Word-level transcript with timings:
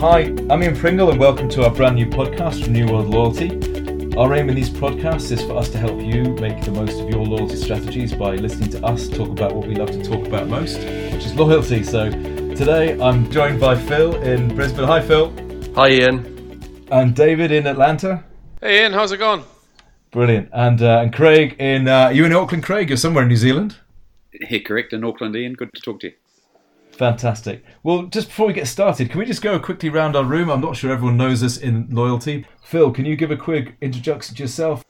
Hi, 0.00 0.34
I'm 0.48 0.62
Ian 0.62 0.74
Pringle, 0.74 1.10
and 1.10 1.20
welcome 1.20 1.46
to 1.50 1.64
our 1.64 1.70
brand 1.70 1.96
new 1.96 2.06
podcast 2.06 2.64
from 2.64 2.72
New 2.72 2.86
World 2.86 3.08
Loyalty. 3.08 3.50
Our 4.16 4.32
aim 4.32 4.48
in 4.48 4.54
these 4.54 4.70
podcasts 4.70 5.30
is 5.30 5.42
for 5.42 5.58
us 5.58 5.68
to 5.72 5.78
help 5.78 6.00
you 6.00 6.22
make 6.36 6.64
the 6.64 6.70
most 6.70 6.98
of 7.00 7.10
your 7.10 7.22
loyalty 7.22 7.56
strategies 7.56 8.14
by 8.14 8.36
listening 8.36 8.70
to 8.70 8.82
us 8.82 9.10
talk 9.10 9.28
about 9.28 9.54
what 9.54 9.68
we 9.68 9.74
love 9.74 9.90
to 9.90 10.02
talk 10.02 10.26
about 10.26 10.48
most, 10.48 10.78
which 10.78 11.26
is 11.26 11.34
loyalty. 11.34 11.84
So 11.84 12.08
today 12.08 12.98
I'm 12.98 13.30
joined 13.30 13.60
by 13.60 13.76
Phil 13.76 14.16
in 14.22 14.54
Brisbane. 14.54 14.86
Hi, 14.86 15.02
Phil. 15.02 15.34
Hi, 15.74 15.90
Ian. 15.90 16.88
And 16.90 17.14
David 17.14 17.52
in 17.52 17.66
Atlanta. 17.66 18.24
Hey, 18.62 18.80
Ian, 18.80 18.94
how's 18.94 19.12
it 19.12 19.18
going? 19.18 19.44
Brilliant. 20.12 20.48
And 20.54 20.80
uh, 20.80 21.00
and 21.02 21.12
Craig 21.12 21.56
in 21.58 21.88
uh, 21.88 22.08
you 22.08 22.24
in 22.24 22.32
Auckland, 22.32 22.64
Craig? 22.64 22.88
You're 22.88 22.96
somewhere 22.96 23.24
in 23.24 23.28
New 23.28 23.36
Zealand. 23.36 23.76
Yeah, 24.32 24.60
correct. 24.60 24.94
In 24.94 25.04
Auckland, 25.04 25.36
Ian. 25.36 25.52
Good 25.52 25.74
to 25.74 25.82
talk 25.82 26.00
to 26.00 26.06
you. 26.06 26.14
Fantastic. 27.00 27.64
Well, 27.82 28.02
just 28.08 28.28
before 28.28 28.46
we 28.46 28.52
get 28.52 28.66
started, 28.66 29.08
can 29.08 29.18
we 29.20 29.24
just 29.24 29.40
go 29.40 29.58
quickly 29.58 29.88
round 29.88 30.16
our 30.16 30.22
room? 30.22 30.50
I'm 30.50 30.60
not 30.60 30.76
sure 30.76 30.92
everyone 30.92 31.16
knows 31.16 31.42
us 31.42 31.56
in 31.56 31.86
loyalty. 31.88 32.44
Phil, 32.62 32.90
can 32.90 33.06
you 33.06 33.16
give 33.16 33.30
a 33.30 33.38
quick 33.38 33.74
introduction 33.80 34.36
to 34.36 34.42
yourself? 34.42 34.84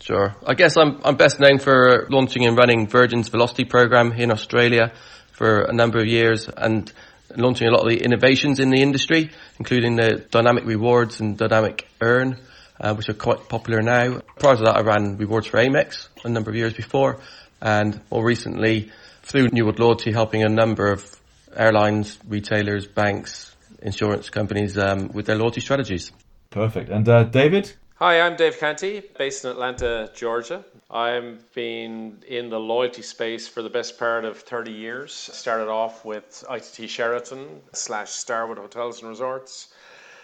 Sure. 0.00 0.36
I 0.46 0.54
guess 0.54 0.76
I'm 0.76 1.00
I'm 1.04 1.16
best 1.16 1.40
known 1.40 1.58
for 1.58 2.06
launching 2.08 2.46
and 2.46 2.56
running 2.56 2.86
Virgin's 2.86 3.30
Velocity 3.30 3.64
program 3.64 4.12
in 4.12 4.30
Australia 4.30 4.92
for 5.32 5.62
a 5.62 5.72
number 5.72 5.98
of 5.98 6.06
years 6.06 6.48
and 6.48 6.92
launching 7.36 7.66
a 7.66 7.72
lot 7.72 7.80
of 7.80 7.88
the 7.88 8.00
innovations 8.00 8.60
in 8.60 8.70
the 8.70 8.80
industry, 8.80 9.32
including 9.58 9.96
the 9.96 10.24
dynamic 10.30 10.66
rewards 10.66 11.18
and 11.18 11.36
dynamic 11.36 11.88
earn, 12.00 12.38
uh, 12.80 12.94
which 12.94 13.08
are 13.08 13.14
quite 13.14 13.48
popular 13.48 13.82
now. 13.82 14.20
Prior 14.38 14.54
to 14.54 14.62
that, 14.62 14.76
I 14.76 14.82
ran 14.82 15.16
rewards 15.16 15.48
for 15.48 15.58
Amex 15.58 16.06
a 16.22 16.28
number 16.28 16.48
of 16.48 16.54
years 16.54 16.74
before, 16.74 17.18
and 17.60 18.00
more 18.12 18.24
recently 18.24 18.92
through 19.24 19.48
New 19.48 19.64
World 19.64 19.80
Loyalty, 19.80 20.12
helping 20.12 20.44
a 20.44 20.48
number 20.48 20.92
of 20.92 21.16
airlines, 21.56 22.18
retailers, 22.28 22.86
banks, 22.86 23.56
insurance 23.82 24.30
companies 24.30 24.76
um, 24.78 25.08
with 25.08 25.26
their 25.26 25.36
loyalty 25.36 25.60
strategies. 25.60 26.12
Perfect. 26.50 26.90
And 26.90 27.08
uh, 27.08 27.24
David? 27.24 27.72
Hi, 27.96 28.20
I'm 28.20 28.36
Dave 28.36 28.58
Canty, 28.58 29.02
based 29.16 29.44
in 29.44 29.50
Atlanta, 29.50 30.10
Georgia. 30.14 30.62
I've 30.90 31.50
been 31.54 32.22
in 32.28 32.50
the 32.50 32.60
loyalty 32.60 33.02
space 33.02 33.48
for 33.48 33.62
the 33.62 33.70
best 33.70 33.98
part 33.98 34.26
of 34.26 34.38
30 34.38 34.70
years. 34.70 35.14
Started 35.14 35.68
off 35.68 36.04
with 36.04 36.44
ITT 36.50 36.90
Sheraton 36.90 37.62
slash 37.72 38.10
Starwood 38.10 38.58
Hotels 38.58 39.00
and 39.00 39.08
Resorts. 39.08 39.68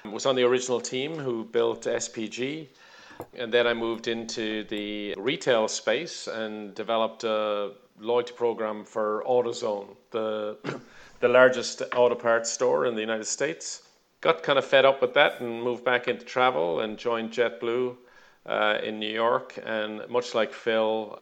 Was 0.04 0.26
on 0.26 0.36
the 0.36 0.42
original 0.42 0.80
team 0.80 1.16
who 1.16 1.44
built 1.44 1.84
SPG. 1.84 2.68
And 3.34 3.52
then 3.52 3.66
I 3.66 3.74
moved 3.74 4.06
into 4.06 4.64
the 4.64 5.14
retail 5.16 5.66
space 5.68 6.26
and 6.26 6.74
developed 6.74 7.24
a 7.24 7.72
loyalty 8.00 8.32
program 8.32 8.84
for 8.84 9.24
AutoZone, 9.26 9.96
the 10.10 10.58
the 11.20 11.28
largest 11.28 11.82
auto 11.94 12.14
parts 12.14 12.50
store 12.50 12.86
in 12.86 12.94
the 12.94 13.00
United 13.00 13.26
States. 13.26 13.82
Got 14.20 14.42
kind 14.42 14.58
of 14.58 14.64
fed 14.64 14.84
up 14.84 15.00
with 15.00 15.14
that 15.14 15.40
and 15.40 15.62
moved 15.62 15.84
back 15.84 16.08
into 16.08 16.24
travel 16.24 16.80
and 16.80 16.98
joined 16.98 17.30
JetBlue 17.30 17.96
uh, 18.46 18.78
in 18.82 18.98
New 18.98 19.12
York. 19.12 19.58
And 19.64 20.08
much 20.08 20.34
like 20.34 20.52
Phil, 20.52 21.20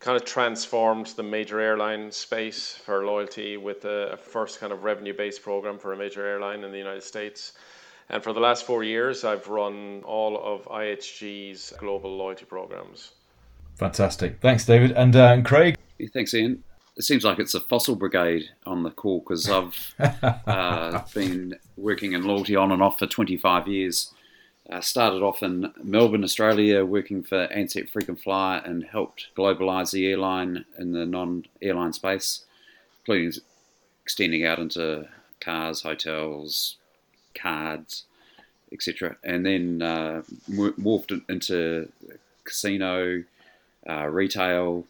kind 0.00 0.16
of 0.16 0.24
transformed 0.24 1.06
the 1.16 1.22
major 1.22 1.60
airline 1.60 2.10
space 2.12 2.74
for 2.84 3.04
loyalty 3.04 3.56
with 3.56 3.84
a, 3.84 4.12
a 4.12 4.16
first 4.16 4.60
kind 4.60 4.72
of 4.72 4.84
revenue 4.84 5.14
based 5.14 5.42
program 5.42 5.78
for 5.78 5.92
a 5.92 5.96
major 5.96 6.24
airline 6.24 6.64
in 6.64 6.70
the 6.70 6.78
United 6.78 7.02
States. 7.02 7.52
And 8.08 8.22
for 8.22 8.32
the 8.32 8.40
last 8.40 8.64
four 8.64 8.84
years, 8.84 9.24
I've 9.24 9.48
run 9.48 10.02
all 10.04 10.38
of 10.38 10.66
IHG's 10.66 11.72
global 11.78 12.16
loyalty 12.16 12.44
programs. 12.44 13.12
Fantastic. 13.74 14.40
Thanks, 14.40 14.64
David. 14.64 14.92
And, 14.92 15.16
uh, 15.16 15.32
and 15.32 15.44
Craig? 15.96 16.10
Thanks, 16.12 16.34
Ian 16.34 16.62
it 16.96 17.04
seems 17.04 17.24
like 17.24 17.38
it's 17.38 17.54
a 17.54 17.60
fossil 17.60 17.94
brigade 17.94 18.48
on 18.64 18.82
the 18.82 18.90
call 18.90 19.20
because 19.20 19.48
I've 19.50 19.94
uh, 20.46 21.02
been 21.14 21.56
working 21.76 22.14
in 22.14 22.24
loyalty 22.24 22.56
on 22.56 22.72
and 22.72 22.82
off 22.82 22.98
for 22.98 23.06
25 23.06 23.68
years. 23.68 24.12
I 24.70 24.80
started 24.80 25.22
off 25.22 25.42
in 25.42 25.72
Melbourne, 25.82 26.24
Australia, 26.24 26.84
working 26.84 27.22
for 27.22 27.46
Ansett 27.48 27.90
Frequent 27.90 28.20
Flyer 28.20 28.62
and 28.64 28.82
helped 28.84 29.28
globalise 29.36 29.92
the 29.92 30.06
airline 30.06 30.64
in 30.78 30.92
the 30.92 31.06
non-airline 31.06 31.92
space, 31.92 32.44
including 33.00 33.40
extending 34.02 34.44
out 34.44 34.58
into 34.58 35.06
cars, 35.40 35.82
hotels, 35.82 36.76
cards, 37.34 38.04
etc. 38.72 39.16
And 39.22 39.46
then 39.46 39.82
uh, 39.82 40.22
morphed 40.50 41.22
into 41.28 41.92
casino, 42.42 43.22
uh, 43.88 44.06
retail, 44.06 44.84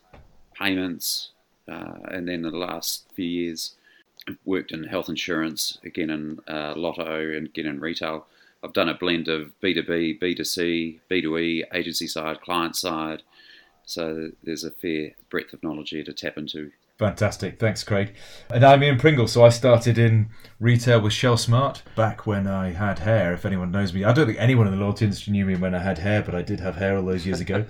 payments, 0.59 1.31
uh, 1.69 1.99
and 2.09 2.29
then 2.29 2.37
in 2.37 2.43
the 2.43 2.51
last 2.51 3.07
few 3.15 3.25
years, 3.25 3.75
I've 4.29 4.39
worked 4.45 4.73
in 4.73 4.85
health 4.85 5.09
insurance, 5.09 5.79
again 5.85 6.11
in 6.11 6.41
uh, 6.49 6.75
lotto, 6.77 7.21
and 7.37 7.47
again 7.47 7.67
in 7.67 7.81
retail. 7.81 8.27
I've 8.63 8.73
done 8.73 8.89
a 8.89 8.95
blend 8.95 9.29
of 9.29 9.53
B2B, 9.63 10.21
B2C, 10.21 11.01
B2E, 11.11 11.65
agency 11.73 12.07
side, 12.07 12.41
client 12.41 12.75
side. 12.75 13.23
So 13.85 14.33
there's 14.43 14.65
a 14.65 14.71
fair 14.71 15.13
breadth 15.31 15.53
of 15.53 15.63
knowledge 15.63 15.91
here 15.91 16.05
to 16.05 16.13
tap 16.13 16.37
into. 16.37 16.73
Fantastic. 16.99 17.59
Thanks, 17.59 17.85
Craig. 17.85 18.15
And 18.49 18.65
I'm 18.65 18.83
Ian 18.83 18.97
Pringle. 18.97 19.29
So 19.29 19.45
I 19.45 19.51
started 19.51 19.99
in 19.99 20.31
retail 20.59 20.99
with 20.99 21.13
Shell 21.13 21.37
Smart 21.37 21.83
back 21.95 22.27
when 22.27 22.47
I 22.47 22.73
had 22.73 23.01
hair, 23.01 23.35
if 23.35 23.45
anyone 23.45 23.71
knows 23.71 23.93
me. 23.93 24.03
I 24.03 24.15
don't 24.15 24.25
think 24.25 24.39
anyone 24.41 24.67
in 24.67 24.73
the 24.73 24.81
loyalty 24.81 25.05
industry 25.05 25.33
knew 25.33 25.45
me 25.45 25.57
when 25.57 25.75
I 25.75 25.81
had 25.81 25.99
hair, 25.99 26.23
but 26.23 26.35
I 26.35 26.41
did 26.41 26.59
have 26.61 26.77
hair 26.77 26.97
all 26.97 27.05
those 27.05 27.27
years 27.27 27.39
ago. 27.39 27.67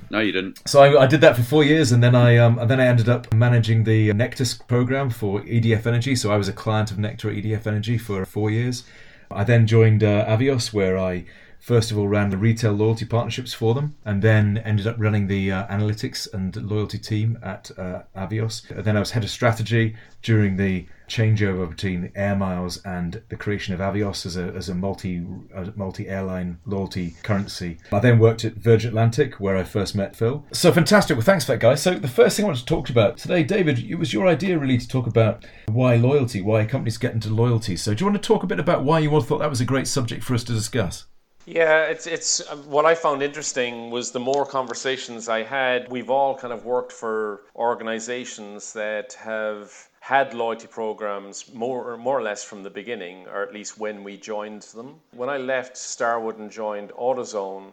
no, 0.10 0.20
you 0.20 0.32
didn't. 0.32 0.66
So 0.66 0.80
I, 0.80 1.02
I, 1.02 1.06
did 1.06 1.20
that 1.20 1.36
for 1.36 1.42
four 1.42 1.64
years, 1.64 1.92
and 1.92 2.02
then 2.02 2.14
I 2.14 2.38
um, 2.38 2.58
and 2.58 2.70
then 2.70 2.80
I 2.80 2.86
ended 2.86 3.10
up 3.10 3.30
managing 3.34 3.84
the 3.84 4.10
Nectar 4.14 4.46
program 4.66 5.10
for 5.10 5.42
EDF 5.42 5.84
Energy. 5.84 6.16
So 6.16 6.32
I 6.32 6.38
was 6.38 6.48
a 6.48 6.54
client 6.54 6.90
of 6.90 6.98
Nectar 6.98 7.28
at 7.28 7.36
EDF 7.36 7.66
Energy 7.66 7.98
for 7.98 8.24
four 8.24 8.50
years. 8.50 8.84
I 9.30 9.44
then 9.44 9.66
joined 9.66 10.02
uh, 10.02 10.24
Avios, 10.24 10.72
where 10.72 10.96
I 10.96 11.26
first 11.60 11.90
of 11.90 11.98
all 11.98 12.08
ran 12.08 12.30
the 12.30 12.36
retail 12.36 12.72
loyalty 12.72 13.04
partnerships 13.04 13.52
for 13.52 13.74
them 13.74 13.94
and 14.04 14.22
then 14.22 14.58
ended 14.58 14.86
up 14.86 14.96
running 14.98 15.26
the 15.26 15.52
uh, 15.52 15.66
analytics 15.66 16.32
and 16.32 16.56
loyalty 16.56 16.98
team 16.98 17.38
at 17.42 17.70
uh, 17.78 18.02
Avios. 18.16 18.68
And 18.70 18.84
then 18.84 18.96
I 18.96 19.00
was 19.00 19.12
head 19.12 19.24
of 19.24 19.30
strategy 19.30 19.96
during 20.22 20.56
the 20.56 20.86
changeover 21.08 21.68
between 21.68 22.12
Air 22.14 22.36
Miles 22.36 22.78
and 22.84 23.20
the 23.28 23.36
creation 23.36 23.74
of 23.74 23.80
Avios 23.80 24.24
as 24.24 24.36
a, 24.36 24.44
as 24.54 24.68
a 24.68 24.74
multi 24.74 25.16
a 25.54 25.72
multi 25.74 26.08
airline 26.08 26.58
loyalty 26.64 27.16
currency. 27.22 27.78
I 27.92 27.98
then 27.98 28.18
worked 28.18 28.44
at 28.44 28.54
Virgin 28.54 28.88
Atlantic 28.88 29.34
where 29.34 29.56
I 29.56 29.64
first 29.64 29.94
met 29.94 30.14
Phil. 30.14 30.46
So 30.52 30.72
fantastic. 30.72 31.16
Well, 31.16 31.24
thanks 31.24 31.44
for 31.44 31.52
that, 31.52 31.60
guys. 31.60 31.82
So 31.82 31.94
the 31.94 32.08
first 32.08 32.36
thing 32.36 32.44
I 32.44 32.48
want 32.48 32.58
to 32.58 32.64
talk 32.64 32.86
to 32.86 32.92
you 32.92 33.00
about 33.00 33.18
today, 33.18 33.42
David, 33.42 33.80
it 33.80 33.96
was 33.96 34.12
your 34.12 34.28
idea 34.28 34.58
really 34.58 34.78
to 34.78 34.88
talk 34.88 35.06
about 35.06 35.44
why 35.66 35.96
loyalty, 35.96 36.40
why 36.40 36.64
companies 36.64 36.98
get 36.98 37.12
into 37.12 37.28
loyalty. 37.28 37.76
So 37.76 37.92
do 37.92 38.04
you 38.04 38.10
want 38.10 38.22
to 38.22 38.26
talk 38.26 38.42
a 38.42 38.46
bit 38.46 38.60
about 38.60 38.84
why 38.84 39.00
you 39.00 39.10
all 39.10 39.20
thought 39.20 39.38
that 39.38 39.50
was 39.50 39.60
a 39.60 39.66
great 39.66 39.88
subject 39.88 40.22
for 40.22 40.34
us 40.34 40.44
to 40.44 40.52
discuss? 40.52 41.06
Yeah, 41.46 41.84
it's 41.84 42.06
it's 42.06 42.40
uh, 42.42 42.56
what 42.56 42.84
I 42.84 42.94
found 42.94 43.22
interesting 43.22 43.90
was 43.90 44.10
the 44.10 44.20
more 44.20 44.44
conversations 44.44 45.28
I 45.28 45.42
had. 45.42 45.88
We've 45.90 46.10
all 46.10 46.36
kind 46.36 46.52
of 46.52 46.66
worked 46.66 46.92
for 46.92 47.42
organizations 47.56 48.74
that 48.74 49.14
have 49.14 49.72
had 50.00 50.34
loyalty 50.34 50.66
programs 50.66 51.52
more 51.54 51.90
or 51.90 51.96
more 51.96 52.18
or 52.18 52.22
less 52.22 52.44
from 52.44 52.62
the 52.62 52.70
beginning, 52.70 53.26
or 53.26 53.42
at 53.42 53.54
least 53.54 53.78
when 53.78 54.04
we 54.04 54.18
joined 54.18 54.62
them. 54.62 55.00
When 55.12 55.30
I 55.30 55.38
left 55.38 55.78
Starwood 55.78 56.38
and 56.38 56.50
joined 56.50 56.90
AutoZone, 56.90 57.72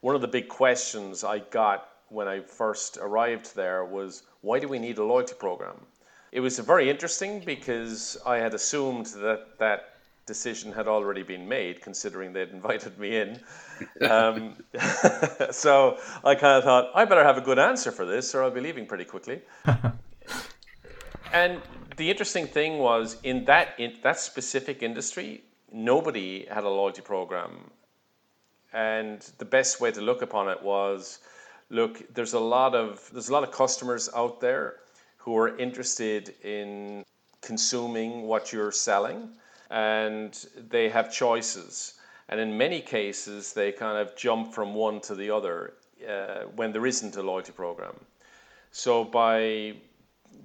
one 0.00 0.14
of 0.16 0.20
the 0.20 0.28
big 0.28 0.48
questions 0.48 1.22
I 1.22 1.38
got 1.38 1.88
when 2.08 2.26
I 2.26 2.40
first 2.40 2.98
arrived 2.98 3.54
there 3.54 3.84
was 3.84 4.24
why 4.40 4.58
do 4.58 4.66
we 4.66 4.78
need 4.78 4.98
a 4.98 5.04
loyalty 5.04 5.34
program? 5.34 5.80
It 6.32 6.40
was 6.40 6.58
very 6.58 6.90
interesting 6.90 7.40
because 7.40 8.18
I 8.26 8.38
had 8.38 8.54
assumed 8.54 9.06
that 9.22 9.56
that 9.58 9.93
decision 10.26 10.72
had 10.72 10.88
already 10.88 11.22
been 11.22 11.48
made, 11.48 11.80
considering 11.80 12.32
they'd 12.32 12.50
invited 12.50 12.98
me 12.98 13.16
in. 13.16 13.40
Um, 14.08 14.54
so 15.50 15.98
I 16.22 16.36
kind 16.36 16.58
of 16.58 16.62
thought, 16.62 16.92
I 16.94 17.04
better 17.06 17.24
have 17.24 17.36
a 17.36 17.40
good 17.40 17.58
answer 17.58 17.90
for 17.90 18.06
this, 18.06 18.32
or 18.32 18.44
I'll 18.44 18.52
be 18.52 18.60
leaving 18.60 18.86
pretty 18.86 19.04
quickly. 19.04 19.42
and 21.32 21.60
the 21.96 22.08
interesting 22.08 22.46
thing 22.46 22.78
was, 22.78 23.16
in 23.24 23.46
that 23.46 23.70
in 23.78 23.94
that 24.04 24.20
specific 24.20 24.84
industry, 24.84 25.42
nobody 25.72 26.46
had 26.48 26.62
a 26.62 26.68
loyalty 26.68 27.02
program, 27.02 27.68
and 28.72 29.28
the 29.38 29.44
best 29.44 29.80
way 29.80 29.90
to 29.90 30.00
look 30.00 30.22
upon 30.22 30.48
it 30.48 30.62
was, 30.62 31.18
look, 31.68 32.14
there's 32.14 32.34
a 32.34 32.40
lot 32.56 32.76
of 32.76 33.10
there's 33.12 33.28
a 33.28 33.32
lot 33.32 33.42
of 33.42 33.50
customers 33.50 34.08
out 34.14 34.40
there 34.40 34.76
who 35.16 35.36
are 35.36 35.58
interested 35.58 36.32
in 36.44 37.04
consuming 37.40 38.22
what 38.22 38.52
you're 38.52 38.70
selling 38.70 39.30
and 39.74 40.46
they 40.70 40.88
have 40.88 41.12
choices. 41.12 41.94
And 42.28 42.38
in 42.38 42.56
many 42.56 42.80
cases, 42.80 43.52
they 43.52 43.72
kind 43.72 43.98
of 43.98 44.16
jump 44.16 44.54
from 44.54 44.72
one 44.72 45.00
to 45.00 45.16
the 45.16 45.30
other 45.30 45.74
uh, 46.08 46.44
when 46.54 46.70
there 46.72 46.86
isn't 46.86 47.16
a 47.16 47.22
loyalty 47.22 47.50
program. 47.50 47.96
So 48.70 49.02
by 49.02 49.74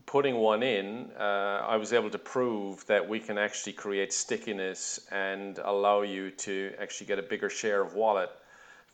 putting 0.07 0.37
one 0.37 0.63
in, 0.63 1.11
uh, 1.17 1.63
I 1.67 1.77
was 1.77 1.93
able 1.93 2.09
to 2.09 2.17
prove 2.17 2.85
that 2.87 3.07
we 3.07 3.19
can 3.19 3.37
actually 3.37 3.73
create 3.73 4.11
stickiness 4.11 4.99
and 5.11 5.59
allow 5.59 6.01
you 6.01 6.31
to 6.31 6.73
actually 6.81 7.05
get 7.05 7.19
a 7.19 7.23
bigger 7.23 7.51
share 7.51 7.81
of 7.81 7.93
wallet 7.93 8.31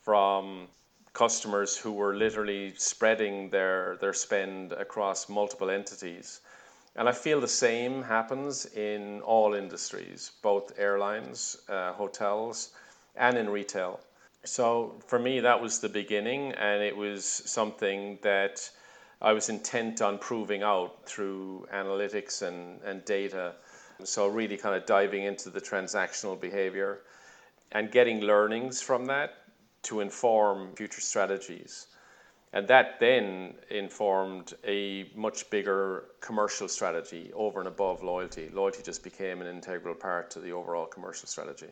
from 0.02 0.68
customers 1.14 1.78
who 1.78 1.94
were 1.94 2.14
literally 2.14 2.74
spreading 2.76 3.50
their, 3.52 3.98
their 4.02 4.14
spend 4.14 4.74
across 4.74 5.30
multiple 5.30 5.70
entities 5.70 6.42
And 6.96 7.10
I 7.10 7.12
feel 7.12 7.42
the 7.42 7.48
same 7.48 8.04
happens 8.04 8.66
in 8.68 9.22
all 9.22 9.54
industries, 9.54 10.32
both 10.42 10.72
airlines, 10.78 11.58
uh, 11.68 11.92
hotels, 11.94 12.72
and 13.16 13.38
in 13.38 13.50
retail. 13.50 14.00
So 14.46 14.96
for 15.08 15.20
me, 15.20 15.40
that 15.42 15.62
was 15.62 15.80
the 15.80 15.90
beginning, 15.90 16.54
and 16.54 16.82
it 16.82 16.96
was 16.96 17.26
something 17.26 18.20
that 18.22 18.70
I 19.22 19.34
was 19.34 19.50
intent 19.50 20.02
on 20.02 20.20
proving 20.20 20.62
out 20.62 21.06
through 21.06 21.68
analytics 21.74 22.42
and, 22.42 22.82
and 22.84 23.04
data. 23.06 23.56
So, 24.04 24.28
really 24.28 24.58
kind 24.58 24.76
of 24.76 24.86
diving 24.86 25.24
into 25.24 25.50
the 25.50 25.62
transactional 25.62 26.40
behavior 26.40 27.00
and 27.72 27.92
getting 27.92 28.22
learnings 28.22 28.82
from 28.82 29.06
that 29.06 29.38
to 29.84 30.02
inform 30.02 30.76
future 30.76 31.02
strategies. 31.02 31.88
And 32.56 32.66
that 32.70 33.02
then 33.02 33.56
informed 33.70 34.54
a 34.66 35.12
much 35.14 35.50
bigger 35.50 36.06
commercial 36.22 36.70
strategy 36.70 37.30
over 37.36 37.60
and 37.60 37.68
above 37.68 38.02
loyalty. 38.02 38.50
Loyalty 38.54 38.82
just 38.82 39.04
became 39.04 39.42
an 39.42 39.48
integral 39.48 39.94
part 39.94 40.32
to 40.32 40.40
the 40.40 40.54
overall 40.54 40.86
commercial 40.86 41.28
strategy. 41.28 41.68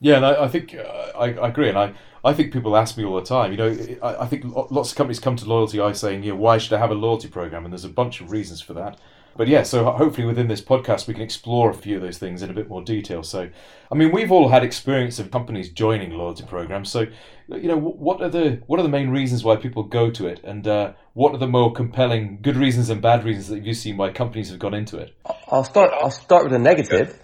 Yeah, 0.00 0.16
and 0.16 0.26
I, 0.26 0.44
I 0.44 0.48
think 0.48 0.74
uh, 0.74 1.12
I, 1.18 1.32
I, 1.32 1.48
agree, 1.48 1.70
and 1.70 1.78
I, 1.78 1.94
I 2.22 2.34
think 2.34 2.52
people 2.52 2.76
ask 2.76 2.98
me 2.98 3.04
all 3.04 3.16
the 3.16 3.26
time. 3.26 3.50
You 3.50 3.56
know, 3.56 3.98
I, 4.02 4.24
I, 4.24 4.26
think 4.26 4.44
lots 4.44 4.90
of 4.90 4.96
companies 4.96 5.18
come 5.18 5.36
to 5.36 5.46
loyalty 5.46 5.80
I 5.80 5.92
saying, 5.92 6.22
you 6.22 6.32
know, 6.32 6.38
why 6.38 6.58
should 6.58 6.74
I 6.74 6.78
have 6.78 6.90
a 6.90 6.94
loyalty 6.94 7.28
program? 7.28 7.64
And 7.64 7.72
there's 7.72 7.86
a 7.86 7.88
bunch 7.88 8.20
of 8.20 8.30
reasons 8.30 8.60
for 8.60 8.74
that. 8.74 9.00
But 9.38 9.46
yeah, 9.46 9.62
so 9.62 9.84
hopefully 9.92 10.26
within 10.26 10.48
this 10.48 10.60
podcast 10.60 11.06
we 11.06 11.14
can 11.14 11.22
explore 11.22 11.70
a 11.70 11.74
few 11.74 11.94
of 11.94 12.02
those 12.02 12.18
things 12.18 12.42
in 12.42 12.50
a 12.50 12.52
bit 12.52 12.68
more 12.68 12.82
detail. 12.82 13.22
So, 13.22 13.48
I 13.90 13.94
mean, 13.94 14.10
we've 14.10 14.32
all 14.32 14.48
had 14.48 14.64
experience 14.64 15.20
of 15.20 15.30
companies 15.30 15.70
joining 15.70 16.10
loyalty 16.10 16.42
programs. 16.42 16.90
So, 16.90 17.06
you 17.46 17.68
know, 17.68 17.78
what 17.78 18.20
are 18.20 18.28
the 18.28 18.60
what 18.66 18.80
are 18.80 18.82
the 18.82 18.88
main 18.88 19.10
reasons 19.10 19.44
why 19.44 19.54
people 19.54 19.84
go 19.84 20.10
to 20.10 20.26
it, 20.26 20.40
and 20.42 20.66
uh, 20.66 20.94
what 21.14 21.32
are 21.34 21.38
the 21.38 21.46
more 21.46 21.72
compelling 21.72 22.40
good 22.42 22.56
reasons 22.56 22.90
and 22.90 23.00
bad 23.00 23.24
reasons 23.24 23.46
that 23.46 23.64
you've 23.64 23.76
seen 23.76 23.96
why 23.96 24.10
companies 24.10 24.50
have 24.50 24.58
gone 24.58 24.74
into 24.74 24.98
it? 24.98 25.14
I'll 25.46 25.62
start. 25.62 25.92
I'll 25.94 26.10
start 26.10 26.42
with 26.42 26.52
a 26.52 26.58
negative. 26.58 27.16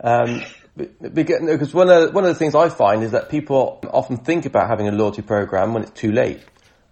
Um, 0.00 0.44
because 0.76 1.74
one 1.74 1.90
of 1.90 2.14
one 2.14 2.22
of 2.22 2.28
the 2.28 2.36
things 2.36 2.54
I 2.54 2.68
find 2.68 3.02
is 3.02 3.10
that 3.10 3.30
people 3.30 3.80
often 3.92 4.18
think 4.18 4.46
about 4.46 4.68
having 4.68 4.86
a 4.86 4.92
loyalty 4.92 5.22
program 5.22 5.74
when 5.74 5.82
it's 5.82 5.90
too 5.90 6.12
late, 6.12 6.38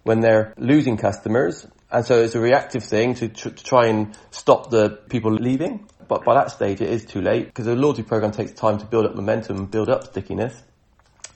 when 0.03 0.19
they're 0.19 0.53
losing 0.57 0.97
customers 0.97 1.65
and 1.91 2.05
so 2.05 2.21
it's 2.21 2.35
a 2.35 2.39
reactive 2.39 2.83
thing 2.83 3.13
to, 3.15 3.29
tr- 3.29 3.49
to 3.49 3.63
try 3.63 3.87
and 3.87 4.17
stop 4.31 4.69
the 4.69 4.89
people 4.89 5.33
leaving. 5.33 5.87
But 6.07 6.23
by 6.23 6.35
that 6.35 6.51
stage, 6.51 6.81
it 6.81 6.89
is 6.89 7.05
too 7.05 7.21
late 7.21 7.45
because 7.45 7.67
a 7.67 7.75
loyalty 7.75 8.03
program 8.03 8.31
takes 8.31 8.51
time 8.51 8.77
to 8.79 8.85
build 8.85 9.05
up 9.05 9.15
momentum, 9.15 9.65
build 9.65 9.89
up 9.89 10.05
stickiness, 10.05 10.53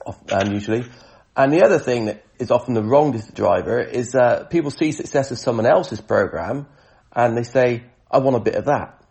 um, 0.05 0.51
usually. 0.51 0.85
And 1.35 1.53
the 1.53 1.63
other 1.63 1.79
thing 1.79 2.05
that 2.05 2.23
is 2.39 2.51
often 2.51 2.73
the 2.73 2.83
wrong 2.83 3.17
driver 3.33 3.79
is 3.79 4.11
that 4.11 4.49
people 4.49 4.71
see 4.71 4.91
success 4.91 5.31
of 5.31 5.39
someone 5.39 5.65
else's 5.65 6.01
program 6.01 6.67
and 7.13 7.37
they 7.37 7.43
say, 7.43 7.83
I 8.09 8.19
want 8.19 8.35
a 8.35 8.41
bit 8.41 8.55
of 8.55 8.65
that. 8.65 9.03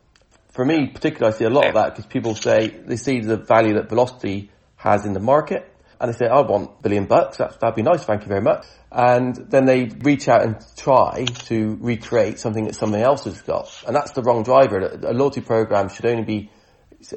For 0.53 0.65
me, 0.65 0.89
particularly, 0.89 1.35
I 1.35 1.39
see 1.39 1.45
a 1.45 1.51
lot 1.51 1.69
of 1.69 1.75
that 1.75 1.91
because 1.91 2.07
people 2.07 2.35
say 2.35 2.69
they 2.69 2.97
see 2.97 3.21
the 3.21 3.37
value 3.37 3.75
that 3.75 3.89
Velocity 3.89 4.51
has 4.77 5.07
in 5.07 5.13
the 5.13 5.21
market 5.21 5.70
and 6.01 6.13
they 6.13 6.17
say, 6.17 6.27
I 6.27 6.41
want 6.41 6.71
a 6.79 6.83
billion 6.83 7.07
bucks. 7.07 7.37
That, 7.37 7.61
that'd 7.61 7.77
be 7.77 7.83
nice. 7.83 8.05
Thank 8.05 8.23
you 8.23 8.29
very 8.29 8.43
much 8.43 8.67
and 8.93 9.37
then 9.51 9.67
they 9.67 9.85
reach 9.85 10.29
out 10.29 10.43
and 10.43 10.57
try 10.77 11.25
to 11.25 11.79
recreate 11.81 12.39
something 12.39 12.65
that 12.65 12.75
somebody 12.75 13.03
else 13.03 13.25
has 13.25 13.41
got. 13.43 13.85
And 13.87 13.95
that's 13.95 14.13
the 14.13 14.23
wrong 14.23 14.43
driver. 14.43 14.81
A 14.81 15.13
loyalty 15.13 15.41
program 15.41 15.89
should 15.89 16.07
only 16.07 16.25
be, 16.25 16.51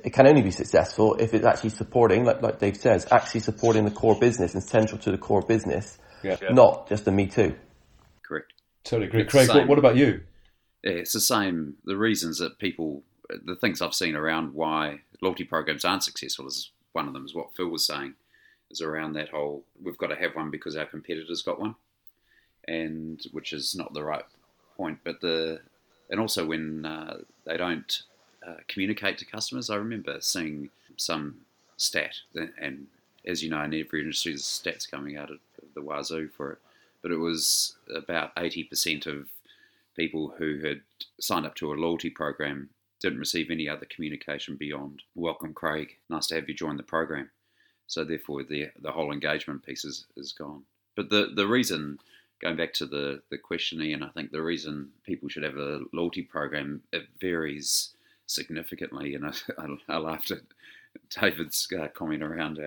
it 0.04 0.14
can 0.14 0.28
only 0.28 0.44
be 0.44 0.52
successful 0.52 1.16
if 1.16 1.34
it's 1.34 1.46
actually 1.46 1.72
supporting, 1.72 2.26
like, 2.26 2.44
like 2.44 2.60
Dave 2.60 2.78
says, 2.78 3.08
actually 3.12 3.42
supporting 3.42 3.86
the 3.86 3.92
core 3.92 4.18
business 4.20 4.54
and 4.54 4.64
central 4.64 5.00
to 5.00 5.12
the 5.12 5.18
core 5.18 5.42
business, 5.42 5.98
yeah. 6.24 6.38
not 6.52 6.90
just 6.90 7.08
a 7.08 7.12
me 7.12 7.26
too. 7.26 7.56
Correct. 8.22 8.54
Totally 8.84 9.08
agree. 9.08 9.22
It's 9.24 9.32
Craig, 9.32 9.50
what, 9.50 9.68
what 9.68 9.80
about 9.80 9.96
you? 9.96 10.22
It's 10.84 11.14
the 11.14 11.22
same. 11.22 11.76
The 11.86 11.98
reasons 11.98 12.38
that 12.38 12.60
people, 12.60 13.02
the 13.30 13.56
things 13.56 13.82
I've 13.82 13.96
seen 13.96 14.16
around 14.16 14.54
why 14.54 15.00
loyalty 15.22 15.46
programs 15.46 15.86
aren't 15.86 16.04
successful 16.04 16.46
is 16.46 16.70
one 16.92 17.08
of 17.08 17.14
them 17.14 17.26
is 17.26 17.34
what 17.34 17.56
Phil 17.56 17.70
was 17.70 17.88
saying 17.88 18.14
is 18.74 18.82
around 18.82 19.14
that 19.14 19.30
whole 19.30 19.64
we've 19.82 19.98
got 19.98 20.08
to 20.08 20.16
have 20.16 20.36
one 20.36 20.52
because 20.52 20.76
our 20.76 20.86
competitors 20.86 21.42
got 21.42 21.60
one, 21.60 21.76
and 22.68 23.26
which 23.32 23.54
is 23.54 23.76
not 23.76 23.94
the 23.94 24.04
right 24.04 24.26
point. 24.76 25.00
But 25.04 25.22
the 25.22 25.62
and 26.10 26.20
also 26.20 26.46
when 26.46 26.86
uh, 26.86 27.20
they 27.46 27.56
don't 27.56 28.04
uh, 28.46 28.56
communicate 28.68 29.18
to 29.20 29.26
customers, 29.26 29.70
I 29.70 29.76
remember 29.76 30.18
seeing 30.20 30.70
some 30.98 31.38
stat, 31.78 32.16
and 32.60 32.88
as 33.26 33.42
you 33.42 33.50
know, 33.50 33.62
in 33.62 33.74
every 33.74 34.02
industry, 34.02 34.34
there's 34.34 34.44
stats 34.44 34.90
coming 34.90 35.18
out 35.18 35.32
of 35.32 35.38
the 35.76 35.82
wazoo 35.82 36.28
for 36.28 36.54
it. 36.54 36.58
But 37.02 37.12
it 37.12 37.18
was 37.18 37.76
about 37.94 38.36
80% 38.36 39.08
of 39.08 39.28
people 39.96 40.34
who 40.38 40.60
had 40.60 40.82
signed 41.20 41.46
up 41.46 41.56
to 41.56 41.72
a 41.72 41.76
loyalty 41.76 42.10
program 42.10 42.70
didn't 43.02 43.20
receive 43.20 43.52
any 43.52 43.68
other 43.68 43.86
communication 43.86 44.56
beyond 44.56 45.04
"Welcome, 45.14 45.54
Craig. 45.54 45.98
Nice 46.10 46.28
to 46.28 46.36
have 46.36 46.48
you 46.48 46.56
join 46.56 46.78
the 46.78 46.84
program." 46.84 47.30
So 47.88 48.04
therefore, 48.04 48.44
the 48.44 48.70
the 48.80 48.92
whole 48.92 49.12
engagement 49.12 49.66
piece 49.66 49.86
is, 49.86 50.06
is 50.16 50.32
gone. 50.32 50.64
But 50.96 51.10
the 51.10 51.32
the 51.36 51.48
reason, 51.48 52.00
going 52.42 52.56
back 52.56 52.74
to 52.74 52.86
the 52.86 53.22
the 53.30 53.38
questioning, 53.38 53.94
and 53.94 54.04
I 54.04 54.10
think 54.10 54.32
the 54.32 54.42
reason 54.42 54.90
people 55.06 55.30
should 55.30 55.44
have 55.44 55.58
a 55.58 55.82
loyalty 55.92 56.22
program, 56.22 56.84
it 56.92 57.04
varies 57.20 57.90
significantly. 58.26 59.16
And 59.16 59.26
I, 59.26 59.34
I, 59.58 59.96
I 59.96 59.98
laughed 59.98 60.32
at 60.32 60.42
David's 61.22 61.68
uh, 61.78 61.88
comment 61.90 62.24
around 62.24 62.60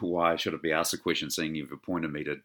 why 0.00 0.36
should 0.36 0.54
it 0.54 0.62
be 0.62 0.72
asked 0.72 0.94
a 0.94 0.98
question, 0.98 1.30
seeing 1.30 1.54
you've 1.54 1.72
appointed 1.72 2.12
me 2.12 2.24
to 2.24 2.40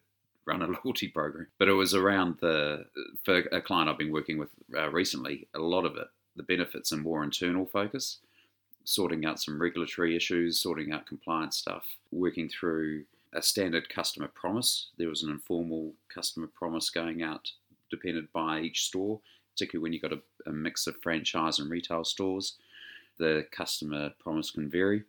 run 0.46 0.62
a 0.62 0.66
loyalty 0.84 1.08
program. 1.08 1.48
But 1.58 1.68
it 1.68 1.72
was 1.72 1.94
around 1.94 2.38
the 2.40 2.86
for 3.24 3.38
a 3.38 3.60
client 3.60 3.88
I've 3.88 3.98
been 3.98 4.12
working 4.12 4.38
with 4.38 4.50
uh, 4.76 4.90
recently. 4.90 5.46
A 5.54 5.58
lot 5.58 5.84
of 5.84 5.96
it, 5.96 6.08
the 6.36 6.42
benefits 6.42 6.92
and 6.92 7.02
more 7.02 7.24
internal 7.24 7.66
focus 7.66 8.18
sorting 8.84 9.24
out 9.24 9.40
some 9.40 9.60
regulatory 9.60 10.16
issues, 10.16 10.60
sorting 10.60 10.92
out 10.92 11.06
compliance 11.06 11.56
stuff, 11.56 11.84
working 12.12 12.48
through 12.48 13.04
a 13.32 13.42
standard 13.42 13.88
customer 13.88 14.28
promise. 14.28 14.88
There 14.96 15.08
was 15.08 15.22
an 15.22 15.30
informal 15.30 15.92
customer 16.12 16.46
promise 16.46 16.90
going 16.90 17.22
out, 17.22 17.50
depended 17.90 18.32
by 18.32 18.60
each 18.60 18.84
store, 18.84 19.20
particularly 19.52 19.82
when 19.82 19.92
you've 19.92 20.02
got 20.02 20.12
a, 20.12 20.20
a 20.46 20.52
mix 20.52 20.86
of 20.86 20.96
franchise 21.02 21.58
and 21.58 21.70
retail 21.70 22.04
stores. 22.04 22.56
The 23.18 23.46
customer 23.50 24.10
promise 24.18 24.50
can 24.50 24.68
vary, 24.68 25.04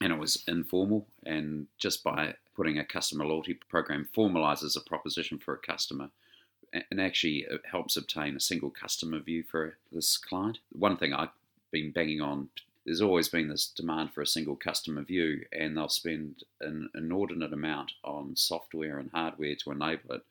and 0.00 0.12
it 0.12 0.18
was 0.18 0.42
informal. 0.46 1.06
And 1.24 1.66
just 1.78 2.04
by 2.04 2.34
putting 2.54 2.78
a 2.78 2.84
customer 2.84 3.26
loyalty 3.26 3.54
program 3.68 4.08
formalizes 4.16 4.76
a 4.76 4.80
proposition 4.80 5.38
for 5.38 5.54
a 5.54 5.58
customer 5.58 6.10
and 6.90 7.00
actually 7.00 7.46
uh, 7.46 7.58
helps 7.70 7.96
obtain 7.96 8.36
a 8.36 8.40
single 8.40 8.70
customer 8.70 9.20
view 9.20 9.42
for 9.42 9.76
this 9.90 10.16
client. 10.16 10.58
One 10.72 10.96
thing 10.96 11.12
I've 11.12 11.30
been 11.70 11.90
banging 11.90 12.20
on 12.20 12.48
there's 12.84 13.00
always 13.00 13.28
been 13.28 13.48
this 13.48 13.68
demand 13.68 14.12
for 14.12 14.22
a 14.22 14.26
single 14.26 14.56
customer 14.56 15.02
view, 15.02 15.44
and 15.52 15.76
they'll 15.76 15.88
spend 15.88 16.42
an 16.60 16.90
inordinate 16.94 17.52
amount 17.52 17.92
on 18.02 18.34
software 18.36 18.98
and 18.98 19.10
hardware 19.12 19.54
to 19.56 19.70
enable 19.70 20.16
it, 20.16 20.22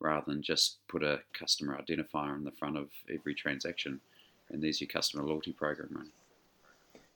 rather 0.00 0.24
than 0.26 0.42
just 0.42 0.78
put 0.88 1.02
a 1.02 1.20
customer 1.38 1.78
identifier 1.80 2.34
in 2.36 2.44
the 2.44 2.50
front 2.50 2.76
of 2.76 2.88
every 3.12 3.34
transaction, 3.34 4.00
and 4.50 4.62
there's 4.62 4.80
your 4.80 4.88
customer 4.88 5.22
loyalty 5.24 5.52
program 5.52 5.88
running. 5.92 6.12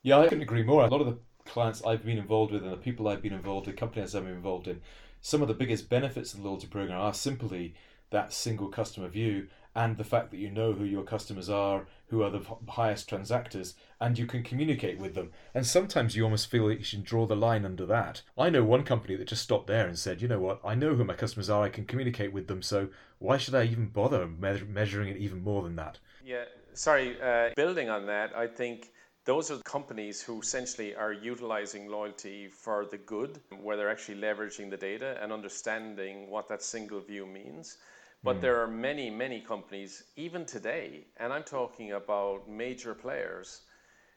Yeah, 0.03 0.19
I 0.19 0.29
couldn't 0.29 0.43
agree 0.43 0.63
more. 0.63 0.85
A 0.85 0.89
lot 0.89 1.01
of 1.01 1.07
the 1.07 1.19
clients 1.47 1.83
I've 1.85 2.05
been 2.05 2.19
involved 2.19 2.53
with 2.53 2.63
and 2.63 2.73
the 2.73 2.77
people 2.77 3.09
I've 3.09 3.23
been 3.23 3.33
involved 3.33 3.69
in, 3.69 3.75
companies 3.75 4.15
I've 4.15 4.25
been 4.25 4.35
involved 4.35 4.69
in, 4.69 4.81
some 5.21 5.41
of 5.43 5.49
the 5.49 5.55
biggest 5.55 5.89
benefits 5.89 6.35
of 6.35 6.41
the 6.41 6.47
loyalty 6.47 6.67
program 6.67 7.01
are 7.01 7.15
simply 7.15 7.75
that 8.11 8.33
single 8.33 8.69
customer 8.69 9.09
view 9.09 9.49
and 9.75 9.97
the 9.97 10.05
fact 10.05 10.31
that 10.31 10.39
you 10.39 10.51
know 10.51 10.73
who 10.73 10.85
your 10.85 11.03
customers 11.03 11.51
are, 11.51 11.87
who 12.09 12.23
are 12.23 12.31
the 12.31 12.45
highest 12.69 13.09
transactors, 13.09 13.75
and 14.01 14.19
you 14.19 14.27
can 14.27 14.43
communicate 14.43 14.99
with 14.99 15.15
them. 15.15 15.33
And 15.53 15.67
sometimes 15.67 16.15
you 16.15 16.25
almost 16.25 16.51
feel 16.51 16.69
that 16.69 16.79
you 16.79 16.85
should 16.85 17.05
draw 17.05 17.27
the 17.27 17.37
line 17.37 17.65
under 17.65 17.87
that. 17.87 18.23
I 18.39 18.51
know 18.51 18.65
one 18.65 18.85
company 18.85 19.17
that 19.17 19.29
just 19.29 19.43
stopped 19.43 19.67
there 19.67 19.87
and 19.87 19.99
said, 19.99 20.23
you 20.23 20.29
know 20.29 20.41
what, 20.41 20.61
I 20.65 20.75
know 20.75 20.95
who 20.95 21.05
my 21.05 21.15
customers 21.15 21.51
are, 21.51 21.63
I 21.63 21.69
can 21.69 21.87
communicate 21.87 22.33
with 22.33 22.47
them, 22.47 22.63
so 22.63 22.89
why 23.19 23.37
should 23.37 23.55
I 23.55 23.65
even 23.65 23.89
bother 23.89 24.27
me- 24.27 24.63
measuring 24.69 25.09
it 25.09 25.17
even 25.17 25.43
more 25.43 25.63
than 25.63 25.77
that? 25.77 25.99
Yeah, 26.25 26.45
sorry, 26.75 27.21
uh, 27.21 27.51
building 27.57 27.89
on 27.89 28.07
that, 28.07 28.37
I 28.37 28.47
think 28.47 28.93
those 29.25 29.51
are 29.51 29.59
companies 29.65 30.21
who 30.21 30.41
essentially 30.41 30.95
are 30.95 31.13
utilizing 31.13 31.89
loyalty 31.89 32.49
for 32.49 32.85
the 32.85 32.99
good, 32.99 33.41
where 33.63 33.77
they're 33.77 33.91
actually 33.91 34.21
leveraging 34.21 34.71
the 34.71 34.77
data 34.77 35.19
and 35.23 35.33
understanding 35.33 36.31
what 36.31 36.49
that 36.49 36.63
single 36.63 37.01
view 37.01 37.27
means. 37.27 37.79
But 38.25 38.39
mm. 38.39 38.41
there 38.41 38.61
are 38.63 38.67
many, 38.67 39.11
many 39.11 39.41
companies, 39.41 40.05
even 40.17 40.47
today, 40.47 41.07
and 41.19 41.33
I'm 41.33 41.45
talking 41.45 41.93
about 41.93 42.49
major 42.49 42.95
players 42.95 43.61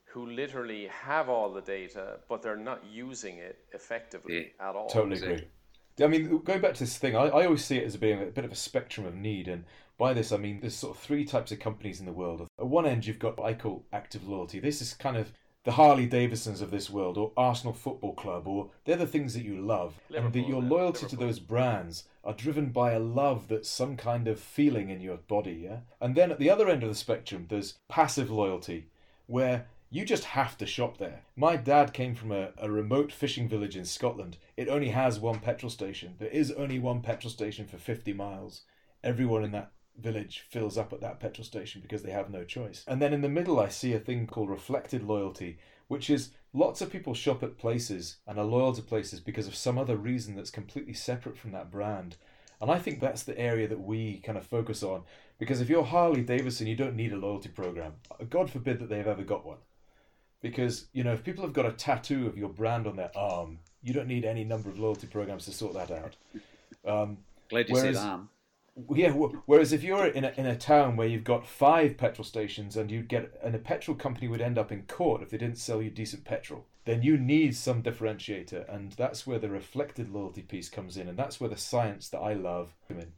who 0.06 0.26
literally 0.28 0.88
have 0.88 1.28
all 1.28 1.52
the 1.54 1.62
data, 1.62 2.20
but 2.30 2.42
they're 2.42 2.56
not 2.56 2.82
using 2.90 3.38
it 3.38 3.60
effectively 3.74 4.54
yeah, 4.58 4.70
at 4.70 4.76
all. 4.76 4.88
Totally 4.88 5.18
agree. 5.18 5.48
I 6.00 6.08
mean, 6.08 6.40
going 6.44 6.62
back 6.62 6.76
to 6.76 6.80
this 6.80 6.98
thing, 6.98 7.16
I, 7.16 7.26
I 7.28 7.46
always 7.46 7.66
see 7.66 7.78
it 7.78 7.84
as 7.84 7.98
being 7.98 8.22
a 8.22 8.28
bit 8.28 8.46
of 8.46 8.52
a 8.52 8.56
spectrum 8.56 9.06
of 9.06 9.16
need. 9.16 9.48
And 9.48 9.66
by 9.98 10.14
this, 10.14 10.32
I 10.32 10.38
mean, 10.38 10.62
there's 10.62 10.76
sort 10.76 10.96
of 10.96 11.02
three 11.02 11.26
types 11.26 11.52
of 11.52 11.60
companies 11.60 12.00
in 12.00 12.06
the 12.06 12.14
world. 12.14 12.48
At 12.58 12.68
one 12.68 12.86
end, 12.86 13.06
you've 13.06 13.20
got 13.20 13.38
what 13.38 13.48
I 13.48 13.56
call 13.56 13.86
active 13.92 14.28
loyalty. 14.28 14.60
This 14.60 14.82
is 14.82 14.94
kind 14.94 15.18
of 15.18 15.34
the 15.68 15.74
Harley 15.74 16.06
Davidsons 16.06 16.62
of 16.62 16.72
this 16.72 16.90
world, 16.90 17.18
or 17.18 17.34
Arsenal 17.36 17.74
Football 17.74 18.14
Club, 18.14 18.48
or 18.48 18.70
they're 18.86 18.96
the 18.96 19.06
things 19.06 19.34
that 19.34 19.44
you 19.44 19.60
love, 19.60 19.96
and 20.16 20.32
that 20.32 20.48
your 20.48 20.64
yeah, 20.64 20.70
loyalty 20.70 21.06
to 21.08 21.18
those 21.18 21.40
brands 21.40 22.06
are 22.24 22.32
driven 22.32 22.70
by 22.70 22.94
a 22.94 23.00
love 23.00 23.50
that's 23.50 23.68
some 23.68 23.98
kind 23.98 24.30
of 24.30 24.40
feeling 24.40 24.90
in 24.90 25.02
your 25.02 25.18
body, 25.18 25.64
yeah. 25.66 25.80
And 26.00 26.16
then 26.16 26.32
at 26.32 26.40
the 26.40 26.50
other 26.50 26.70
end 26.70 26.84
of 26.84 26.90
the 26.90 26.96
spectrum, 26.96 27.48
there's 27.50 27.80
passive 27.90 28.32
loyalty, 28.32 28.88
where 29.26 29.66
you 29.90 30.06
just 30.06 30.24
have 30.24 30.58
to 30.60 30.66
shop 30.66 31.00
there. 31.00 31.24
My 31.36 31.58
dad 31.58 31.92
came 31.92 32.16
from 32.16 32.32
a, 32.32 32.52
a 32.58 32.72
remote 32.72 33.12
fishing 33.12 33.50
village 33.50 33.76
in 33.76 33.84
Scotland. 33.84 34.38
It 34.56 34.70
only 34.70 34.92
has 34.92 35.20
one 35.20 35.40
petrol 35.42 35.70
station. 35.70 36.16
There 36.18 36.30
is 36.30 36.50
only 36.54 36.80
one 36.80 37.02
petrol 37.02 37.30
station 37.30 37.68
for 37.68 37.78
50 37.78 38.14
miles. 38.14 38.62
Everyone 39.04 39.44
in 39.44 39.52
that 39.52 39.74
village 40.00 40.46
fills 40.50 40.78
up 40.78 40.94
at 40.94 41.02
that 41.02 41.20
petrol 41.20 41.46
station 41.46 41.82
because 41.82 42.04
they 42.04 42.12
have 42.12 42.30
no 42.30 42.44
choice. 42.44 42.84
And 42.88 43.02
then 43.02 43.14
in 43.14 43.22
the 43.22 43.30
middle, 43.30 43.60
I 43.60 43.70
see 43.70 43.94
a 43.94 44.00
thing 44.00 44.28
called 44.28 44.50
reflected 44.50 45.04
loyalty, 45.04 45.58
which 45.88 46.10
is 46.10 46.32
lots 46.54 46.82
of 46.82 46.92
people 46.92 47.14
shop 47.14 47.44
at 47.44 47.58
places 47.58 48.18
and 48.28 48.38
are 48.38 48.46
loyal 48.46 48.74
to 48.74 48.82
places 48.82 49.20
because 49.20 49.48
of 49.48 49.56
some 49.56 49.78
other 49.78 49.96
reason 49.98 50.36
that's 50.36 50.50
completely 50.52 50.94
separate 50.94 51.38
from 51.38 51.52
that 51.52 51.72
brand. 51.72 52.18
And 52.62 52.72
I 52.72 52.80
think 52.80 53.00
that's 53.00 53.24
the 53.24 53.38
area 53.38 53.68
that 53.68 53.82
we 53.82 54.20
kind 54.20 54.38
of 54.38 54.46
focus 54.46 54.82
on 54.84 55.04
because 55.40 55.62
if 55.62 55.70
you're 55.70 55.84
Harley 55.84 56.22
Davidson, 56.22 56.68
you 56.68 56.76
don't 56.76 56.96
need 56.96 57.14
a 57.14 57.18
loyalty 57.18 57.50
program. 57.50 57.94
God 58.30 58.50
forbid 58.50 58.80
that 58.80 58.90
they've 58.90 59.06
ever 59.06 59.24
got 59.24 59.46
one. 59.46 59.58
Because, 60.42 60.88
you 60.94 61.04
know, 61.04 61.14
if 61.14 61.24
people 61.24 61.44
have 61.44 61.54
got 61.54 61.66
a 61.66 61.72
tattoo 61.72 62.28
of 62.28 62.38
your 62.38 62.50
brand 62.50 62.86
on 62.88 62.96
their 62.96 63.12
arm, 63.16 63.60
you 63.82 63.94
don't 63.94 64.08
need 64.08 64.24
any 64.26 64.44
number 64.44 64.70
of 64.70 64.78
loyalty 64.80 65.08
programs 65.08 65.46
to 65.46 65.52
sort 65.52 65.74
that 65.74 65.92
out. 65.92 66.16
Um, 66.86 67.18
Glad 67.50 67.70
you 67.70 67.76
Whereas- 67.76 67.96
said 67.98 68.06
arm. 68.08 68.30
Yeah. 68.94 69.12
Whereas 69.12 69.74
if 69.74 69.84
you're 69.84 70.08
in 70.08 70.24
a, 70.24 70.34
in 70.38 70.46
a 70.46 70.56
town 70.56 70.96
where 70.96 71.08
you've 71.08 71.24
got 71.24 71.48
five 71.48 71.98
petrol 71.98 72.26
stations 72.26 72.78
and 72.78 72.92
you'd 72.92 73.08
get 73.08 73.40
and 73.44 73.56
a 73.56 73.60
petrol 73.60 73.96
company 73.96 74.28
would 74.28 74.42
end 74.42 74.58
up 74.58 74.72
in 74.72 74.84
court 74.84 75.22
if 75.22 75.30
they 75.30 75.38
didn't 75.38 75.58
sell 75.58 75.82
you 75.82 75.90
decent 75.90 76.26
petrol, 76.26 76.66
then 76.86 77.02
you 77.02 77.18
need 77.18 77.56
some 77.56 77.84
differentiator, 77.84 78.74
and 78.74 78.94
that's 78.94 79.28
where 79.28 79.40
the 79.40 79.50
reflected 79.50 80.10
loyalty 80.10 80.42
piece 80.42 80.70
comes 80.70 80.96
in, 80.96 81.08
and 81.08 81.18
that's 81.18 81.40
where 81.40 81.50
the 81.50 81.58
science 81.58 82.10
that 82.10 82.20
I 82.20 82.34
love 82.34 82.76
in. 82.90 83.12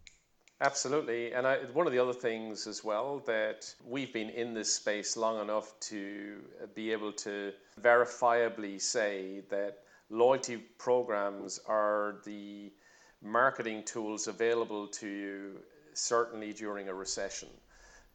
Absolutely. 0.62 1.32
And 1.32 1.48
I, 1.48 1.58
one 1.72 1.88
of 1.88 1.94
the 1.94 2.00
other 2.00 2.14
things 2.14 2.68
as 2.68 2.84
well 2.84 3.20
that 3.28 3.74
we've 3.86 4.12
been 4.12 4.30
in 4.30 4.54
this 4.54 4.74
space 4.74 5.16
long 5.16 5.42
enough 5.42 5.80
to 5.82 6.42
be 6.76 6.92
able 6.92 7.14
to 7.14 7.54
verifiably 7.82 8.82
say 8.82 9.42
that 9.50 9.78
loyalty 10.10 10.58
programs 10.78 11.62
are 11.66 12.18
the 12.26 12.74
marketing 13.22 13.84
tools 13.84 14.28
available 14.28 14.88
to 14.88 15.08
you 15.08 15.60
certainly 15.94 16.54
during 16.54 16.90
a 16.90 16.94
recession. 16.94 17.50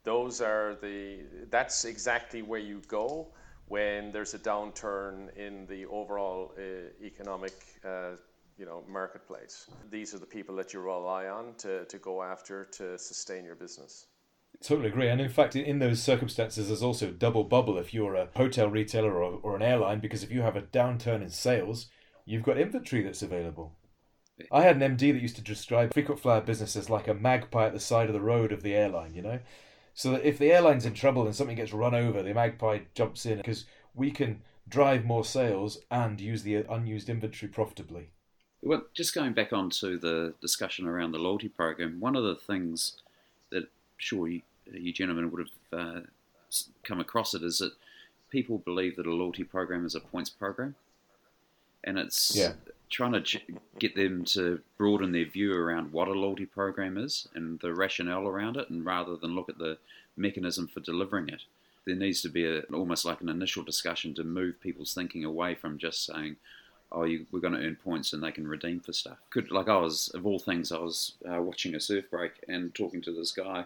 Those 0.02 0.40
are 0.40 0.76
the 0.80 1.20
that's 1.50 1.84
exactly 1.84 2.42
where 2.42 2.60
you 2.60 2.82
go 2.88 3.28
when 3.66 4.12
there's 4.12 4.34
a 4.34 4.38
downturn 4.38 5.34
in 5.36 5.66
the 5.66 5.86
overall 5.86 6.52
uh, 6.58 7.04
economic 7.04 7.54
uh, 7.84 8.16
you 8.58 8.66
know 8.66 8.84
marketplace. 8.88 9.66
These 9.90 10.14
are 10.14 10.18
the 10.18 10.26
people 10.26 10.54
that 10.56 10.72
you 10.72 10.80
rely 10.80 11.26
on 11.26 11.54
to, 11.58 11.84
to 11.86 11.98
go 11.98 12.22
after 12.22 12.64
to 12.64 12.98
sustain 12.98 13.44
your 13.44 13.54
business. 13.56 14.06
Totally 14.62 14.88
agree. 14.88 15.08
And 15.08 15.20
in 15.20 15.28
fact, 15.28 15.56
in 15.56 15.78
those 15.80 16.00
circumstances, 16.00 16.68
there's 16.68 16.82
also 16.82 17.10
double 17.10 17.44
bubble 17.44 17.76
if 17.76 17.92
you're 17.92 18.14
a 18.14 18.28
hotel 18.36 18.68
retailer 18.68 19.12
or, 19.12 19.40
or 19.42 19.56
an 19.56 19.62
airline, 19.62 20.00
because 20.00 20.22
if 20.22 20.30
you 20.30 20.42
have 20.42 20.56
a 20.56 20.62
downturn 20.62 21.22
in 21.22 21.30
sales, 21.30 21.88
you've 22.24 22.44
got 22.44 22.56
inventory 22.56 23.02
that's 23.02 23.22
available. 23.22 23.76
I 24.50 24.62
had 24.62 24.80
an 24.80 24.96
MD 24.96 25.12
that 25.12 25.22
used 25.22 25.36
to 25.36 25.42
describe 25.42 25.94
frequent 25.94 26.20
flyer 26.20 26.40
business 26.40 26.76
as 26.76 26.90
like 26.90 27.08
a 27.08 27.14
magpie 27.14 27.66
at 27.66 27.72
the 27.72 27.80
side 27.80 28.08
of 28.08 28.14
the 28.14 28.20
road 28.20 28.52
of 28.52 28.62
the 28.62 28.74
airline, 28.74 29.14
you 29.14 29.22
know? 29.22 29.38
So 29.94 30.10
that 30.12 30.24
if 30.24 30.38
the 30.38 30.50
airline's 30.50 30.84
in 30.84 30.94
trouble 30.94 31.24
and 31.24 31.36
something 31.36 31.56
gets 31.56 31.72
run 31.72 31.94
over, 31.94 32.22
the 32.22 32.34
magpie 32.34 32.80
jumps 32.94 33.26
in 33.26 33.36
because 33.36 33.64
we 33.94 34.10
can 34.10 34.42
drive 34.68 35.04
more 35.04 35.24
sales 35.24 35.78
and 35.90 36.20
use 36.20 36.42
the 36.42 36.56
unused 36.56 37.08
inventory 37.08 37.50
profitably. 37.50 38.10
Well, 38.60 38.84
just 38.92 39.14
going 39.14 39.34
back 39.34 39.52
on 39.52 39.70
to 39.70 39.98
the 39.98 40.34
discussion 40.40 40.86
around 40.86 41.12
the 41.12 41.18
loyalty 41.18 41.48
program, 41.48 42.00
one 42.00 42.16
of 42.16 42.24
the 42.24 42.34
things 42.34 42.96
that 43.50 43.68
sure 43.98 44.26
you, 44.26 44.42
you 44.72 44.92
gentlemen 44.92 45.30
would 45.30 45.46
have 45.46 45.78
uh, 45.78 46.00
come 46.82 46.98
across 46.98 47.34
it 47.34 47.42
is 47.42 47.58
that 47.58 47.72
people 48.30 48.58
believe 48.58 48.96
that 48.96 49.06
a 49.06 49.12
loyalty 49.12 49.44
program 49.44 49.84
is 49.84 49.94
a 49.94 50.00
points 50.00 50.30
program, 50.30 50.74
and 51.84 51.98
it's 51.98 52.34
Yeah. 52.34 52.54
Trying 52.94 53.12
to 53.12 53.20
ch- 53.20 53.44
get 53.80 53.96
them 53.96 54.24
to 54.24 54.60
broaden 54.78 55.10
their 55.10 55.24
view 55.24 55.52
around 55.52 55.92
what 55.92 56.06
a 56.06 56.12
loyalty 56.12 56.46
program 56.46 56.96
is 56.96 57.26
and 57.34 57.58
the 57.58 57.74
rationale 57.74 58.28
around 58.28 58.56
it, 58.56 58.70
and 58.70 58.86
rather 58.86 59.16
than 59.16 59.34
look 59.34 59.48
at 59.48 59.58
the 59.58 59.76
mechanism 60.16 60.68
for 60.68 60.78
delivering 60.78 61.28
it, 61.28 61.42
there 61.86 61.96
needs 61.96 62.22
to 62.22 62.28
be 62.28 62.46
a, 62.46 62.60
almost 62.72 63.04
like 63.04 63.20
an 63.20 63.28
initial 63.28 63.64
discussion 63.64 64.14
to 64.14 64.22
move 64.22 64.60
people's 64.60 64.94
thinking 64.94 65.24
away 65.24 65.56
from 65.56 65.76
just 65.76 66.06
saying, 66.06 66.36
"Oh, 66.92 67.02
you, 67.02 67.26
we're 67.32 67.40
going 67.40 67.54
to 67.54 67.66
earn 67.66 67.76
points 67.82 68.12
and 68.12 68.22
they 68.22 68.30
can 68.30 68.46
redeem 68.46 68.78
for 68.78 68.92
stuff." 68.92 69.18
Could 69.30 69.50
like 69.50 69.68
I 69.68 69.76
was 69.76 70.08
of 70.14 70.24
all 70.24 70.38
things, 70.38 70.70
I 70.70 70.78
was 70.78 71.14
uh, 71.28 71.42
watching 71.42 71.74
a 71.74 71.80
surf 71.80 72.04
break 72.12 72.32
and 72.48 72.72
talking 72.72 73.02
to 73.02 73.12
this 73.12 73.32
guy, 73.32 73.64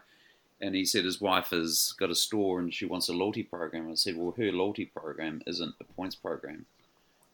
and 0.58 0.74
he 0.74 0.86
said 0.86 1.04
his 1.04 1.20
wife 1.20 1.50
has 1.50 1.94
got 2.00 2.10
a 2.10 2.14
store 2.14 2.60
and 2.60 2.72
she 2.72 2.86
wants 2.86 3.10
a 3.10 3.12
loyalty 3.12 3.42
program. 3.42 3.90
I 3.90 3.94
said, 3.94 4.16
"Well, 4.16 4.34
her 4.38 4.50
loyalty 4.52 4.86
program 4.86 5.42
isn't 5.46 5.74
a 5.80 5.84
points 5.84 6.16
program 6.16 6.64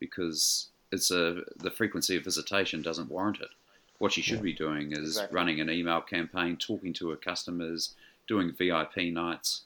because 0.01 0.71
it's 0.95 1.11
a 1.11 1.43
the 1.57 1.71
frequency 1.71 2.17
of 2.17 2.25
visitation 2.25 2.83
doesn't 2.83 3.11
warrant 3.11 3.41
it. 3.41 3.49
What 3.99 4.13
she 4.13 4.23
should 4.23 4.43
be 4.43 4.53
doing 4.53 4.93
is 4.93 5.17
Exactly. 5.17 5.35
running 5.35 5.61
an 5.61 5.71
email 5.71 6.01
campaign, 6.01 6.57
talking 6.57 6.93
to 6.95 7.11
her 7.11 7.17
customers, 7.17 7.95
doing 8.27 8.53
VIP 8.53 8.97
nights, 9.13 9.63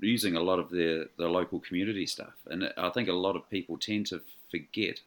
using 0.00 0.36
a 0.36 0.42
lot 0.42 0.58
of 0.58 0.70
the 0.70 1.08
the 1.16 1.28
local 1.28 1.60
community 1.60 2.06
stuff. 2.06 2.34
And 2.46 2.72
I 2.76 2.90
think 2.90 3.08
a 3.08 3.12
lot 3.12 3.36
of 3.36 3.48
people 3.50 3.78
tend 3.78 4.06
to 4.06 4.20
forget 4.50 5.00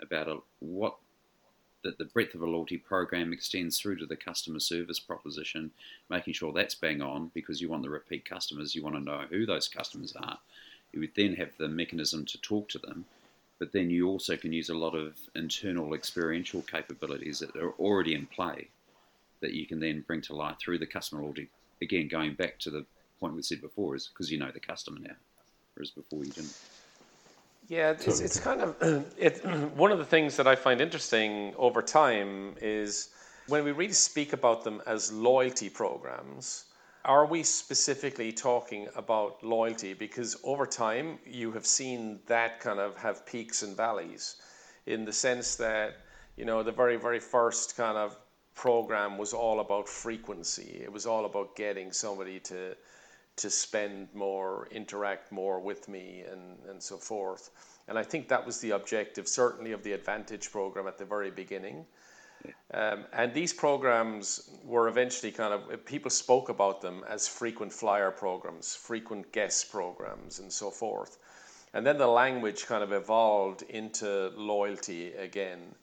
about 0.00 0.28
a, 0.28 0.38
what 0.60 0.96
that 1.82 1.98
the 1.98 2.04
breadth 2.04 2.34
of 2.34 2.42
a 2.42 2.46
loyalty 2.46 2.78
program 2.78 3.32
extends 3.32 3.78
through 3.78 3.96
to 3.96 4.06
the 4.06 4.16
customer 4.16 4.58
service 4.58 4.98
proposition, 4.98 5.70
making 6.10 6.34
sure 6.34 6.52
that's 6.52 6.74
bang 6.74 7.00
on 7.00 7.30
because 7.32 7.60
you 7.60 7.68
want 7.68 7.82
the 7.82 7.90
repeat 7.90 8.28
customers, 8.28 8.74
you 8.74 8.82
want 8.82 8.96
to 8.96 9.00
know 9.00 9.22
who 9.30 9.46
those 9.46 9.68
customers 9.68 10.12
are. 10.16 10.38
You 10.92 11.00
would 11.00 11.14
then 11.14 11.34
have 11.34 11.52
the 11.58 11.68
mechanism 11.68 12.24
to 12.26 12.40
talk 12.40 12.68
to 12.70 12.78
them, 12.78 13.04
but 13.58 13.72
then 13.72 13.90
you 13.90 14.08
also 14.08 14.36
can 14.36 14.52
use 14.52 14.68
a 14.68 14.74
lot 14.74 14.94
of 14.94 15.14
internal 15.34 15.94
experiential 15.94 16.62
capabilities 16.62 17.38
that 17.38 17.56
are 17.56 17.72
already 17.72 18.14
in 18.14 18.26
play 18.26 18.68
that 19.40 19.52
you 19.52 19.66
can 19.66 19.80
then 19.80 20.04
bring 20.06 20.20
to 20.22 20.34
life 20.34 20.56
through 20.58 20.78
the 20.78 20.86
customer 20.86 21.22
loyalty. 21.22 21.48
Again, 21.82 22.08
going 22.08 22.34
back 22.34 22.58
to 22.60 22.70
the 22.70 22.84
point 23.20 23.34
we 23.34 23.42
said 23.42 23.60
before, 23.60 23.94
is 23.94 24.08
because 24.08 24.30
you 24.30 24.38
know 24.38 24.50
the 24.50 24.60
customer 24.60 24.98
now, 25.00 25.14
whereas 25.74 25.90
before 25.90 26.24
you 26.24 26.32
didn't. 26.32 26.56
Yeah, 27.68 27.90
it's, 27.90 28.20
it's 28.20 28.38
kind 28.38 28.60
of 28.60 28.76
it. 29.18 29.44
One 29.76 29.92
of 29.92 29.98
the 29.98 30.04
things 30.04 30.36
that 30.36 30.46
I 30.46 30.54
find 30.54 30.80
interesting 30.80 31.54
over 31.56 31.82
time 31.82 32.54
is 32.60 33.10
when 33.48 33.64
we 33.64 33.72
really 33.72 33.92
speak 33.92 34.32
about 34.32 34.64
them 34.64 34.82
as 34.86 35.12
loyalty 35.12 35.68
programs. 35.68 36.64
Are 37.06 37.24
we 37.24 37.44
specifically 37.44 38.32
talking 38.32 38.88
about 38.96 39.40
loyalty? 39.44 39.94
Because 39.94 40.36
over 40.42 40.66
time, 40.66 41.20
you 41.24 41.52
have 41.52 41.64
seen 41.64 42.18
that 42.26 42.58
kind 42.58 42.80
of 42.80 42.96
have 42.96 43.24
peaks 43.24 43.62
and 43.62 43.76
valleys, 43.76 44.34
in 44.86 45.04
the 45.04 45.12
sense 45.12 45.54
that 45.54 45.98
you 46.36 46.44
know 46.44 46.64
the 46.64 46.72
very 46.72 46.96
very 46.96 47.20
first 47.20 47.76
kind 47.76 47.96
of 47.96 48.16
program 48.56 49.18
was 49.18 49.32
all 49.32 49.60
about 49.60 49.88
frequency. 49.88 50.80
It 50.82 50.90
was 50.90 51.06
all 51.06 51.26
about 51.26 51.54
getting 51.54 51.92
somebody 51.92 52.40
to 52.40 52.76
to 53.36 53.50
spend 53.50 54.08
more, 54.12 54.66
interact 54.72 55.30
more 55.30 55.60
with 55.60 55.88
me, 55.88 56.24
and, 56.28 56.58
and 56.68 56.82
so 56.82 56.96
forth. 56.96 57.50
And 57.86 57.96
I 57.96 58.02
think 58.02 58.26
that 58.28 58.44
was 58.44 58.58
the 58.60 58.70
objective, 58.70 59.28
certainly, 59.28 59.70
of 59.70 59.84
the 59.84 59.92
AAdvantage 59.92 60.50
program 60.50 60.88
at 60.88 60.98
the 60.98 61.04
very 61.04 61.30
beginning. 61.30 61.86
Um, 62.72 63.04
and 63.12 63.32
these 63.32 63.52
programs 63.52 64.50
were 64.64 64.88
eventually 64.88 65.32
kind 65.32 65.52
of, 65.52 65.84
people 65.84 66.10
spoke 66.10 66.48
about 66.48 66.80
them 66.80 67.04
as 67.08 67.28
frequent 67.28 67.72
flyer 67.72 68.10
programs, 68.10 68.74
frequent 68.74 69.32
guest 69.32 69.70
programs, 69.70 70.38
and 70.38 70.52
so 70.52 70.70
forth. 70.70 71.18
And 71.74 71.86
then 71.86 71.98
the 71.98 72.06
language 72.06 72.66
kind 72.66 72.82
of 72.82 72.92
evolved 72.92 73.62
into 73.62 74.32
loyalty 74.36 75.12
again. 75.12 75.74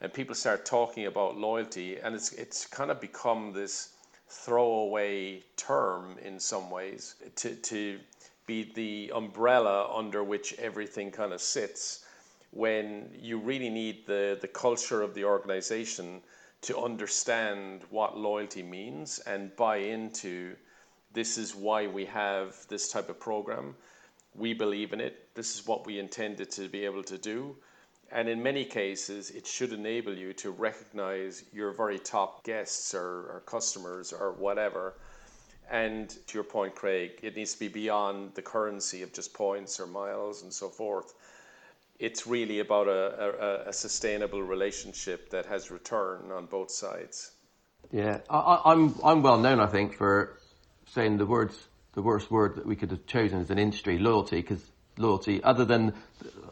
And 0.00 0.12
people 0.12 0.34
start 0.34 0.64
talking 0.64 1.06
about 1.06 1.36
loyalty, 1.36 1.98
and 1.98 2.14
it's, 2.14 2.32
it's 2.32 2.66
kind 2.66 2.90
of 2.90 3.00
become 3.00 3.52
this 3.52 3.94
throwaway 4.28 5.42
term 5.56 6.16
in 6.22 6.38
some 6.38 6.70
ways 6.70 7.16
to, 7.36 7.54
to 7.54 7.98
be 8.46 8.72
the 8.74 9.12
umbrella 9.14 9.90
under 9.94 10.22
which 10.22 10.54
everything 10.54 11.10
kind 11.10 11.32
of 11.32 11.40
sits 11.40 12.04
when 12.50 13.10
you 13.18 13.38
really 13.38 13.70
need 13.70 14.06
the, 14.06 14.38
the 14.40 14.48
culture 14.48 15.02
of 15.02 15.14
the 15.14 15.24
organization 15.24 16.22
to 16.62 16.78
understand 16.78 17.82
what 17.90 18.18
loyalty 18.18 18.62
means 18.62 19.18
and 19.20 19.54
buy 19.56 19.76
into 19.76 20.56
this 21.12 21.38
is 21.38 21.54
why 21.54 21.86
we 21.86 22.04
have 22.06 22.56
this 22.68 22.90
type 22.90 23.08
of 23.08 23.18
program. 23.20 23.74
We 24.34 24.52
believe 24.54 24.92
in 24.92 25.00
it. 25.00 25.34
This 25.34 25.54
is 25.54 25.66
what 25.66 25.86
we 25.86 25.98
intended 25.98 26.50
to 26.52 26.68
be 26.68 26.84
able 26.84 27.02
to 27.04 27.18
do. 27.18 27.56
And 28.10 28.28
in 28.28 28.42
many 28.42 28.64
cases, 28.64 29.30
it 29.30 29.46
should 29.46 29.72
enable 29.72 30.14
you 30.14 30.32
to 30.34 30.50
recognize 30.50 31.44
your 31.52 31.72
very 31.72 31.98
top 31.98 32.44
guests 32.44 32.94
or, 32.94 33.30
or 33.30 33.42
customers 33.46 34.12
or 34.12 34.32
whatever 34.32 34.94
And 35.70 36.08
to 36.26 36.34
your 36.34 36.44
point, 36.44 36.74
Craig, 36.74 37.20
it 37.22 37.36
needs 37.36 37.52
to 37.52 37.60
be 37.60 37.68
beyond 37.68 38.34
the 38.34 38.42
currency 38.42 39.02
of 39.02 39.12
just 39.12 39.34
points 39.34 39.78
or 39.78 39.86
miles 39.86 40.42
and 40.42 40.52
so 40.52 40.68
forth. 40.68 41.14
It's 41.98 42.26
really 42.26 42.60
about 42.60 42.86
a, 42.86 43.64
a, 43.66 43.68
a 43.70 43.72
sustainable 43.72 44.42
relationship 44.42 45.30
that 45.30 45.46
has 45.46 45.70
return 45.70 46.30
on 46.30 46.46
both 46.46 46.70
sides. 46.70 47.32
Yeah, 47.90 48.20
I, 48.30 48.60
I'm 48.66 48.94
I'm 49.02 49.22
well 49.22 49.38
known, 49.38 49.60
I 49.60 49.66
think, 49.66 49.96
for 49.96 50.38
saying 50.86 51.18
the 51.18 51.26
words 51.26 51.68
the 51.94 52.02
worst 52.02 52.30
word 52.30 52.56
that 52.56 52.66
we 52.66 52.76
could 52.76 52.92
have 52.92 53.06
chosen 53.06 53.40
as 53.40 53.50
an 53.50 53.58
industry, 53.58 53.98
loyalty, 53.98 54.36
because 54.36 54.62
loyalty, 54.98 55.42
other 55.42 55.64
than 55.64 55.94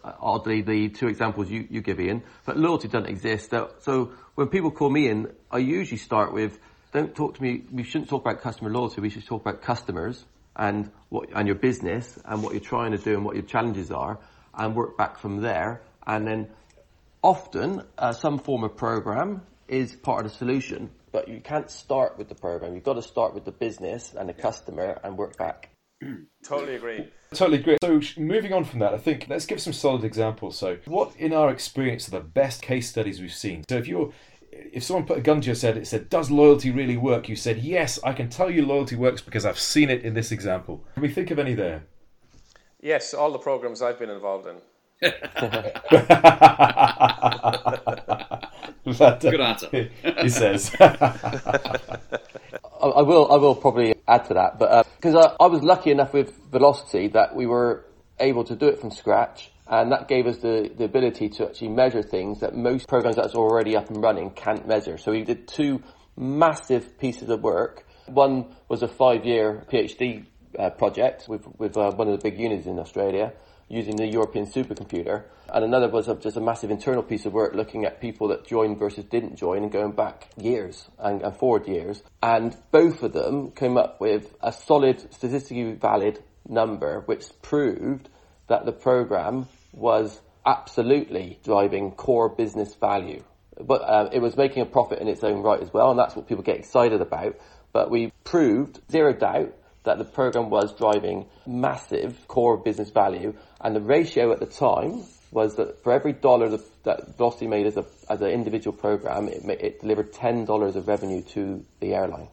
uh, 0.02 0.12
oddly 0.20 0.62
the 0.62 0.88
two 0.88 1.08
examples 1.08 1.48
you, 1.48 1.66
you 1.70 1.80
give 1.80 2.00
Ian, 2.00 2.22
but 2.44 2.56
loyalty 2.56 2.88
doesn't 2.88 3.08
exist. 3.08 3.50
So 3.50 4.12
when 4.34 4.48
people 4.48 4.70
call 4.72 4.90
me 4.90 5.08
in, 5.08 5.32
I 5.50 5.58
usually 5.58 5.98
start 5.98 6.32
with, 6.32 6.58
don't 6.92 7.14
talk 7.14 7.36
to 7.36 7.42
me, 7.42 7.62
we 7.70 7.84
shouldn't 7.84 8.10
talk 8.10 8.22
about 8.22 8.40
customer 8.40 8.70
loyalty, 8.70 9.00
we 9.00 9.10
should 9.10 9.26
talk 9.26 9.42
about 9.42 9.62
customers 9.62 10.24
and 10.56 10.90
what, 11.10 11.28
and 11.34 11.46
your 11.46 11.56
business 11.56 12.18
and 12.24 12.42
what 12.42 12.52
you're 12.52 12.60
trying 12.60 12.92
to 12.92 12.98
do 12.98 13.14
and 13.14 13.24
what 13.24 13.36
your 13.36 13.44
challenges 13.44 13.90
are 13.90 14.18
and 14.56 14.74
work 14.74 14.96
back 14.96 15.18
from 15.18 15.40
there. 15.40 15.82
And 16.06 16.26
then 16.26 16.48
often 17.22 17.82
uh, 17.98 18.12
some 18.12 18.38
form 18.38 18.64
of 18.64 18.76
program 18.76 19.42
is 19.68 19.94
part 19.94 20.24
of 20.24 20.32
the 20.32 20.38
solution, 20.38 20.90
but 21.12 21.28
you 21.28 21.40
can't 21.40 21.70
start 21.70 22.18
with 22.18 22.28
the 22.28 22.34
program. 22.34 22.74
You've 22.74 22.84
got 22.84 22.94
to 22.94 23.02
start 23.02 23.34
with 23.34 23.44
the 23.44 23.52
business 23.52 24.14
and 24.16 24.28
the 24.28 24.34
customer 24.34 25.00
and 25.02 25.16
work 25.18 25.36
back. 25.36 25.70
totally 26.44 26.76
agree. 26.76 27.08
Totally 27.34 27.58
agree. 27.58 27.78
So, 27.82 28.00
moving 28.16 28.52
on 28.52 28.64
from 28.64 28.80
that, 28.80 28.94
I 28.94 28.98
think 28.98 29.26
let's 29.28 29.46
give 29.46 29.60
some 29.60 29.72
solid 29.72 30.04
examples. 30.04 30.56
So, 30.56 30.78
what 30.84 31.16
in 31.16 31.32
our 31.32 31.50
experience 31.50 32.06
are 32.08 32.12
the 32.12 32.20
best 32.20 32.62
case 32.62 32.88
studies 32.88 33.20
we've 33.20 33.32
seen? 33.32 33.64
So, 33.68 33.76
if 33.76 33.88
you're 33.88 34.12
if 34.52 34.84
someone 34.84 35.06
put 35.06 35.18
a 35.18 35.22
gun 35.22 35.40
to 35.40 35.46
your 35.46 35.56
head, 35.56 35.76
it 35.76 35.86
said, 35.86 36.08
"Does 36.08 36.30
loyalty 36.30 36.70
really 36.70 36.96
work?" 36.96 37.28
You 37.28 37.36
said, 37.36 37.58
"Yes, 37.58 37.98
I 38.04 38.12
can 38.12 38.28
tell 38.28 38.50
you 38.50 38.64
loyalty 38.64 38.96
works 38.96 39.20
because 39.20 39.44
I've 39.44 39.58
seen 39.58 39.90
it 39.90 40.02
in 40.02 40.14
this 40.14 40.32
example." 40.32 40.84
Can 40.94 41.02
we 41.02 41.08
think 41.08 41.30
of 41.30 41.38
any 41.38 41.54
there? 41.54 41.84
Yes, 42.80 43.14
all 43.14 43.32
the 43.32 43.38
programs 43.38 43.80
I've 43.82 43.98
been 43.98 44.10
involved 44.10 44.46
in. 44.46 44.56
Good 45.00 45.14
answer. 49.40 49.68
he 50.22 50.28
says. 50.28 50.76
I 50.80 51.80
will, 53.02 53.32
I 53.32 53.36
will 53.36 53.54
probably 53.54 53.94
add 54.06 54.26
to 54.26 54.34
that, 54.34 54.58
but 54.58 54.86
because 54.96 55.14
uh, 55.14 55.34
I, 55.40 55.44
I 55.44 55.46
was 55.48 55.62
lucky 55.62 55.90
enough 55.90 56.12
with 56.12 56.34
Velocity 56.50 57.08
that 57.08 57.34
we 57.34 57.46
were 57.46 57.86
able 58.20 58.44
to 58.44 58.54
do 58.54 58.68
it 58.68 58.78
from 58.80 58.90
scratch, 58.90 59.50
and 59.66 59.90
that 59.92 60.08
gave 60.08 60.26
us 60.26 60.38
the, 60.38 60.70
the 60.76 60.84
ability 60.84 61.30
to 61.30 61.48
actually 61.48 61.68
measure 61.68 62.02
things 62.02 62.40
that 62.40 62.54
most 62.54 62.86
programs 62.88 63.16
that's 63.16 63.34
already 63.34 63.76
up 63.76 63.88
and 63.90 64.02
running 64.02 64.30
can't 64.30 64.68
measure. 64.68 64.98
So 64.98 65.12
we 65.12 65.24
did 65.24 65.48
two 65.48 65.82
massive 66.16 66.98
pieces 66.98 67.28
of 67.28 67.42
work. 67.42 67.86
One 68.06 68.54
was 68.68 68.82
a 68.82 68.88
five-year 68.88 69.66
PhD 69.70 70.26
uh, 70.58 70.70
project 70.70 71.28
with, 71.28 71.46
with 71.58 71.76
uh, 71.76 71.92
one 71.92 72.08
of 72.08 72.18
the 72.18 72.30
big 72.30 72.38
unis 72.38 72.66
in 72.66 72.78
Australia 72.78 73.32
using 73.68 73.96
the 73.96 74.06
European 74.06 74.46
supercomputer. 74.46 75.24
And 75.52 75.64
another 75.64 75.88
was 75.88 76.06
just 76.20 76.36
a 76.36 76.40
massive 76.40 76.70
internal 76.70 77.02
piece 77.02 77.26
of 77.26 77.32
work 77.32 77.54
looking 77.54 77.84
at 77.84 78.00
people 78.00 78.28
that 78.28 78.46
joined 78.46 78.78
versus 78.78 79.04
didn't 79.04 79.36
join 79.36 79.62
and 79.62 79.72
going 79.72 79.92
back 79.92 80.28
years 80.36 80.88
and, 80.98 81.22
and 81.22 81.36
forward 81.36 81.66
years. 81.66 82.02
And 82.22 82.56
both 82.70 83.02
of 83.02 83.12
them 83.12 83.50
came 83.50 83.76
up 83.76 84.00
with 84.00 84.34
a 84.40 84.52
solid, 84.52 85.12
statistically 85.12 85.72
valid 85.72 86.22
number 86.48 87.00
which 87.06 87.24
proved 87.42 88.08
that 88.48 88.64
the 88.64 88.72
program 88.72 89.48
was 89.72 90.20
absolutely 90.44 91.38
driving 91.44 91.90
core 91.90 92.28
business 92.28 92.74
value. 92.74 93.22
But 93.60 93.82
uh, 93.82 94.10
it 94.12 94.20
was 94.20 94.36
making 94.36 94.62
a 94.62 94.66
profit 94.66 95.00
in 95.00 95.08
its 95.08 95.24
own 95.24 95.42
right 95.42 95.60
as 95.60 95.72
well, 95.72 95.90
and 95.90 95.98
that's 95.98 96.14
what 96.14 96.28
people 96.28 96.44
get 96.44 96.56
excited 96.56 97.00
about. 97.00 97.36
But 97.72 97.90
we 97.90 98.12
proved, 98.24 98.80
zero 98.90 99.12
doubt, 99.12 99.54
that 99.86 99.98
the 99.98 100.04
program 100.04 100.50
was 100.50 100.76
driving 100.76 101.26
massive 101.46 102.28
core 102.28 102.56
business 102.58 102.90
value, 102.90 103.34
and 103.60 103.74
the 103.74 103.80
ratio 103.80 104.32
at 104.32 104.40
the 104.40 104.46
time 104.46 105.04
was 105.30 105.56
that 105.56 105.82
for 105.82 105.92
every 105.92 106.12
dollar 106.12 106.48
that, 106.48 106.84
that 106.84 107.16
Velocity 107.16 107.46
made 107.46 107.66
as 107.66 107.76
a 107.76 107.84
as 108.10 108.20
an 108.20 108.28
individual 108.28 108.76
program, 108.76 109.28
it, 109.28 109.42
it 109.60 109.80
delivered 109.80 110.12
ten 110.12 110.44
dollars 110.44 110.76
of 110.76 110.86
revenue 110.86 111.22
to 111.22 111.64
the 111.80 111.94
airline. 111.94 112.28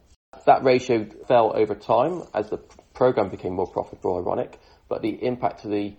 That 0.46 0.64
ratio 0.64 1.06
fell 1.26 1.52
over 1.54 1.74
time 1.74 2.22
as 2.34 2.50
the 2.50 2.58
program 2.92 3.30
became 3.30 3.54
more 3.54 3.66
profitable. 3.66 4.18
Ironic, 4.18 4.58
but 4.88 5.02
the 5.02 5.10
impact 5.24 5.62
to 5.62 5.68
the 5.68 5.94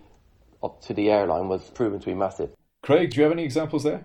to 0.82 0.94
the 0.94 1.10
airline 1.10 1.48
was 1.48 1.62
proven 1.70 2.00
to 2.00 2.06
be 2.06 2.14
massive. 2.14 2.50
Craig, 2.82 3.10
do 3.10 3.16
you 3.16 3.22
have 3.22 3.32
any 3.32 3.44
examples 3.44 3.82
there? 3.82 4.04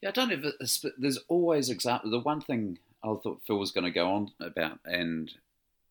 Yeah, 0.00 0.10
I 0.10 0.12
don't 0.12 0.28
know. 0.28 0.52
If 0.60 0.84
there's 0.98 1.18
always 1.28 1.70
example. 1.70 2.10
The 2.10 2.20
one 2.20 2.40
thing 2.40 2.78
I 3.04 3.14
thought 3.22 3.42
Phil 3.46 3.58
was 3.58 3.72
going 3.72 3.84
to 3.84 3.90
go 3.90 4.06
on 4.10 4.28
about, 4.40 4.78
and 4.84 5.30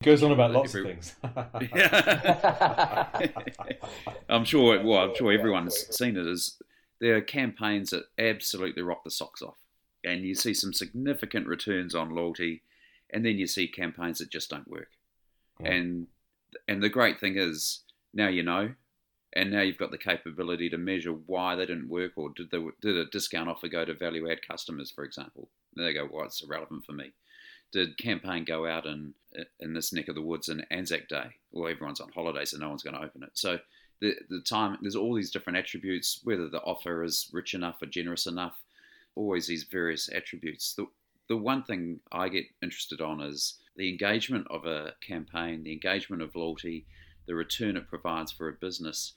Goes 0.04 0.24
on 0.24 0.32
about 0.32 0.52
lots 0.52 0.76
Every... 0.76 0.92
of 0.92 0.98
things. 0.98 1.16
I'm 4.30 4.46
sure. 4.46 4.84
Well, 4.84 5.00
I'm 5.00 5.16
sure 5.16 5.32
everyone's 5.32 5.96
seen 5.96 6.18
it. 6.18 6.28
Is 6.28 6.58
there 7.00 7.16
are 7.16 7.22
campaigns 7.22 7.92
that 7.92 8.06
absolutely 8.20 8.84
rock 8.84 9.04
the 9.04 9.12
socks 9.12 9.42
off, 9.42 9.58
and 10.04 10.24
you 10.24 10.36
see 10.36 10.54
some 10.54 10.74
significant 10.74 11.48
returns 11.48 11.96
on 11.96 12.14
loyalty, 12.14 12.62
and 13.12 13.26
then 13.26 13.38
you 13.38 13.48
see 13.48 13.68
campaigns 13.68 14.20
that 14.20 14.30
just 14.30 14.50
don't 14.50 14.70
work. 14.70 14.90
Yeah. 15.60 15.72
And 15.72 16.08
and 16.68 16.84
the 16.84 16.90
great 16.90 17.20
thing 17.20 17.38
is 17.38 17.80
now 18.14 18.28
you 18.28 18.44
know, 18.44 18.74
and 19.34 19.50
now 19.50 19.62
you've 19.62 19.78
got 19.78 19.92
the 19.92 19.98
capability 19.98 20.70
to 20.70 20.78
measure 20.78 21.12
why 21.12 21.56
they 21.56 21.66
didn't 21.66 21.90
work, 21.90 22.12
or 22.18 22.30
did 22.30 22.52
the 22.52 22.72
did 22.82 22.98
a 22.98 23.06
discount 23.06 23.50
offer 23.50 23.70
go 23.70 23.86
to 23.86 23.94
value 23.94 24.30
add 24.30 24.48
customers, 24.48 24.92
for 24.92 25.06
example? 25.06 25.48
And 25.76 25.86
they 25.86 25.94
go, 25.94 26.08
well, 26.12 26.26
it's 26.26 26.44
irrelevant 26.44 26.86
for 26.86 26.92
me 26.92 27.14
did 27.76 27.98
campaign 27.98 28.46
go 28.46 28.66
out 28.66 28.86
in 28.86 29.14
in 29.60 29.74
this 29.74 29.92
neck 29.92 30.08
of 30.08 30.16
the 30.16 30.22
woods 30.22 30.48
in 30.48 30.66
Anzac 30.72 31.10
Day? 31.10 31.36
Well, 31.52 31.70
everyone's 31.70 32.00
on 32.00 32.10
holiday, 32.10 32.46
so 32.46 32.58
no 32.58 32.70
one's 32.70 32.84
going 32.84 32.96
to 32.96 33.04
open 33.04 33.22
it. 33.22 33.32
So 33.34 33.60
the 34.00 34.16
the 34.30 34.40
time 34.40 34.78
there's 34.82 34.96
all 34.96 35.14
these 35.14 35.30
different 35.30 35.60
attributes, 35.60 36.22
whether 36.24 36.48
the 36.48 36.62
offer 36.62 37.04
is 37.04 37.30
rich 37.34 37.54
enough 37.54 37.82
or 37.82 37.88
generous 37.88 38.28
enough, 38.28 38.56
always 39.16 39.46
these 39.46 39.64
various 39.64 40.10
attributes. 40.10 40.74
The 40.74 40.88
the 41.28 41.36
one 41.36 41.64
thing 41.64 42.00
I 42.14 42.30
get 42.30 42.46
interested 42.64 43.02
on 43.02 43.20
is 43.20 43.56
the 43.76 43.90
engagement 43.90 44.48
of 44.50 44.66
a 44.66 44.94
campaign, 45.02 45.64
the 45.64 45.74
engagement 45.74 46.22
of 46.22 46.34
loyalty, 46.34 46.86
the 47.28 47.36
return 47.36 47.76
it 47.76 47.90
provides 47.90 48.32
for 48.32 48.48
a 48.48 48.54
business. 48.54 49.14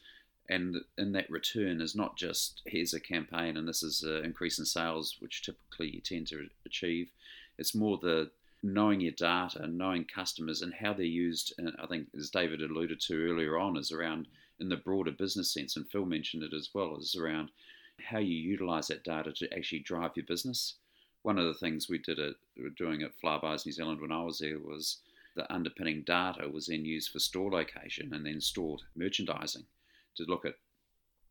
And 0.51 0.79
in 0.97 1.13
that 1.13 1.31
return 1.31 1.81
is 1.81 1.95
not 1.95 2.17
just 2.17 2.63
here's 2.67 2.95
a 2.95 3.01
campaign 3.01 3.57
and 3.57 3.69
this 3.69 3.85
is 3.85 4.03
an 4.03 4.25
increase 4.25 4.59
in 4.59 4.65
sales, 4.65 5.17
which 5.21 5.43
typically 5.43 5.91
you 5.91 6.01
tend 6.01 6.27
to 6.29 6.49
achieve. 6.67 7.13
It's 7.59 7.75
more 7.75 7.99
the 7.99 8.31
knowing 8.63 9.01
your 9.01 9.13
data, 9.13 9.67
knowing 9.67 10.05
customers 10.05 10.63
and 10.63 10.75
how 10.75 10.93
they're 10.93 11.05
used. 11.05 11.55
And 11.59 11.73
I 11.81 11.87
think, 11.87 12.09
as 12.17 12.31
David 12.31 12.61
alluded 12.61 13.01
to 13.03 13.31
earlier 13.31 13.59
on, 13.59 13.77
is 13.77 13.93
around 13.93 14.27
in 14.61 14.69
the 14.69 14.77
broader 14.77 15.13
business 15.13 15.53
sense, 15.53 15.77
and 15.77 15.89
Phil 15.91 16.05
mentioned 16.05 16.43
it 16.43 16.53
as 16.53 16.71
well, 16.75 16.97
is 16.97 17.15
around 17.15 17.51
how 18.03 18.19
you 18.19 18.37
utilize 18.37 18.89
that 18.89 19.05
data 19.05 19.33
to 19.33 19.53
actually 19.55 19.81
drive 19.81 20.13
your 20.17 20.27
business. 20.27 20.75
One 21.23 21.39
of 21.39 21.47
the 21.47 21.55
things 21.55 21.89
we 21.89 21.99
did 21.99 22.19
at 22.19 22.35
doing 22.77 23.03
at 23.03 23.13
Flybuys 23.23 23.67
New 23.67 23.73
Zealand 23.73 24.01
when 24.01 24.13
I 24.13 24.23
was 24.23 24.39
there 24.39 24.59
was 24.59 24.99
the 25.37 25.53
underpinning 25.53 26.03
data 26.03 26.49
was 26.49 26.67
then 26.67 26.85
used 26.85 27.13
for 27.13 27.19
store 27.19 27.51
location 27.51 28.13
and 28.13 28.27
then 28.27 28.41
store 28.41 28.79
merchandising 28.97 29.65
to 30.17 30.25
look 30.25 30.45
at 30.45 30.55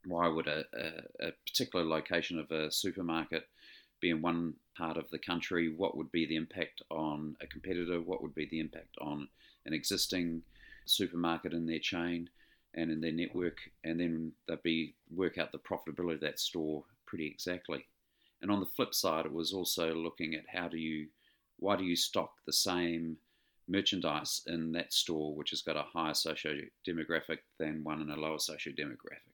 why 0.06 0.28
would 0.28 0.48
a, 0.48 0.64
a, 0.74 1.28
a 1.28 1.32
particular 1.46 1.86
location 1.86 2.40
of 2.40 2.50
a 2.52 2.72
supermarket 2.72 3.48
be 4.00 4.10
in 4.10 4.22
one 4.22 4.54
part 4.78 4.98
of 4.98 5.10
the 5.10 5.20
country, 5.20 5.74
what 5.76 5.98
would 5.98 6.12
be 6.12 6.26
the 6.26 6.36
impact 6.36 6.82
on 6.90 7.36
a 7.42 7.48
competitor, 7.48 8.00
what 8.02 8.22
would 8.22 8.36
be 8.36 8.48
the 8.50 8.60
impact 8.60 8.96
on 9.02 9.28
an 9.66 9.74
existing 9.74 10.42
supermarket 10.86 11.54
in 11.54 11.66
their 11.66 11.80
chain 11.80 12.30
and 12.74 12.92
in 12.92 13.02
their 13.02 13.12
network, 13.12 13.58
and 13.84 14.00
then 14.00 14.32
they'd 14.48 14.62
be 14.64 14.94
work 15.16 15.38
out 15.38 15.52
the 15.52 15.58
profitability 15.58 16.16
of 16.16 16.22
that 16.22 16.40
store 16.40 16.84
pretty 17.06 17.26
exactly. 17.26 17.86
And 18.42 18.52
on 18.52 18.60
the 18.60 18.68
flip 18.68 18.94
side, 18.94 19.26
it 19.26 19.34
was 19.34 19.52
also 19.52 19.96
looking 19.96 20.36
at 20.36 20.46
how 20.48 20.68
do 20.68 20.78
you, 20.78 21.08
why 21.58 21.76
do 21.76 21.84
you 21.84 21.96
stock 21.96 22.34
the 22.46 22.54
same 22.54 23.18
merchandise 23.68 24.42
in 24.48 24.72
that 24.74 24.94
store, 24.94 25.36
which 25.36 25.50
has 25.50 25.62
got 25.62 25.76
a 25.76 25.86
higher 25.94 26.14
socio 26.14 26.54
demographic 26.88 27.40
than 27.60 27.84
one 27.84 28.02
in 28.02 28.10
a 28.10 28.16
lower 28.16 28.40
socio 28.40 28.72
demographic. 28.74 29.34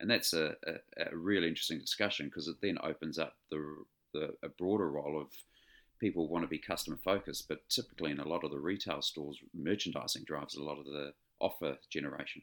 And 0.00 0.10
that's 0.10 0.32
a, 0.32 0.54
a, 0.66 1.04
a 1.10 1.16
really 1.16 1.48
interesting 1.48 1.78
discussion 1.78 2.26
because 2.26 2.48
it 2.48 2.56
then 2.60 2.78
opens 2.82 3.18
up 3.18 3.36
the 3.50 3.84
the, 4.14 4.30
a 4.42 4.48
broader 4.48 4.90
role 4.90 5.20
of 5.20 5.28
people 6.00 6.28
want 6.28 6.42
to 6.42 6.48
be 6.48 6.58
customer 6.58 6.98
focused, 7.04 7.48
but 7.48 7.68
typically 7.68 8.10
in 8.10 8.20
a 8.20 8.28
lot 8.28 8.44
of 8.44 8.50
the 8.50 8.58
retail 8.58 9.02
stores, 9.02 9.38
merchandising 9.52 10.24
drives 10.24 10.54
a 10.54 10.62
lot 10.62 10.78
of 10.78 10.86
the 10.86 11.12
offer 11.40 11.76
generation. 11.90 12.42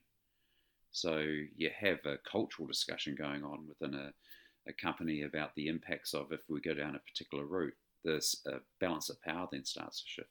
So 0.91 1.25
you 1.55 1.69
have 1.79 1.99
a 2.05 2.17
cultural 2.29 2.67
discussion 2.67 3.15
going 3.17 3.43
on 3.43 3.67
within 3.67 3.97
a, 3.97 4.12
a 4.67 4.73
company 4.73 5.23
about 5.23 5.55
the 5.55 5.67
impacts 5.67 6.13
of 6.13 6.31
if 6.31 6.41
we 6.49 6.62
go 6.62 6.73
down 6.73 6.95
a 6.95 6.99
particular 6.99 7.45
route. 7.45 7.73
This 8.03 8.36
uh, 8.51 8.57
balance 8.79 9.10
of 9.10 9.21
power 9.21 9.47
then 9.51 9.63
starts 9.63 10.01
to 10.01 10.07
shift. 10.07 10.29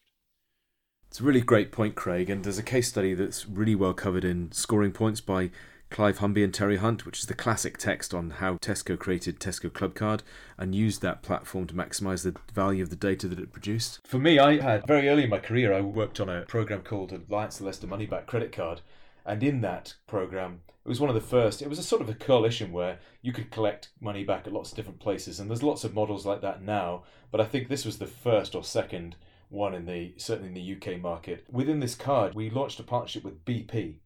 It's 1.08 1.20
a 1.20 1.24
really 1.24 1.40
great 1.40 1.72
point, 1.72 1.94
Craig, 1.96 2.30
and 2.30 2.44
there's 2.44 2.58
a 2.58 2.62
case 2.62 2.88
study 2.88 3.14
that's 3.14 3.46
really 3.46 3.74
well 3.74 3.94
covered 3.94 4.24
in 4.24 4.52
scoring 4.52 4.92
points 4.92 5.20
by 5.20 5.50
Clive 5.90 6.18
Humby 6.18 6.44
and 6.44 6.54
Terry 6.54 6.76
Hunt, 6.76 7.04
which 7.04 7.18
is 7.18 7.26
the 7.26 7.34
classic 7.34 7.76
text 7.76 8.14
on 8.14 8.30
how 8.30 8.54
Tesco 8.58 8.98
created 8.98 9.40
Tesco 9.40 9.72
Club 9.72 9.94
Card 9.94 10.22
and 10.56 10.74
used 10.74 11.02
that 11.02 11.22
platform 11.22 11.66
to 11.66 11.74
maximize 11.74 12.22
the 12.22 12.34
value 12.54 12.82
of 12.82 12.90
the 12.90 12.96
data 12.96 13.26
that 13.28 13.40
it 13.40 13.52
produced. 13.52 14.00
For 14.06 14.18
me, 14.18 14.38
I 14.38 14.60
had 14.60 14.86
very 14.86 15.08
early 15.08 15.24
in 15.24 15.30
my 15.30 15.38
career, 15.38 15.72
I 15.72 15.80
worked 15.80 16.20
on 16.20 16.28
a 16.28 16.42
program 16.42 16.82
called 16.82 17.12
Alliance 17.12 17.60
Leicester 17.60 17.86
Money 17.86 18.06
Back 18.06 18.26
Credit 18.26 18.52
Card. 18.52 18.80
And 19.26 19.42
in 19.42 19.60
that 19.60 19.94
program, 20.06 20.62
it 20.84 20.88
was 20.88 21.00
one 21.00 21.10
of 21.10 21.14
the 21.14 21.20
first, 21.20 21.60
it 21.60 21.68
was 21.68 21.78
a 21.78 21.82
sort 21.82 22.00
of 22.00 22.08
a 22.08 22.14
coalition 22.14 22.72
where 22.72 22.98
you 23.20 23.32
could 23.32 23.50
collect 23.50 23.90
money 24.00 24.24
back 24.24 24.46
at 24.46 24.52
lots 24.52 24.70
of 24.70 24.76
different 24.76 25.00
places. 25.00 25.40
And 25.40 25.50
there's 25.50 25.62
lots 25.62 25.84
of 25.84 25.94
models 25.94 26.24
like 26.24 26.40
that 26.40 26.62
now, 26.62 27.02
but 27.30 27.40
I 27.40 27.44
think 27.44 27.68
this 27.68 27.84
was 27.84 27.98
the 27.98 28.06
first 28.06 28.54
or 28.54 28.64
second 28.64 29.16
one 29.48 29.74
in 29.74 29.84
the 29.84 30.14
certainly 30.16 30.48
in 30.48 30.54
the 30.54 30.94
UK 30.94 31.00
market. 31.00 31.44
Within 31.50 31.80
this 31.80 31.94
card, 31.94 32.34
we 32.34 32.48
launched 32.48 32.80
a 32.80 32.84
partnership 32.84 33.24
with 33.24 33.44
BP. 33.44 33.96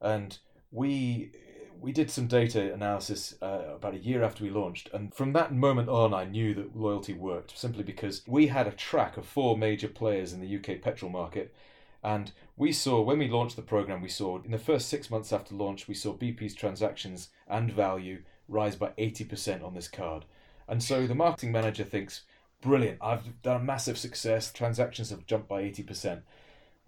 And 0.00 0.38
we 0.70 1.32
we 1.80 1.92
did 1.92 2.10
some 2.10 2.26
data 2.26 2.72
analysis 2.72 3.36
uh, 3.40 3.74
about 3.76 3.94
a 3.94 3.98
year 3.98 4.24
after 4.24 4.42
we 4.42 4.50
launched, 4.50 4.90
and 4.92 5.14
from 5.14 5.32
that 5.32 5.54
moment 5.54 5.88
on, 5.88 6.12
I 6.12 6.24
knew 6.24 6.52
that 6.54 6.76
loyalty 6.76 7.12
worked 7.12 7.56
simply 7.56 7.84
because 7.84 8.22
we 8.26 8.48
had 8.48 8.66
a 8.66 8.72
track 8.72 9.16
of 9.16 9.26
four 9.26 9.56
major 9.56 9.88
players 9.88 10.32
in 10.32 10.40
the 10.40 10.56
UK 10.56 10.82
petrol 10.82 11.10
market. 11.10 11.54
And 12.02 12.32
we 12.56 12.72
saw, 12.72 13.00
when 13.00 13.18
we 13.18 13.28
launched 13.28 13.56
the 13.56 13.62
program, 13.62 14.00
we 14.02 14.08
saw 14.08 14.40
in 14.42 14.50
the 14.50 14.58
first 14.58 14.88
six 14.88 15.10
months 15.10 15.32
after 15.32 15.54
launch, 15.54 15.88
we 15.88 15.94
saw 15.94 16.14
BP's 16.14 16.54
transactions 16.54 17.28
and 17.48 17.72
value 17.72 18.22
rise 18.48 18.76
by 18.76 18.90
80% 18.98 19.64
on 19.64 19.74
this 19.74 19.88
card. 19.88 20.24
And 20.68 20.82
so 20.82 21.06
the 21.06 21.14
marketing 21.14 21.52
manager 21.52 21.84
thinks, 21.84 22.22
brilliant, 22.60 22.98
I've 23.00 23.42
done 23.42 23.60
a 23.60 23.64
massive 23.64 23.98
success, 23.98 24.52
transactions 24.52 25.10
have 25.10 25.26
jumped 25.26 25.48
by 25.48 25.62
80%. 25.62 26.22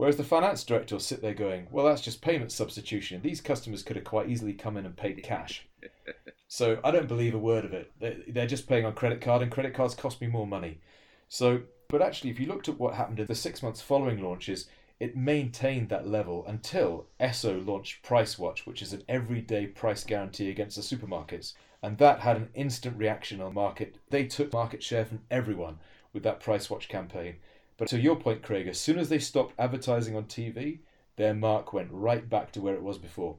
Whereas 0.01 0.17
the 0.17 0.25
finance 0.25 0.65
director 0.65 0.95
will 0.95 1.01
sit 1.01 1.21
there 1.21 1.35
going, 1.35 1.67
well, 1.71 1.85
that's 1.85 2.01
just 2.01 2.23
payment 2.23 2.53
substitution. 2.53 3.21
These 3.21 3.43
customers 3.43 3.83
could 3.83 3.97
have 3.97 4.05
quite 4.07 4.31
easily 4.31 4.55
come 4.55 4.79
in 4.79 4.87
and 4.87 4.97
paid 4.97 5.23
cash. 5.23 5.69
so 6.49 6.81
I 6.83 6.91
don't 6.91 7.07
believe 7.07 7.35
a 7.35 7.39
word 7.39 7.67
of 7.67 7.75
it. 7.75 7.93
They're 8.33 8.47
just 8.47 8.67
paying 8.67 8.87
on 8.87 8.95
credit 8.95 9.21
card, 9.21 9.43
and 9.43 9.53
credit 9.53 9.75
cards 9.75 9.95
cost 9.95 10.23
me 10.23 10.27
more 10.27 10.47
money. 10.47 10.81
So, 11.29 11.61
but 11.89 12.01
actually, 12.01 12.31
if 12.31 12.41
you 12.41 12.47
looked 12.47 12.67
at 12.67 12.81
what 12.81 12.95
happened 12.95 13.21
in 13.21 13.27
the 13.27 13.35
six 13.35 13.63
months 13.63 13.83
following 13.83 14.23
launches, 14.23 14.71
it 15.01 15.19
maintained 15.19 15.91
that 15.91 16.09
level 16.09 16.47
until 16.47 17.07
Esso 17.21 17.63
launched 17.67 18.03
Price 18.03 18.39
Watch, 18.39 18.67
which 18.67 18.81
is 18.81 18.95
an 18.95 19.03
everyday 19.07 19.67
price 19.67 20.03
guarantee 20.03 20.49
against 20.49 20.77
the 20.77 20.97
supermarkets. 20.97 21.53
And 21.83 21.99
that 21.99 22.21
had 22.21 22.39
an 22.39 22.49
instant 22.55 22.97
reaction 22.97 23.43
on 23.43 23.49
the 23.49 23.61
market. 23.61 23.97
They 24.09 24.25
took 24.25 24.51
market 24.51 24.83
share 24.83 25.05
from 25.05 25.21
everyone 25.31 25.77
with 26.15 26.23
that 26.23 26.41
Price 26.41 26.71
Watch 26.71 26.89
campaign. 26.89 27.37
But 27.81 27.89
to 27.89 27.99
your 27.99 28.17
point, 28.17 28.43
Craig, 28.43 28.69
as 28.69 28.79
soon 28.79 28.99
as 28.99 29.09
they 29.09 29.19
stopped 29.19 29.55
advertising 29.59 30.15
on 30.15 30.25
TV, 30.25 30.81
their 31.17 31.33
mark 31.33 31.73
went 31.73 31.89
right 31.91 32.29
back 32.29 32.53
to 32.53 32.61
where 32.61 32.75
it 32.75 32.83
was 32.83 32.99
before. 32.99 33.39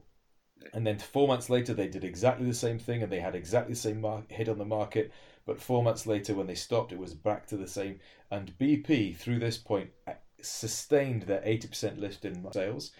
And 0.74 0.84
then 0.84 0.98
four 0.98 1.28
months 1.28 1.48
later, 1.48 1.72
they 1.72 1.86
did 1.86 2.02
exactly 2.02 2.46
the 2.46 2.52
same 2.52 2.80
thing 2.80 3.04
and 3.04 3.12
they 3.12 3.20
had 3.20 3.36
exactly 3.36 3.74
the 3.74 3.78
same 3.78 4.00
mar- 4.00 4.24
hit 4.26 4.48
on 4.48 4.58
the 4.58 4.64
market. 4.64 5.12
But 5.46 5.60
four 5.60 5.84
months 5.84 6.08
later, 6.08 6.34
when 6.34 6.48
they 6.48 6.56
stopped, 6.56 6.90
it 6.90 6.98
was 6.98 7.14
back 7.14 7.46
to 7.46 7.56
the 7.56 7.68
same. 7.68 8.00
And 8.32 8.58
BP, 8.58 9.16
through 9.16 9.38
this 9.38 9.58
point, 9.58 9.90
sustained 10.40 11.22
their 11.22 11.42
80% 11.42 12.00
lift 12.00 12.24
in 12.24 12.50
sales. 12.50 12.90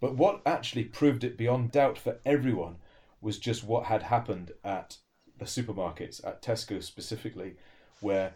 But 0.00 0.16
what 0.16 0.42
actually 0.44 0.86
proved 0.86 1.22
it 1.22 1.38
beyond 1.38 1.70
doubt 1.70 1.98
for 1.98 2.18
everyone 2.26 2.78
was 3.20 3.38
just 3.38 3.62
what 3.62 3.84
had 3.84 4.02
happened 4.02 4.50
at 4.64 4.96
the 5.38 5.44
supermarkets, 5.44 6.26
at 6.26 6.42
Tesco 6.42 6.82
specifically, 6.82 7.54
where 8.00 8.34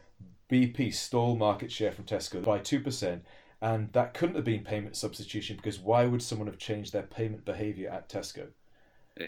BP 0.51 0.93
stole 0.95 1.37
market 1.37 1.73
share 1.73 1.93
from 1.93 2.05
Tesco 2.05 2.43
by 2.43 2.59
2%, 2.59 3.21
and 3.61 3.93
that 3.93 4.15
couldn't 4.15 4.37
have 4.37 4.45
been 4.45 4.65
payment 4.65 4.97
substitution 4.97 5.57
because 5.57 5.79
why 5.79 6.05
would 6.07 6.23
someone 6.23 6.49
have 6.49 6.59
changed 6.59 6.93
their 6.93 7.03
payment 7.03 7.45
behavior 7.45 7.91
at 7.91 8.09
Tesco? 8.09 8.49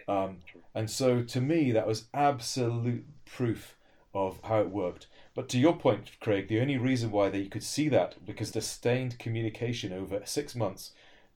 Um, 0.09 0.39
and 0.75 0.91
so 0.91 1.23
to 1.23 1.41
me, 1.41 1.73
that 1.73 1.87
was 1.87 2.09
absolute 2.13 3.07
proof 3.25 3.77
of 4.15 4.41
how 4.45 4.61
it 4.61 4.71
worked. 4.71 5.07
But 5.35 5.49
to 5.51 5.59
your 5.59 5.77
point, 5.77 6.13
Craig, 6.21 6.49
the 6.49 6.61
only 6.61 6.79
reason 6.79 7.11
why 7.11 7.29
they 7.29 7.47
could 7.47 7.63
see 7.63 7.89
that 7.91 8.25
because 8.25 8.53
the 8.53 8.61
sustained 8.61 9.19
communication 9.19 9.93
over 9.93 10.23
six 10.25 10.55
months 10.55 10.93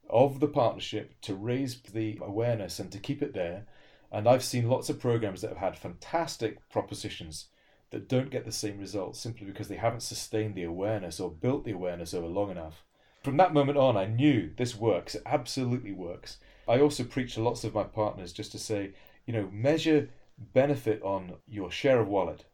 of 0.09 0.41
the 0.41 0.49
partnership 0.49 1.21
to 1.23 1.35
raise 1.35 1.81
the 1.81 2.19
awareness 2.21 2.79
and 2.79 2.91
to 2.93 2.99
keep 2.99 3.23
it 3.23 3.35
there. 3.35 3.67
And 4.11 4.29
I've 4.29 4.43
seen 4.43 4.69
lots 4.69 4.91
of 4.91 4.99
programs 4.99 5.43
that 5.43 5.51
have 5.51 5.59
had 5.59 5.79
fantastic 5.79 6.69
propositions 6.69 7.47
that 7.91 8.09
don't 8.09 8.31
get 8.31 8.45
the 8.45 8.53
same 8.53 8.79
results 8.79 9.19
simply 9.19 9.47
because 9.47 9.69
they 9.69 9.77
haven't 9.77 10.01
sustained 10.01 10.55
the 10.55 10.65
awareness 10.65 11.19
or 11.21 11.31
built 11.31 11.65
the 11.65 11.73
awareness 11.73 12.15
over 12.15 12.27
long 12.27 12.51
enough. 12.51 12.85
From 13.23 13.37
that 13.37 13.53
moment 13.53 13.77
on, 13.77 13.97
I 13.97 14.07
knew 14.07 14.51
this 14.57 14.77
works. 14.77 15.15
It 15.15 15.23
absolutely 15.27 15.93
works. 15.93 16.39
I 16.69 16.81
also 16.81 17.05
preach 17.05 17.35
to 17.35 17.43
lots 17.43 17.65
of 17.65 17.75
my 17.75 17.83
partners 17.83 18.33
just 18.33 18.53
to 18.53 18.59
say, 18.59 18.93
you 19.27 19.33
know, 19.33 19.49
measure 19.53 20.09
benefit 20.39 21.03
on 21.03 21.35
your 21.47 21.71
share 21.71 22.01
of 22.01 22.09
wallet. 22.09 22.45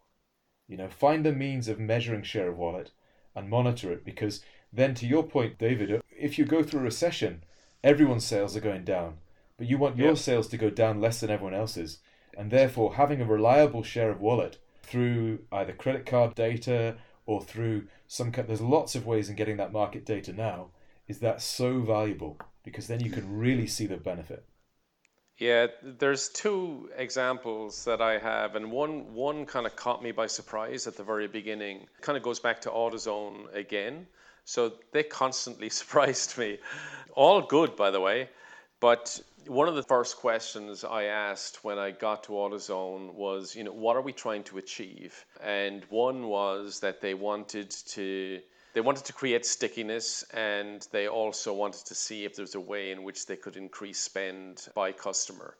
You 0.66 0.76
know, 0.76 0.88
find 0.88 1.24
the 1.24 1.32
means 1.32 1.68
of 1.68 1.78
measuring 1.78 2.22
share 2.22 2.48
of 2.48 2.58
wallet 2.58 2.90
and 3.34 3.48
monitor 3.48 3.92
it 3.92 4.04
because 4.04 4.42
then, 4.72 4.94
to 4.96 5.06
your 5.06 5.22
point, 5.22 5.58
David, 5.58 6.02
if 6.10 6.38
you 6.38 6.44
go 6.44 6.62
through 6.62 6.80
a 6.80 6.84
recession, 6.84 7.44
everyone's 7.84 8.24
sales 8.24 8.56
are 8.56 8.60
going 8.60 8.84
down, 8.84 9.18
but 9.56 9.68
you 9.68 9.78
want 9.78 9.96
your 9.96 10.08
yep. 10.08 10.18
sales 10.18 10.48
to 10.48 10.56
go 10.56 10.70
down 10.70 11.00
less 11.00 11.20
than 11.20 11.30
everyone 11.30 11.54
else's. 11.54 11.98
And 12.36 12.50
therefore, 12.50 12.96
having 12.96 13.20
a 13.20 13.26
reliable 13.26 13.82
share 13.82 14.10
of 14.10 14.20
wallet 14.20 14.58
through 14.86 15.40
either 15.52 15.72
credit 15.72 16.06
card 16.06 16.34
data 16.34 16.96
or 17.26 17.42
through 17.42 17.86
some 18.06 18.30
there's 18.30 18.60
lots 18.60 18.94
of 18.94 19.04
ways 19.04 19.28
in 19.28 19.36
getting 19.36 19.56
that 19.56 19.72
market 19.72 20.04
data 20.04 20.32
now 20.32 20.68
is 21.08 21.20
that 21.20 21.40
so 21.40 21.80
valuable? 21.80 22.38
Because 22.64 22.88
then 22.88 23.00
you 23.00 23.10
can 23.10 23.38
really 23.38 23.66
see 23.66 23.86
the 23.86 23.96
benefit. 23.96 24.44
Yeah 25.38 25.66
there's 25.82 26.30
two 26.30 26.88
examples 26.96 27.84
that 27.84 28.00
i 28.00 28.16
have 28.16 28.56
and 28.56 28.72
one 28.72 29.12
one 29.12 29.44
kind 29.44 29.66
of 29.66 29.76
caught 29.76 30.02
me 30.02 30.10
by 30.10 30.26
surprise 30.26 30.86
at 30.86 30.96
the 30.96 31.04
very 31.04 31.28
beginning. 31.28 31.86
Kind 32.00 32.16
of 32.16 32.22
goes 32.22 32.40
back 32.40 32.60
to 32.62 32.70
autozone 32.70 33.54
again. 33.54 34.06
So 34.44 34.72
they 34.92 35.02
constantly 35.02 35.68
surprised 35.80 36.38
me. 36.38 36.58
All 37.14 37.42
good 37.42 37.76
by 37.76 37.90
the 37.90 38.00
way 38.00 38.30
but 38.80 39.20
one 39.46 39.68
of 39.68 39.74
the 39.74 39.82
first 39.82 40.16
questions 40.16 40.84
I 40.84 41.04
asked 41.04 41.64
when 41.64 41.78
I 41.78 41.92
got 41.92 42.24
to 42.24 42.32
AutoZone 42.32 43.14
was, 43.14 43.54
you 43.54 43.64
know, 43.64 43.72
what 43.72 43.96
are 43.96 44.02
we 44.02 44.12
trying 44.12 44.42
to 44.44 44.58
achieve? 44.58 45.24
And 45.42 45.84
one 45.88 46.28
was 46.28 46.80
that 46.80 47.00
they 47.00 47.14
wanted 47.14 47.70
to 47.70 48.40
they 48.74 48.82
wanted 48.82 49.06
to 49.06 49.14
create 49.14 49.46
stickiness 49.46 50.22
and 50.34 50.86
they 50.92 51.08
also 51.08 51.54
wanted 51.54 51.86
to 51.86 51.94
see 51.94 52.26
if 52.26 52.36
there's 52.36 52.56
a 52.56 52.60
way 52.60 52.90
in 52.90 53.04
which 53.04 53.24
they 53.24 53.36
could 53.36 53.56
increase 53.56 53.98
spend 53.98 54.68
by 54.74 54.92
customer. 54.92 55.56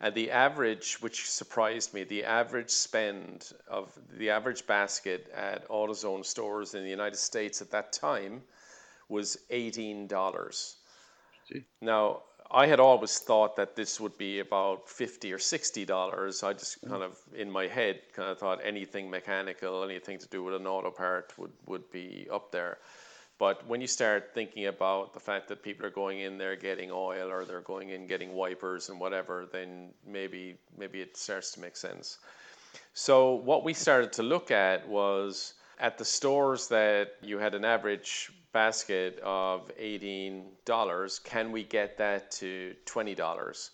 And 0.00 0.12
the 0.12 0.32
average, 0.32 1.00
which 1.00 1.30
surprised 1.30 1.94
me, 1.94 2.02
the 2.02 2.24
average 2.24 2.70
spend 2.70 3.52
of 3.68 3.92
the 4.16 4.30
average 4.30 4.66
basket 4.66 5.30
at 5.32 5.68
AutoZone 5.68 6.24
stores 6.24 6.74
in 6.74 6.82
the 6.82 6.90
United 6.90 7.16
States 7.16 7.62
at 7.62 7.70
that 7.70 7.92
time 7.92 8.42
was 9.08 9.38
$18. 9.52 10.74
Now, 11.80 12.22
I 12.50 12.66
had 12.66 12.80
always 12.80 13.18
thought 13.18 13.56
that 13.56 13.76
this 13.76 14.00
would 14.00 14.16
be 14.16 14.40
about 14.40 14.88
fifty 14.88 15.32
or 15.32 15.38
sixty 15.38 15.84
dollars. 15.84 16.42
I 16.42 16.54
just 16.54 16.80
mm-hmm. 16.80 16.90
kind 16.90 17.02
of 17.02 17.18
in 17.34 17.50
my 17.50 17.66
head 17.66 18.00
kind 18.14 18.30
of 18.30 18.38
thought 18.38 18.60
anything 18.64 19.10
mechanical, 19.10 19.84
anything 19.84 20.18
to 20.18 20.28
do 20.28 20.42
with 20.42 20.54
an 20.54 20.66
auto 20.66 20.90
part 20.90 21.34
would, 21.36 21.52
would 21.66 21.90
be 21.90 22.26
up 22.32 22.50
there. 22.50 22.78
But 23.38 23.66
when 23.68 23.80
you 23.80 23.86
start 23.86 24.32
thinking 24.34 24.66
about 24.66 25.14
the 25.14 25.20
fact 25.20 25.46
that 25.48 25.62
people 25.62 25.86
are 25.86 25.90
going 25.90 26.20
in 26.20 26.38
there 26.38 26.56
getting 26.56 26.90
oil 26.90 27.30
or 27.30 27.44
they're 27.44 27.60
going 27.60 27.90
in 27.90 28.06
getting 28.06 28.32
wipers 28.32 28.88
and 28.88 28.98
whatever, 28.98 29.46
then 29.52 29.90
maybe 30.06 30.56
maybe 30.76 31.00
it 31.00 31.16
starts 31.16 31.52
to 31.52 31.60
make 31.60 31.76
sense. 31.76 32.18
So 32.94 33.34
what 33.34 33.62
we 33.62 33.74
started 33.74 34.12
to 34.14 34.22
look 34.22 34.50
at 34.50 34.88
was 34.88 35.54
at 35.78 35.98
the 35.98 36.04
stores 36.04 36.66
that 36.68 37.12
you 37.22 37.38
had 37.38 37.54
an 37.54 37.64
average 37.64 38.32
basket 38.52 39.18
of 39.22 39.70
$18, 39.78 41.24
can 41.24 41.52
we 41.52 41.64
get 41.64 41.98
that 41.98 42.30
to 42.32 42.74
$20? 42.86 43.70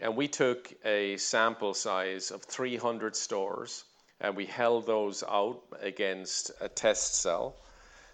And 0.00 0.16
we 0.16 0.28
took 0.28 0.72
a 0.84 1.16
sample 1.16 1.74
size 1.74 2.30
of 2.30 2.42
300 2.42 3.16
stores 3.16 3.84
and 4.20 4.36
we 4.36 4.46
held 4.46 4.86
those 4.86 5.22
out 5.22 5.62
against 5.80 6.50
a 6.60 6.68
test 6.68 7.20
cell. 7.20 7.56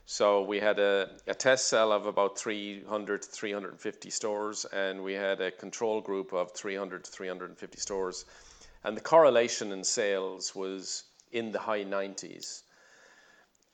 So 0.04 0.42
we 0.42 0.58
had 0.58 0.78
a, 0.78 1.10
a 1.26 1.34
test 1.34 1.68
cell 1.68 1.92
of 1.92 2.06
about 2.06 2.36
300 2.36 3.22
to 3.22 3.28
350 3.28 4.10
stores, 4.10 4.64
and 4.72 5.02
we 5.02 5.12
had 5.14 5.40
a 5.40 5.52
control 5.52 6.00
group 6.00 6.32
of 6.32 6.50
300 6.52 7.04
to 7.04 7.10
350 7.10 7.78
stores. 7.78 8.24
And 8.82 8.96
the 8.96 9.00
correlation 9.00 9.70
in 9.70 9.84
sales 9.84 10.56
was 10.56 11.04
in 11.30 11.52
the 11.52 11.60
high 11.60 11.84
90s 11.84 12.62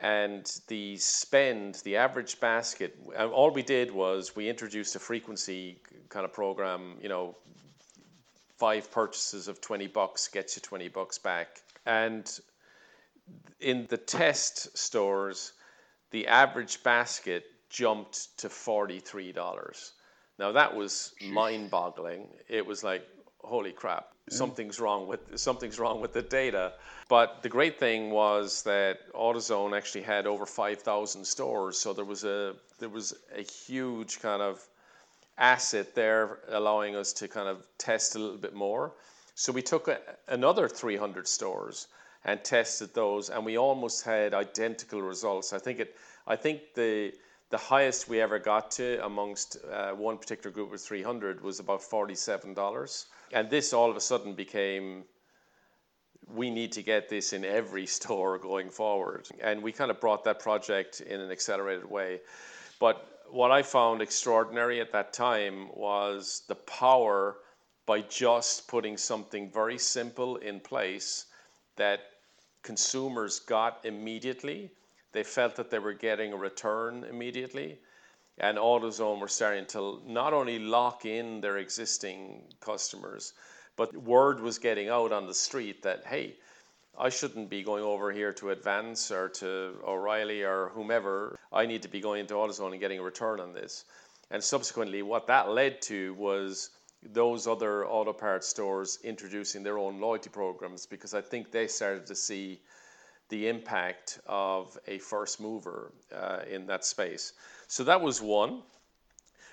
and 0.01 0.61
the 0.69 0.97
spend, 0.97 1.77
the 1.85 1.97
average 1.97 2.39
basket, 2.39 2.97
uh, 3.19 3.27
all 3.29 3.51
we 3.51 3.63
did 3.63 3.91
was 3.91 4.37
we 4.37 4.49
introduced 4.49 4.95
a 4.95 4.99
frequency 4.99 5.79
kind 6.09 6.25
of 6.25 6.33
program, 6.33 6.95
you 7.03 7.09
know, 7.09 7.37
five 8.57 8.91
purchases 8.91 9.49
of 9.49 9.61
20 9.61 9.87
bucks 9.89 10.29
gets 10.29 10.57
you 10.57 10.63
20 10.63 10.89
bucks 10.89 11.19
back. 11.19 11.63
And 11.87 12.31
in 13.61 13.87
the 13.89 13.97
test 13.97 14.77
stores, 14.77 15.53
the 16.11 16.27
average 16.27 16.83
basket 16.83 17.45
jumped 17.69 18.37
to 18.39 18.49
$43. 18.49 19.93
Now 20.39 20.53
that 20.53 20.75
was 20.75 21.13
mind 21.25 21.71
boggling. 21.71 22.29
It 22.49 22.65
was 22.65 22.85
like, 22.85 23.07
holy 23.41 23.73
crap, 23.73 24.13
something's 24.33 24.81
wrong 24.81 25.07
with 25.07 25.39
something's 25.39 25.79
wrong 25.79 26.01
with 26.01 26.13
the 26.13 26.23
data. 26.23 26.73
But 27.09 27.43
the 27.43 27.49
great 27.49 27.79
thing 27.79 28.11
was 28.11 28.63
that 28.65 29.13
AutoZone 29.15 29.77
actually 29.77 30.03
had 30.03 30.27
over 30.27 30.45
5,000 30.45 31.25
stores, 31.25 31.79
so 31.79 31.93
there 31.93 32.05
was 32.05 32.25
a 32.25 32.55
there 32.79 32.89
was 32.89 33.15
a 33.35 33.43
huge 33.43 34.21
kind 34.21 34.43
of 34.43 34.65
asset 35.39 35.95
there, 35.95 36.39
allowing 36.49 36.97
us 36.97 37.13
to 37.15 37.29
kind 37.29 37.49
of 37.49 37.67
test 37.79 38.15
a 38.17 38.19
little 38.19 38.37
bit 38.37 38.55
more. 38.55 38.93
So 39.35 39.53
we 39.53 39.63
took 39.63 39.89
a, 39.89 40.01
another 40.27 40.69
300 40.69 41.27
stores 41.29 41.87
and 42.25 42.43
tested 42.43 42.93
those, 42.95 43.31
and 43.31 43.45
we 43.45 43.57
almost 43.57 44.05
had 44.05 44.35
identical 44.35 45.01
results. 45.01 45.53
I 45.53 45.59
think 45.59 45.81
it. 45.81 45.97
I 46.27 46.37
think 46.37 46.75
the 46.75 47.13
the 47.51 47.59
highest 47.59 48.09
we 48.09 48.21
ever 48.21 48.39
got 48.39 48.71
to 48.73 49.05
amongst 49.05 49.57
uh, 49.73 49.93
one 49.93 50.19
particular 50.19 50.53
group 50.53 50.73
of 50.73 50.81
300 50.81 51.43
was 51.43 51.61
about 51.61 51.81
$47. 51.81 53.07
And 53.33 53.49
this 53.49 53.73
all 53.73 53.91
of 53.91 53.97
a 53.97 54.01
sudden 54.01 54.35
became 54.35 55.05
we 56.35 56.51
need 56.51 56.73
to 56.73 56.83
get 56.83 57.09
this 57.09 57.33
in 57.33 57.45
every 57.45 57.87
store 57.99 58.39
going 58.39 58.71
forward. 58.71 59.29
And 59.41 59.63
we 59.63 59.73
kind 59.73 59.91
of 59.91 60.01
brought 60.01 60.25
that 60.25 60.41
project 60.41 61.01
in 61.01 61.21
an 61.21 61.31
accelerated 61.31 61.91
way. 61.91 62.21
But 62.79 63.23
what 63.31 63.51
I 63.51 63.63
found 63.63 64.03
extraordinary 64.03 64.81
at 64.81 64.93
that 64.93 65.13
time 65.13 65.69
was 65.75 66.43
the 66.49 66.55
power 66.55 67.37
by 67.87 68.03
just 68.03 68.69
putting 68.69 68.97
something 68.99 69.51
very 69.51 69.79
simple 69.79 70.37
in 70.37 70.61
place 70.61 71.27
that 71.77 72.01
consumers 72.63 73.41
got 73.41 73.81
immediately 73.85 74.71
they 75.13 75.23
felt 75.23 75.57
that 75.57 75.71
they 75.71 75.79
were 75.79 75.95
getting 75.95 76.33
a 76.33 76.37
return 76.37 77.05
immediately. 77.05 77.79
And 78.39 78.57
AutoZone 78.57 79.21
were 79.21 79.29
starting 79.29 79.67
to 79.67 80.01
not 80.07 80.33
only 80.33 80.59
lock 80.59 81.05
in 81.05 81.41
their 81.41 81.59
existing 81.59 82.43
customers, 82.61 83.33
but 83.77 83.97
word 83.97 84.41
was 84.41 84.59
getting 84.59 84.89
out 84.89 85.13
on 85.13 85.27
the 85.27 85.35
street 85.35 85.83
that, 85.83 86.07
hey, 86.07 86.37
I 86.97 87.11
shouldn't 87.11 87.49
be 87.49 87.63
going 87.63 87.85
over 87.85 88.11
here 88.11 88.33
to 88.35 88.51
Advance 88.51 89.11
or 89.11 89.29
to 89.29 89.77
O'Reilly 89.87 90.43
or 90.43 90.71
whomever. 90.71 91.39
I 91.53 91.67
need 91.67 91.83
to 91.83 91.89
be 91.89 92.01
going 92.01 92.21
into 92.21 92.35
AutoZone 92.35 92.73
and 92.73 92.81
getting 92.81 92.99
a 92.99 93.03
return 93.05 93.41
on 93.41 93.53
this. 93.53 93.85
And 94.31 94.43
subsequently, 94.43 95.03
what 95.03 95.29
that 95.29 95.49
led 95.51 95.81
to 95.83 96.15
was 96.15 96.71
those 97.03 97.47
other 97.47 97.87
auto 97.87 98.13
parts 98.13 98.49
stores 98.49 98.99
introducing 99.05 99.63
their 99.63 99.79
own 99.79 100.01
loyalty 100.01 100.31
programs 100.31 100.87
because 100.87 101.15
I 101.15 101.21
think 101.21 101.51
they 101.51 101.69
started 101.69 102.07
to 102.07 102.17
see 102.17 102.61
the 103.29 103.49
impact 103.49 104.21
of 104.27 104.79
a 104.87 104.99
first 104.99 105.41
mover 105.41 105.93
uh, 106.15 106.41
in 106.51 106.67
that 106.67 106.85
space. 106.85 107.35
So 107.67 107.85
that 107.85 108.01
was 108.01 108.23
one. 108.23 108.63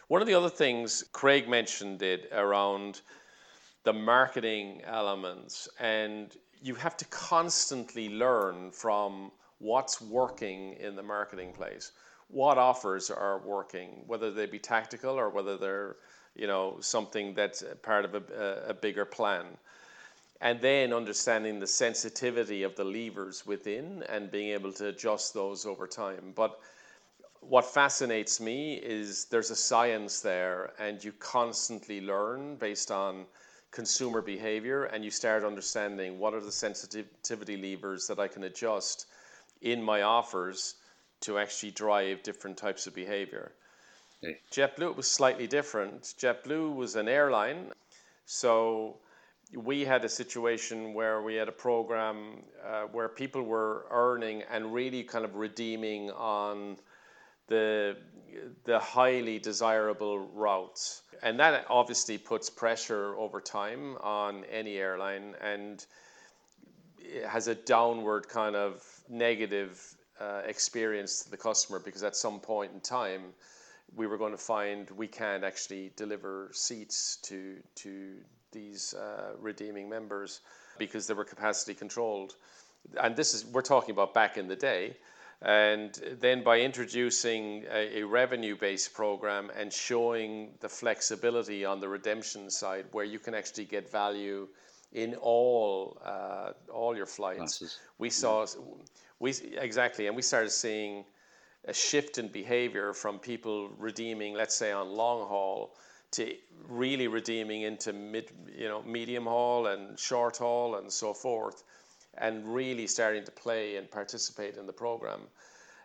One 0.07 0.21
of 0.21 0.27
the 0.27 0.35
other 0.35 0.49
things 0.49 1.03
Craig 1.11 1.49
mentioned 1.49 2.01
it 2.01 2.29
around 2.31 3.01
the 3.83 3.93
marketing 3.93 4.81
elements, 4.85 5.67
and 5.79 6.35
you 6.61 6.75
have 6.75 6.97
to 6.97 7.05
constantly 7.05 8.09
learn 8.09 8.71
from 8.71 9.31
what's 9.59 10.01
working 10.01 10.73
in 10.73 10.95
the 10.95 11.03
marketing 11.03 11.51
place, 11.51 11.91
what 12.27 12.57
offers 12.57 13.09
are 13.09 13.39
working, 13.39 14.03
whether 14.07 14.31
they 14.31 14.45
be 14.45 14.59
tactical 14.59 15.11
or 15.17 15.29
whether 15.29 15.57
they're 15.57 15.97
you 16.35 16.47
know 16.47 16.77
something 16.81 17.33
that's 17.33 17.63
part 17.81 18.05
of 18.05 18.15
a, 18.15 18.63
a 18.67 18.73
bigger 18.73 19.05
plan 19.05 19.45
and 20.41 20.59
then 20.61 20.93
understanding 20.93 21.59
the 21.59 21.67
sensitivity 21.67 22.63
of 22.63 22.75
the 22.75 22.83
levers 22.83 23.45
within 23.45 24.03
and 24.09 24.31
being 24.31 24.49
able 24.49 24.71
to 24.73 24.87
adjust 24.87 25.33
those 25.33 25.65
over 25.65 25.87
time. 25.87 26.33
But 26.35 26.59
what 27.39 27.65
fascinates 27.65 28.39
me 28.39 28.75
is 28.75 29.25
there's 29.25 29.51
a 29.51 29.55
science 29.55 30.19
there, 30.19 30.73
and 30.79 31.03
you 31.03 31.11
constantly 31.13 32.01
learn 32.01 32.55
based 32.55 32.91
on 32.91 33.25
consumer 33.71 34.21
behavior, 34.21 34.85
and 34.85 35.03
you 35.03 35.11
start 35.11 35.43
understanding 35.43 36.17
what 36.17 36.33
are 36.33 36.41
the 36.41 36.51
sensitivity 36.51 37.57
levers 37.57 38.07
that 38.07 38.19
I 38.19 38.27
can 38.27 38.45
adjust 38.45 39.07
in 39.61 39.81
my 39.81 40.01
offers 40.01 40.75
to 41.21 41.37
actually 41.37 41.71
drive 41.71 42.23
different 42.23 42.57
types 42.57 42.87
of 42.87 42.95
behavior. 42.95 43.51
Okay. 44.23 44.37
JetBlue 44.51 44.95
was 44.95 45.07
slightly 45.07 45.47
different. 45.47 46.13
JetBlue 46.19 46.75
was 46.75 46.95
an 46.95 47.07
airline, 47.07 47.71
so 48.25 48.97
we 49.53 49.86
had 49.86 50.03
a 50.03 50.10
situation 50.10 50.93
where 50.93 51.21
we 51.21 51.36
had 51.36 51.47
a 51.47 51.51
program 51.51 52.43
uh, 52.65 52.84
where 52.84 53.08
people 53.08 53.43
were 53.43 53.86
earning 53.91 54.43
and 54.51 54.73
really 54.73 55.03
kind 55.03 55.23
of 55.23 55.36
redeeming 55.36 56.12
on 56.12 56.77
the 57.47 57.97
the 58.65 58.79
highly 58.79 59.39
desirable 59.39 60.27
routes. 60.34 61.03
And 61.21 61.39
that 61.39 61.65
obviously 61.69 62.17
puts 62.17 62.49
pressure 62.49 63.15
over 63.15 63.39
time 63.39 63.95
on 64.01 64.43
any 64.45 64.77
airline 64.77 65.36
and 65.41 65.86
has 67.27 67.47
a 67.47 67.55
downward 67.55 68.27
kind 68.27 68.55
of 68.55 68.84
negative 69.08 69.81
uh, 70.19 70.41
experience 70.45 71.23
to 71.23 71.31
the 71.31 71.38
customer 71.38 71.79
because 71.79 72.03
at 72.03 72.15
some 72.15 72.39
point 72.39 72.73
in 72.73 72.79
time 72.81 73.21
we 73.95 74.08
were 74.08 74.17
going 74.17 74.31
to 74.31 74.38
find 74.38 74.89
we 74.91 75.08
can't 75.08 75.43
actually 75.43 75.91
deliver 75.95 76.49
seats 76.51 77.17
to 77.17 77.58
to 77.75 78.15
these 78.55 78.95
uh, 78.95 79.33
redeeming 79.39 79.87
members 79.87 80.41
because 80.79 81.05
they 81.05 81.13
were 81.13 81.25
capacity 81.25 81.75
controlled. 81.75 82.35
And 83.01 83.15
this 83.15 83.33
is, 83.35 83.45
we're 83.45 83.61
talking 83.61 83.91
about 83.91 84.13
back 84.13 84.37
in 84.37 84.47
the 84.47 84.55
day. 84.55 84.97
And 85.41 85.93
then 86.19 86.43
by 86.43 86.61
introducing 86.61 87.65
a, 87.71 87.99
a 87.99 88.03
revenue 88.03 88.55
based 88.55 88.93
program 88.93 89.51
and 89.55 89.71
showing 89.71 90.51
the 90.61 90.69
flexibility 90.69 91.65
on 91.65 91.79
the 91.79 91.89
redemption 91.89 92.49
side 92.49 92.85
where 92.93 93.05
you 93.05 93.19
can 93.19 93.35
actually 93.35 93.65
get 93.65 93.91
value 93.91 94.47
in 94.93 95.13
all 95.15 96.01
uh, 96.05 96.51
all 96.73 96.95
your 96.95 97.05
flights, 97.05 97.57
Classes. 97.57 97.79
we 97.97 98.09
saw 98.09 98.45
we 99.19 99.33
exactly, 99.57 100.07
and 100.07 100.15
we 100.15 100.21
started 100.21 100.51
seeing 100.51 101.03
a 101.67 101.73
shift 101.73 102.17
in 102.17 102.29
behavior 102.29 102.93
from 102.93 103.19
people 103.19 103.69
redeeming, 103.77 104.35
let's 104.35 104.55
say, 104.55 104.71
on 104.71 104.87
long 104.89 105.27
haul 105.27 105.75
to 106.15 106.36
really 106.67 107.08
redeeming 107.08 107.62
into 107.62 107.93
mid, 107.93 108.32
you 108.58 108.67
know, 108.67 108.82
medium 108.84 109.25
haul 109.25 109.67
and 109.67 109.99
short 109.99 110.38
haul 110.38 110.75
and 110.75 110.91
so 110.91 111.13
forth, 111.13 111.63
and 112.17 112.45
really 112.47 112.88
starting 112.88 113.23
to 113.23 113.32
play 113.32 113.78
and 113.78 113.89
participate 113.89 114.58
in 114.58 114.65
the 114.65 114.73
program. 114.73 115.21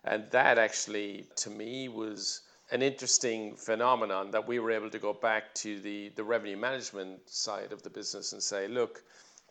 And 0.05 0.31
that 0.31 0.59
actually, 0.59 1.27
to 1.37 1.51
me, 1.51 1.89
was 1.89 2.43
an 2.71 2.83
interesting 2.83 3.57
phenomenon 3.57 4.31
that 4.31 4.47
we 4.47 4.59
were 4.59 4.71
able 4.71 4.91
to 4.91 4.99
go 4.99 5.13
back 5.13 5.55
to 5.57 5.81
the, 5.81 6.11
the 6.15 6.25
revenue 6.25 6.57
management 6.57 7.29
side 7.29 7.73
of 7.73 7.83
the 7.83 7.91
business 7.91 8.33
and 8.33 8.43
say, 8.43 8.69
look, 8.69 9.03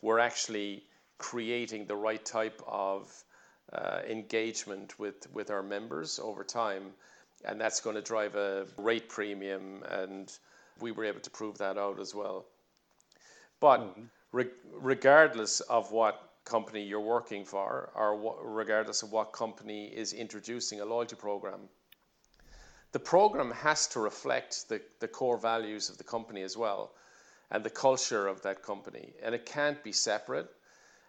we're 0.02 0.20
actually 0.20 0.84
creating 1.18 1.86
the 1.86 1.96
right 1.96 2.24
type 2.24 2.62
of 2.66 3.12
uh, 3.74 4.00
engagement 4.10 4.98
with, 4.98 5.28
with 5.34 5.52
our 5.52 5.62
members 5.62 6.20
over 6.20 6.44
time. 6.44 6.92
And 7.46 7.60
that's 7.60 7.82
going 7.82 7.96
to 7.96 8.02
drive 8.02 8.36
a 8.36 8.66
rate 8.78 9.10
premium 9.10 9.84
and 9.90 10.32
we 10.82 10.92
were 10.92 11.06
able 11.06 11.20
to 11.22 11.30
prove 11.30 11.58
that 11.58 11.78
out 11.78 12.00
as 12.00 12.14
well. 12.16 12.46
But 13.60 13.82
mm-hmm. 13.82 14.04
re- 14.32 14.52
regardless 14.74 15.60
of 15.62 15.92
what 15.92 16.30
company 16.46 16.84
you're 16.84 17.00
working 17.00 17.46
for, 17.46 17.92
or 17.96 18.18
wh- 18.18 18.40
regardless 18.44 19.04
of 19.04 19.12
what 19.12 19.34
company 19.34 19.88
is 19.88 20.14
introducing 20.14 20.82
a 20.82 20.86
loyalty 20.86 21.16
program, 21.16 21.70
the 22.92 23.00
program 23.00 23.52
has 23.52 23.88
to 23.88 24.00
reflect 24.00 24.68
the, 24.68 24.82
the 25.00 25.08
core 25.08 25.38
values 25.38 25.90
of 25.90 25.98
the 25.98 26.04
company 26.04 26.42
as 26.42 26.58
well 26.58 26.92
and 27.52 27.64
the 27.64 27.70
culture 27.70 28.28
of 28.28 28.42
that 28.42 28.64
company. 28.64 29.14
And 29.24 29.36
it 29.36 29.46
can't 29.46 29.84
be 29.84 29.92
separate. 29.92 30.50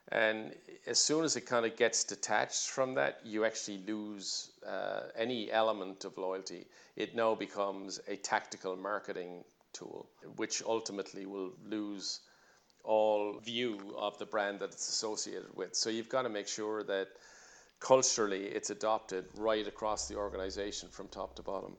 And 0.08 0.54
as 0.86 0.98
soon 0.98 1.24
as 1.24 1.36
it 1.36 1.42
kind 1.42 1.64
of 1.64 1.76
gets 1.76 2.04
detached 2.04 2.68
from 2.68 2.94
that, 2.94 3.20
you 3.24 3.44
actually 3.44 3.78
lose 3.86 4.50
uh, 4.66 5.02
any 5.16 5.50
element 5.52 6.04
of 6.04 6.18
loyalty. 6.18 6.66
It 6.96 7.14
now 7.14 7.34
becomes 7.34 8.00
a 8.08 8.16
tactical 8.16 8.76
marketing 8.76 9.44
tool, 9.72 10.08
which 10.36 10.62
ultimately 10.62 11.26
will 11.26 11.52
lose 11.64 12.20
all 12.84 13.38
view 13.40 13.94
of 13.96 14.18
the 14.18 14.26
brand 14.26 14.60
that 14.60 14.70
it's 14.72 14.88
associated 14.88 15.54
with. 15.54 15.74
So 15.74 15.90
you've 15.90 16.08
got 16.08 16.22
to 16.22 16.28
make 16.28 16.48
sure 16.48 16.82
that 16.84 17.08
culturally 17.78 18.44
it's 18.44 18.70
adopted 18.70 19.26
right 19.36 19.66
across 19.66 20.08
the 20.08 20.16
organization 20.16 20.88
from 20.90 21.08
top 21.08 21.34
to 21.36 21.42
bottom. 21.42 21.76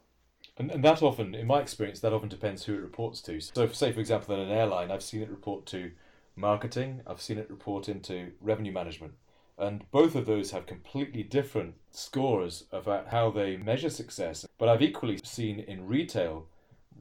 And, 0.58 0.72
and 0.72 0.84
that 0.84 1.02
often, 1.02 1.34
in 1.34 1.48
my 1.48 1.60
experience, 1.60 2.00
that 2.02 2.14
often 2.14 2.30
depends 2.30 2.66
who 2.66 2.74
it 2.74 2.82
reports 2.82 3.22
to. 3.22 3.40
So, 3.40 3.68
say, 3.70 3.92
for 3.92 4.00
example, 4.00 4.36
in 4.36 4.42
an 4.42 4.52
airline, 4.52 4.92
I've 4.92 5.04
seen 5.04 5.22
it 5.22 5.30
report 5.30 5.66
to 5.68 5.92
marketing, 6.36 7.02
I've 7.08 7.22
seen 7.22 7.38
it 7.38 7.50
report 7.50 7.88
into 7.88 8.32
revenue 8.42 8.72
management. 8.72 9.14
And 9.58 9.90
both 9.92 10.16
of 10.16 10.26
those 10.26 10.52
have 10.52 10.66
completely 10.66 11.24
different 11.24 11.76
scores 11.92 12.66
about 12.72 13.10
how 13.10 13.30
they 13.30 13.58
measure 13.58 13.90
success. 13.90 14.46
But 14.58 14.70
I've 14.70 14.82
equally 14.82 15.20
seen 15.24 15.60
in 15.60 15.88
retail 15.88 16.48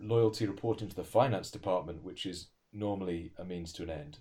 loyalty 0.03 0.47
reporting 0.47 0.89
to 0.89 0.97
the 0.97 1.05
finance 1.05 1.51
department, 1.51 2.03
which 2.03 2.27
is 2.27 2.49
normally 2.73 3.33
a 3.39 3.45
means 3.45 3.73
to 3.75 3.83
an 3.83 3.91
end. 3.91 4.19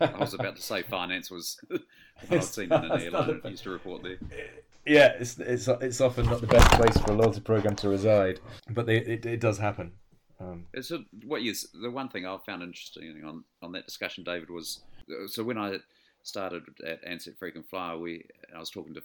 I 0.00 0.18
was 0.18 0.34
about 0.34 0.56
to 0.56 0.62
say 0.62 0.82
finance 0.90 1.30
was 1.30 1.58
I've 2.30 2.44
seen 2.44 2.72
in 2.72 2.72
an 2.72 3.00
airline 3.00 3.40
used 3.44 3.64
to 3.64 3.70
report 3.70 4.02
there. 4.02 4.18
Yeah, 4.86 5.12
it's 5.18 5.38
it's 5.38 5.68
it's 5.68 6.00
often 6.00 6.26
not 6.26 6.40
the 6.40 6.46
best 6.46 6.70
place 6.72 6.96
for 6.98 7.12
a 7.12 7.14
loyalty 7.14 7.40
program 7.40 7.76
to 7.76 7.88
reside, 7.88 8.40
but 8.70 8.86
they, 8.86 8.98
it 8.98 9.24
it 9.26 9.40
does 9.40 9.58
happen. 9.58 9.92
Um, 10.40 10.66
so 10.80 11.04
what 11.24 11.42
you 11.42 11.54
the 11.80 11.90
one 11.90 12.08
thing 12.08 12.26
I 12.26 12.36
found 12.44 12.62
interesting 12.62 13.22
on 13.24 13.44
on 13.62 13.72
that 13.72 13.86
discussion, 13.86 14.24
David, 14.24 14.50
was 14.50 14.80
so 15.26 15.42
when 15.42 15.58
I 15.58 15.78
started 16.22 16.64
at 16.86 17.04
Ansett 17.04 17.38
Frequent 17.38 17.68
Flyer, 17.68 17.98
we 17.98 18.26
I 18.54 18.58
was 18.58 18.70
talking 18.70 18.94
to 18.94 19.02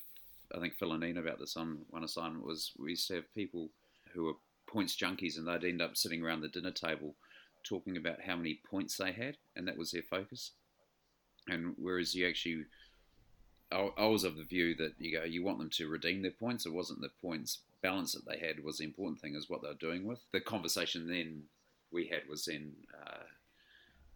I 0.55 0.59
think 0.59 0.75
Phil 0.75 0.91
and 0.91 1.01
Nina 1.01 1.21
about 1.21 1.39
this 1.39 1.55
on 1.55 1.79
one 1.89 2.03
assignment 2.03 2.45
was 2.45 2.71
we 2.77 2.91
used 2.91 3.07
to 3.09 3.15
have 3.15 3.33
people 3.35 3.69
who 4.13 4.25
were 4.25 4.33
points 4.71 4.95
junkies 4.95 5.37
and 5.37 5.47
they'd 5.47 5.67
end 5.67 5.81
up 5.81 5.97
sitting 5.97 6.23
around 6.23 6.41
the 6.41 6.47
dinner 6.47 6.71
table 6.71 7.15
talking 7.63 7.97
about 7.97 8.21
how 8.21 8.35
many 8.35 8.59
points 8.69 8.97
they 8.97 9.11
had 9.11 9.37
and 9.55 9.67
that 9.67 9.77
was 9.77 9.91
their 9.91 10.01
focus. 10.01 10.51
And 11.47 11.73
whereas 11.77 12.13
you 12.13 12.27
actually 12.27 12.65
I, 13.71 14.05
was 14.05 14.23
of 14.23 14.35
the 14.35 14.43
view 14.43 14.73
that 14.75 14.93
you 14.97 15.17
go, 15.17 15.23
you 15.23 15.43
want 15.43 15.59
them 15.59 15.69
to 15.71 15.87
redeem 15.87 16.21
their 16.21 16.31
points. 16.31 16.65
It 16.65 16.73
wasn't 16.73 17.01
the 17.01 17.11
points 17.21 17.59
balance 17.81 18.13
that 18.13 18.25
they 18.25 18.39
had 18.39 18.63
was 18.63 18.79
the 18.79 18.83
important 18.83 19.21
thing, 19.21 19.35
is 19.35 19.49
what 19.49 19.61
they 19.61 19.67
were 19.67 19.73
doing 19.75 20.05
with. 20.05 20.19
The 20.31 20.41
conversation 20.41 21.07
then 21.07 21.43
we 21.91 22.07
had 22.07 22.27
was 22.27 22.45
then 22.45 22.71
uh, 22.93 23.23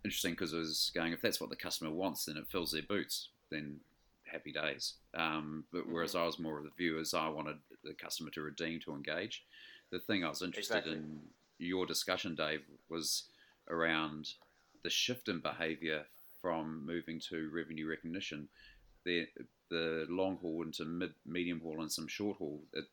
interesting 0.04 0.32
because 0.32 0.54
it 0.54 0.58
was 0.58 0.92
going, 0.96 1.14
if 1.14 1.22
that's 1.22 1.40
what 1.40 1.50
the 1.50 1.56
customer 1.56 1.92
wants, 1.92 2.26
then 2.26 2.38
it 2.38 2.48
fills 2.48 2.72
their 2.72 2.82
boots. 2.82 3.30
Then 3.52 3.80
happy 4.26 4.52
days. 4.52 4.94
Um, 5.14 5.66
but 5.72 5.88
whereas 5.88 6.16
I 6.16 6.26
was 6.26 6.40
more 6.40 6.58
of 6.58 6.64
the 6.64 6.72
view 6.76 7.00
as 7.00 7.14
I 7.14 7.28
wanted 7.30 7.58
the 7.84 7.94
customer 7.94 8.32
to 8.32 8.42
redeem 8.42 8.80
to 8.82 8.96
engage. 8.96 9.44
The 9.94 10.00
thing 10.00 10.26
I 10.26 10.30
was 10.30 10.42
interested 10.42 10.78
exactly. 10.78 10.94
in 10.94 11.20
your 11.60 11.86
discussion, 11.86 12.34
Dave, 12.34 12.62
was 12.90 13.26
around 13.70 14.28
the 14.84 14.90
shift 14.90 15.30
in 15.30 15.40
behaviour 15.40 16.04
from 16.42 16.86
moving 16.86 17.22
to 17.30 17.50
revenue 17.54 17.88
recognition 17.88 18.50
the 19.06 19.28
the 19.70 20.06
long 20.10 20.38
haul 20.38 20.64
into 20.64 20.86
mid 20.86 21.14
medium 21.26 21.60
haul 21.62 21.82
and 21.82 21.92
some 21.92 22.08
short 22.08 22.38
haul, 22.38 22.62
it, 22.74 22.86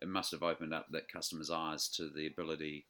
it 0.00 0.08
must 0.08 0.32
have 0.32 0.42
opened 0.42 0.74
up 0.74 0.86
that 0.90 1.12
customer's 1.12 1.50
eyes 1.50 1.88
to 1.88 2.08
the 2.08 2.26
ability 2.26 2.86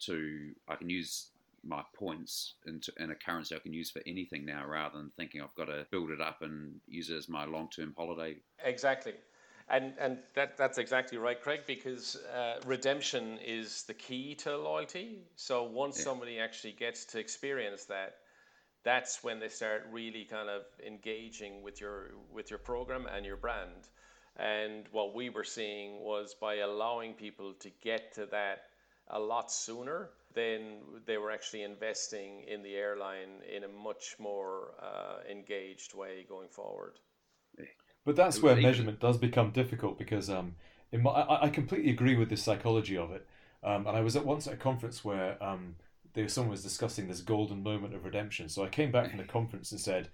to 0.00 0.52
I 0.68 0.76
can 0.76 0.90
use 0.90 1.28
my 1.62 1.82
points 1.94 2.54
into, 2.66 2.90
in 2.98 3.10
a 3.10 3.14
currency 3.14 3.54
I 3.54 3.58
can 3.58 3.74
use 3.74 3.90
for 3.90 4.00
anything 4.06 4.46
now, 4.46 4.66
rather 4.66 4.96
than 4.96 5.10
thinking 5.16 5.42
I've 5.42 5.54
got 5.54 5.66
to 5.66 5.86
build 5.90 6.10
it 6.10 6.20
up 6.20 6.40
and 6.40 6.80
use 6.88 7.10
it 7.10 7.16
as 7.16 7.28
my 7.28 7.44
long 7.44 7.68
term 7.68 7.94
holiday. 7.96 8.36
Exactly. 8.64 9.14
And, 9.72 9.92
and 10.00 10.18
that, 10.34 10.56
that's 10.56 10.78
exactly 10.78 11.16
right, 11.16 11.40
Craig, 11.40 11.60
because 11.66 12.16
uh, 12.34 12.60
redemption 12.66 13.38
is 13.38 13.84
the 13.84 13.94
key 13.94 14.34
to 14.36 14.56
loyalty. 14.56 15.20
So 15.36 15.62
once 15.62 15.98
yeah. 15.98 16.04
somebody 16.04 16.40
actually 16.40 16.72
gets 16.72 17.04
to 17.06 17.20
experience 17.20 17.84
that, 17.84 18.16
that's 18.82 19.22
when 19.22 19.38
they 19.38 19.48
start 19.48 19.86
really 19.92 20.24
kind 20.24 20.48
of 20.48 20.62
engaging 20.84 21.62
with 21.62 21.80
your 21.80 22.12
with 22.32 22.50
your 22.50 22.58
program 22.58 23.06
and 23.06 23.24
your 23.24 23.36
brand. 23.36 23.88
And 24.36 24.86
what 24.90 25.14
we 25.14 25.28
were 25.28 25.44
seeing 25.44 26.00
was 26.00 26.34
by 26.34 26.56
allowing 26.56 27.12
people 27.14 27.52
to 27.60 27.70
get 27.82 28.14
to 28.14 28.26
that 28.26 28.62
a 29.08 29.20
lot 29.20 29.52
sooner, 29.52 30.08
then 30.34 30.78
they 31.04 31.18
were 31.18 31.30
actually 31.30 31.62
investing 31.62 32.44
in 32.48 32.62
the 32.62 32.74
airline 32.74 33.42
in 33.54 33.64
a 33.64 33.68
much 33.68 34.16
more 34.18 34.72
uh, 34.80 35.30
engaged 35.30 35.94
way 35.94 36.24
going 36.28 36.48
forward. 36.48 36.94
But 38.04 38.16
that's 38.16 38.40
where 38.40 38.56
measurement 38.56 38.98
does 38.98 39.18
become 39.18 39.50
difficult 39.50 39.98
because 39.98 40.30
um, 40.30 40.56
my, 40.92 41.10
I, 41.10 41.46
I, 41.46 41.48
completely 41.50 41.90
agree 41.90 42.16
with 42.16 42.30
the 42.30 42.36
psychology 42.36 42.96
of 42.96 43.12
it. 43.12 43.26
Um, 43.62 43.86
and 43.86 43.96
I 43.96 44.00
was 44.00 44.16
at 44.16 44.24
once 44.24 44.46
at 44.46 44.54
a 44.54 44.56
conference 44.56 45.04
where 45.04 45.42
um, 45.42 45.76
there 46.14 46.28
someone 46.28 46.52
was 46.52 46.62
discussing 46.62 47.08
this 47.08 47.20
golden 47.20 47.62
moment 47.62 47.94
of 47.94 48.04
redemption. 48.04 48.48
So 48.48 48.64
I 48.64 48.68
came 48.68 48.90
back 48.90 49.10
from 49.10 49.18
the 49.18 49.24
conference 49.24 49.70
and 49.70 49.80
said, 49.80 50.08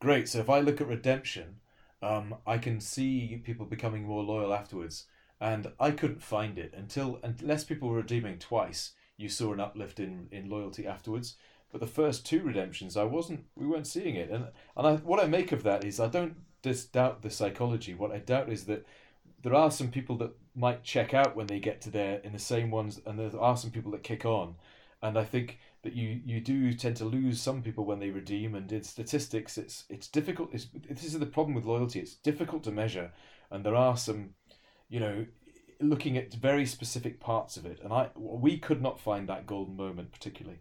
"Great. 0.00 0.28
So 0.28 0.40
if 0.40 0.50
I 0.50 0.60
look 0.60 0.80
at 0.80 0.88
redemption, 0.88 1.60
um, 2.02 2.34
I 2.46 2.58
can 2.58 2.80
see 2.80 3.40
people 3.44 3.66
becoming 3.66 4.04
more 4.04 4.22
loyal 4.22 4.52
afterwards." 4.52 5.06
And 5.40 5.70
I 5.78 5.92
couldn't 5.92 6.22
find 6.22 6.58
it 6.58 6.74
until 6.76 7.20
unless 7.22 7.62
people 7.62 7.88
were 7.88 7.98
redeeming 7.98 8.38
twice. 8.38 8.92
You 9.16 9.28
saw 9.28 9.52
an 9.52 9.60
uplift 9.60 10.00
in, 10.00 10.28
in 10.32 10.50
loyalty 10.50 10.86
afterwards. 10.86 11.36
But 11.70 11.80
the 11.80 11.86
first 11.86 12.26
two 12.26 12.42
redemptions, 12.42 12.96
I 12.96 13.04
wasn't. 13.04 13.44
We 13.54 13.66
weren't 13.66 13.86
seeing 13.86 14.16
it. 14.16 14.30
And 14.30 14.48
and 14.76 14.86
I, 14.86 14.96
what 14.96 15.22
I 15.22 15.28
make 15.28 15.52
of 15.52 15.62
that 15.62 15.84
is 15.84 16.00
I 16.00 16.08
don't 16.08 16.36
doubt 16.84 17.22
the 17.22 17.30
psychology. 17.30 17.94
What 17.94 18.12
I 18.12 18.18
doubt 18.18 18.48
is 18.48 18.64
that 18.66 18.86
there 19.42 19.54
are 19.54 19.70
some 19.70 19.90
people 19.90 20.16
that 20.18 20.32
might 20.54 20.82
check 20.82 21.14
out 21.14 21.36
when 21.36 21.46
they 21.46 21.60
get 21.60 21.80
to 21.82 21.90
there 21.90 22.20
in 22.24 22.32
the 22.32 22.38
same 22.38 22.70
ones, 22.70 23.00
and 23.06 23.18
there 23.18 23.40
are 23.40 23.56
some 23.56 23.70
people 23.70 23.92
that 23.92 24.02
kick 24.02 24.24
on. 24.24 24.56
And 25.00 25.16
I 25.16 25.24
think 25.24 25.58
that 25.82 25.94
you, 25.94 26.20
you 26.24 26.40
do 26.40 26.72
tend 26.72 26.96
to 26.96 27.04
lose 27.04 27.40
some 27.40 27.62
people 27.62 27.84
when 27.84 28.00
they 28.00 28.10
redeem. 28.10 28.54
And 28.54 28.70
in 28.72 28.82
statistics, 28.82 29.56
it's 29.56 29.84
it's 29.88 30.08
difficult. 30.08 30.50
It's, 30.52 30.66
this 30.90 31.04
is 31.04 31.18
the 31.18 31.26
problem 31.26 31.54
with 31.54 31.64
loyalty. 31.64 32.00
It's 32.00 32.14
difficult 32.14 32.64
to 32.64 32.72
measure, 32.72 33.12
and 33.50 33.64
there 33.64 33.76
are 33.76 33.96
some, 33.96 34.30
you 34.88 34.98
know, 34.98 35.26
looking 35.80 36.18
at 36.18 36.34
very 36.34 36.66
specific 36.66 37.20
parts 37.20 37.56
of 37.56 37.64
it. 37.64 37.78
And 37.82 37.92
I 37.92 38.10
we 38.16 38.58
could 38.58 38.82
not 38.82 39.00
find 39.00 39.28
that 39.28 39.46
golden 39.46 39.76
moment 39.76 40.10
particularly. 40.10 40.58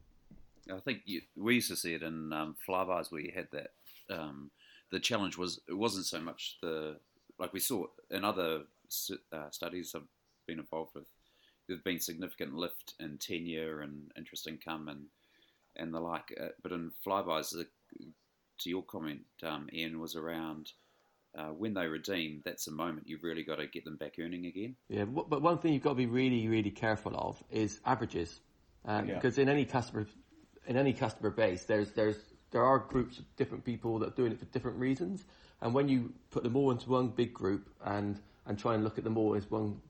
I 0.72 0.80
think 0.80 1.02
you, 1.06 1.22
we 1.36 1.56
used 1.56 1.70
to 1.70 1.76
see 1.76 1.94
it 1.94 2.04
in 2.04 2.34
um, 2.34 2.56
where 2.68 3.22
you 3.22 3.32
had 3.34 3.48
that. 3.52 3.70
Um, 4.10 4.52
the 4.92 5.00
challenge 5.00 5.38
was 5.38 5.60
it 5.68 5.74
wasn't 5.74 6.06
so 6.06 6.20
much 6.20 6.58
the 6.62 6.98
like 7.40 7.54
we 7.54 7.60
saw 7.60 7.86
in 8.10 8.24
other 8.24 8.62
uh, 9.32 9.50
studies 9.52 9.94
I've 9.96 10.04
been 10.48 10.60
involved 10.60 10.96
with 10.96 11.08
There've 11.68 11.84
been 11.84 12.00
significant 12.00 12.54
lift 12.54 12.94
in 13.00 13.18
tenure 13.18 13.82
and 13.82 14.12
interest 14.18 14.48
income 14.48 14.88
and 14.88 15.06
and 15.76 15.94
the 15.94 16.00
like. 16.00 16.34
Uh, 16.40 16.48
but 16.64 16.72
in 16.72 16.92
Flybuys, 17.06 17.52
the, 17.52 17.68
to 18.60 18.70
your 18.70 18.84
comment, 18.84 19.22
um, 19.44 19.70
Ian, 19.74 20.00
was 20.00 20.16
around 20.16 20.72
uh, 21.38 21.50
when 21.50 21.74
they 21.74 21.88
redeem. 21.88 22.42
That's 22.46 22.66
the 22.66 22.72
moment 22.72 23.08
you've 23.08 23.24
really 23.24 23.44
got 23.44 23.58
to 23.58 23.68
get 23.68 23.84
them 23.84 23.98
back 23.98 24.16
earning 24.20 24.46
again. 24.46 24.76
Yeah, 24.88 25.06
but 25.06 25.42
one 25.42 25.58
thing 25.58 25.74
you've 25.74 25.84
got 25.84 25.92
to 25.92 25.96
be 25.96 26.06
really, 26.06 26.48
really 26.48 26.72
careful 26.72 27.16
of 27.16 27.44
is 27.52 27.82
averages, 27.86 28.40
um, 28.86 29.08
yeah. 29.08 29.16
because 29.16 29.38
in 29.38 29.50
any 29.50 29.66
customer 29.66 30.08
in 30.68 30.78
any 30.78 30.94
customer 30.94 31.32
base, 31.32 31.66
there's 31.66 31.92
there's 31.92 32.18
there 32.52 32.64
are 32.64 32.80
groups 32.80 33.20
of 33.20 33.26
different 33.36 33.66
people 33.66 34.00
that 34.00 34.10
are 34.10 34.16
doing 34.16 34.32
it 34.32 34.40
for 34.40 34.46
different 34.46 34.78
reasons, 34.78 35.26
and 35.62 35.74
when 35.74 35.88
you 35.90 36.14
put 36.32 36.44
them 36.44 36.56
all 36.56 36.72
into 36.72 36.90
one 36.90 37.10
big 37.10 37.34
group 37.34 37.70
and 37.84 38.20
and 38.46 38.58
try 38.58 38.74
and 38.74 38.84
look 38.84 38.98
at 38.98 39.04
them 39.04 39.18
all 39.18 39.36
as 39.36 39.50
one 39.52 39.82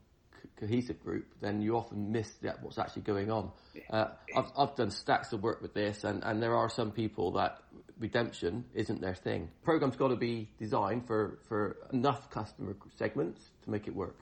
cohesive 0.58 1.00
group, 1.00 1.26
then 1.40 1.62
you 1.62 1.76
often 1.76 2.10
miss 2.12 2.32
what's 2.60 2.78
actually 2.78 3.02
going 3.02 3.30
on. 3.30 3.50
Uh, 3.90 4.06
I've, 4.36 4.50
I've 4.56 4.74
done 4.74 4.90
stacks 4.90 5.32
of 5.32 5.42
work 5.42 5.62
with 5.62 5.74
this, 5.74 6.04
and, 6.04 6.22
and 6.24 6.42
there 6.42 6.56
are 6.56 6.68
some 6.68 6.90
people 6.90 7.32
that 7.32 7.58
redemption 7.98 8.64
isn't 8.74 9.00
their 9.00 9.14
thing. 9.14 9.48
Program's 9.62 9.96
got 9.96 10.08
to 10.08 10.16
be 10.16 10.48
designed 10.58 11.06
for, 11.06 11.38
for 11.48 11.76
enough 11.92 12.30
customer 12.30 12.76
segments 12.96 13.50
to 13.64 13.70
make 13.70 13.86
it 13.86 13.94
work. 13.94 14.18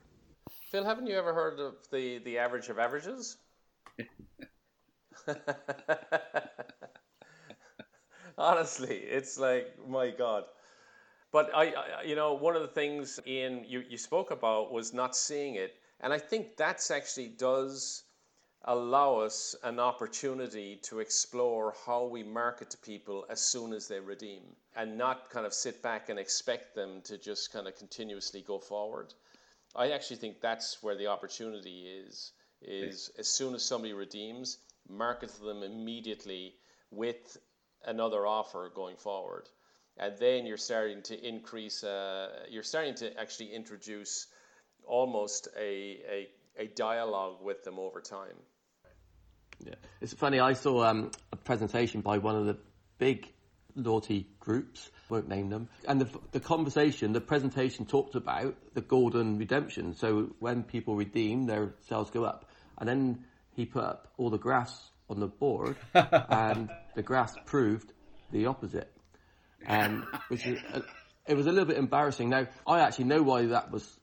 Phil, 0.71 0.85
haven't 0.85 1.07
you 1.07 1.17
ever 1.17 1.33
heard 1.33 1.59
of 1.59 1.75
the, 1.91 2.19
the 2.19 2.39
average 2.39 2.69
of 2.69 2.79
averages? 2.79 3.37
Honestly, 8.39 8.97
it's 8.97 9.39
like, 9.39 9.75
my 9.89 10.11
God. 10.11 10.45
But 11.33 11.51
I, 11.55 11.65
I, 11.65 12.03
you 12.05 12.15
know, 12.15 12.35
one 12.35 12.57
of 12.57 12.63
the 12.63 12.69
things, 12.69 13.19
Ian, 13.27 13.65
you, 13.67 13.83
you 13.89 13.99
spoke 13.99 14.31
about 14.31 14.73
was 14.73 14.95
not 14.95 15.17
seeing 15.17 15.57
it 15.57 15.75
and 16.01 16.13
I 16.13 16.19
think 16.19 16.57
that's 16.57 16.91
actually 16.91 17.29
does 17.29 18.05
allow 18.65 19.17
us 19.17 19.55
an 19.63 19.79
opportunity 19.79 20.77
to 20.83 20.99
explore 21.01 21.75
how 21.87 22.05
we 22.05 22.23
market 22.23 22.71
to 22.71 22.79
people 22.79 23.25
as 23.31 23.41
soon 23.41 23.73
as 23.73 23.89
they 23.89 24.01
redeem 24.01 24.43
and 24.75 24.99
not 24.99 25.31
kind 25.31 25.47
of 25.47 25.55
sit 25.55 25.83
back 25.83 26.09
and 26.09 26.19
expect 26.19 26.75
them 26.75 27.01
to 27.03 27.17
just 27.17 27.53
kind 27.53 27.67
of 27.67 27.77
continuously 27.77 28.43
go 28.43 28.59
forward. 28.59 29.15
I 29.75 29.93
actually 29.93 30.17
think 30.17 30.41
that's 30.41 30.83
where 30.83 30.97
the 30.97 31.07
opportunity 31.07 31.87
is 31.87 32.33
is 32.63 33.11
as 33.19 33.29
soon 33.29 33.55
as 33.55 33.65
somebody 33.65 33.93
redeems, 33.93 34.59
market 34.89 35.29
to 35.31 35.45
them 35.45 35.63
immediately 35.63 36.57
with 36.91 37.39
another 37.87 38.27
offer 38.27 38.71
going 38.75 38.97
forward. 38.97 39.49
And 39.97 40.19
then 40.19 40.45
you're 40.45 40.59
starting 40.59 41.03
to 41.05 41.27
increase, 41.27 41.83
uh, 41.83 42.29
you're 42.51 42.63
starting 42.63 42.95
to 42.97 43.19
actually 43.19 43.55
introduce 43.55 44.27
almost 44.87 45.49
a, 45.59 45.99
a, 46.09 46.29
a 46.59 46.67
dialogue 46.67 47.43
with 47.43 47.65
them 47.65 47.79
over 47.79 48.01
time. 48.01 48.37
Yeah, 49.65 49.75
it's 50.03 50.13
funny. 50.13 50.39
I 50.39 50.53
saw 50.53 50.85
um, 50.85 51.11
a 51.33 51.37
presentation 51.37 52.03
by 52.03 52.19
one 52.19 52.37
of 52.37 52.45
the 52.45 52.59
big 52.99 53.33
loyalty 53.75 54.27
groups, 54.39 54.91
won't 55.09 55.29
name 55.29 55.49
them, 55.51 55.69
and 55.89 56.01
the, 56.01 56.09
the 56.33 56.41
conversation, 56.41 57.13
the 57.13 57.21
presentation 57.21 57.87
talked 57.87 58.15
about 58.15 58.57
the 58.75 58.81
golden 58.81 59.39
redemption. 59.39 59.95
So 59.95 60.35
when 60.41 60.63
people 60.63 60.97
redeem, 60.97 61.47
their 61.47 61.75
sales 61.89 62.11
go 62.11 62.25
up, 62.25 62.51
and 62.79 62.89
then 62.89 63.25
he 63.53 63.65
put 63.65 63.85
up 63.85 64.13
all 64.19 64.31
the 64.31 64.39
graphs 64.39 64.91
on 65.09 65.21
the 65.21 65.27
board, 65.27 65.77
and 65.95 66.71
the 66.95 67.03
graphs 67.03 67.35
proved 67.45 67.93
the 68.33 68.47
opposite, 68.47 68.93
and 69.67 70.05
which 70.29 70.47
is. 70.47 70.61
A, 70.73 70.83
it 71.29 71.37
was 71.37 71.49
a 71.49 71.51
little 71.51 71.65
bit 71.65 71.77
embarrassing. 71.77 72.29
Now, 72.29 72.47
I 72.69 72.79
actually 72.79 73.07
know 73.07 73.21
why 73.21 73.47
that 73.47 73.73
was, 73.73 73.99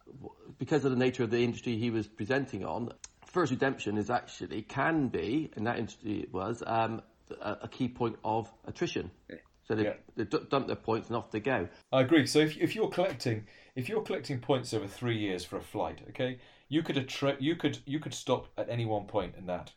because 0.60 0.84
of 0.84 0.92
the 0.92 0.98
nature 0.98 1.24
of 1.24 1.32
the 1.32 1.42
industry 1.42 1.78
he 1.78 1.90
was 1.90 2.06
presenting 2.06 2.66
on. 2.66 2.92
First 3.26 3.52
redemption 3.52 3.98
is 3.98 4.10
actually, 4.10 4.64
can 4.64 5.08
be, 5.08 5.50
in 5.56 5.64
that 5.64 5.80
industry 5.80 6.20
it 6.20 6.34
was, 6.34 6.62
um, 6.68 7.02
a, 7.42 7.60
a, 7.62 7.68
key 7.70 7.88
point 7.88 8.18
of 8.26 8.52
attrition. 8.66 9.10
Yeah. 9.30 9.38
So 9.68 9.76
they, 9.76 9.84
yeah. 9.84 9.94
they 10.16 10.26
dump 10.26 10.68
their 10.68 10.76
points 10.76 11.08
and 11.08 11.16
off 11.16 11.32
they 11.32 11.40
go. 11.40 11.70
I 11.92 12.02
agree. 12.02 12.26
So 12.28 12.40
if, 12.40 12.58
if 12.58 12.76
you're 12.76 12.90
collecting 12.90 13.48
if 13.76 13.90
you're 13.90 14.02
collecting 14.02 14.40
points 14.40 14.74
over 14.74 14.88
three 14.88 15.18
years 15.18 15.44
for 15.46 15.58
a 15.58 15.62
flight, 15.62 16.02
okay, 16.10 16.40
you 16.70 16.84
could 16.84 16.98
attra- 16.98 17.38
you 17.40 17.56
could 17.56 17.80
you 17.86 18.00
could 18.00 18.14
stop 18.14 18.48
at 18.58 18.70
any 18.70 18.86
one 18.86 19.06
point 19.06 19.36
in 19.38 19.46
that, 19.48 19.72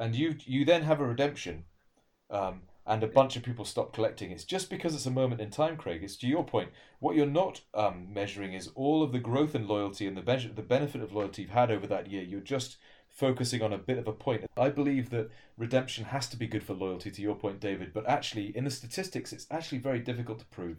and 0.00 0.16
you 0.16 0.34
you 0.46 0.64
then 0.64 0.82
have 0.82 1.00
a 1.00 1.06
redemption, 1.06 1.64
um, 2.30 2.62
and 2.86 3.04
a 3.04 3.06
bunch 3.06 3.36
of 3.36 3.42
people 3.42 3.64
stop 3.64 3.92
collecting, 3.92 4.30
it's 4.32 4.44
just 4.44 4.70
because 4.70 4.94
it's 4.94 5.06
a 5.06 5.10
moment 5.10 5.40
in 5.40 5.50
time, 5.50 5.76
Craig. 5.76 6.02
It's 6.02 6.16
to 6.16 6.26
your 6.26 6.42
point. 6.42 6.70
What 6.98 7.14
you're 7.14 7.26
not 7.26 7.60
um, 7.74 8.08
measuring 8.12 8.54
is 8.54 8.70
all 8.74 9.02
of 9.02 9.12
the 9.12 9.18
growth 9.20 9.54
and 9.54 9.68
loyalty 9.68 10.06
and 10.06 10.16
the 10.16 10.22
measure, 10.22 10.48
the 10.48 10.62
benefit 10.62 11.02
of 11.02 11.12
loyalty 11.12 11.42
you've 11.42 11.52
had 11.52 11.70
over 11.70 11.86
that 11.86 12.10
year. 12.10 12.22
You're 12.22 12.40
just 12.40 12.78
focusing 13.08 13.62
on 13.62 13.72
a 13.72 13.78
bit 13.78 13.98
of 13.98 14.08
a 14.08 14.12
point. 14.12 14.46
I 14.56 14.70
believe 14.70 15.10
that 15.10 15.30
redemption 15.58 16.06
has 16.06 16.28
to 16.30 16.36
be 16.36 16.46
good 16.46 16.64
for 16.64 16.74
loyalty, 16.74 17.10
to 17.10 17.22
your 17.22 17.34
point, 17.34 17.60
David, 17.60 17.92
but 17.92 18.08
actually, 18.08 18.56
in 18.56 18.64
the 18.64 18.70
statistics, 18.70 19.32
it's 19.32 19.46
actually 19.50 19.78
very 19.78 20.00
difficult 20.00 20.38
to 20.38 20.46
prove. 20.46 20.78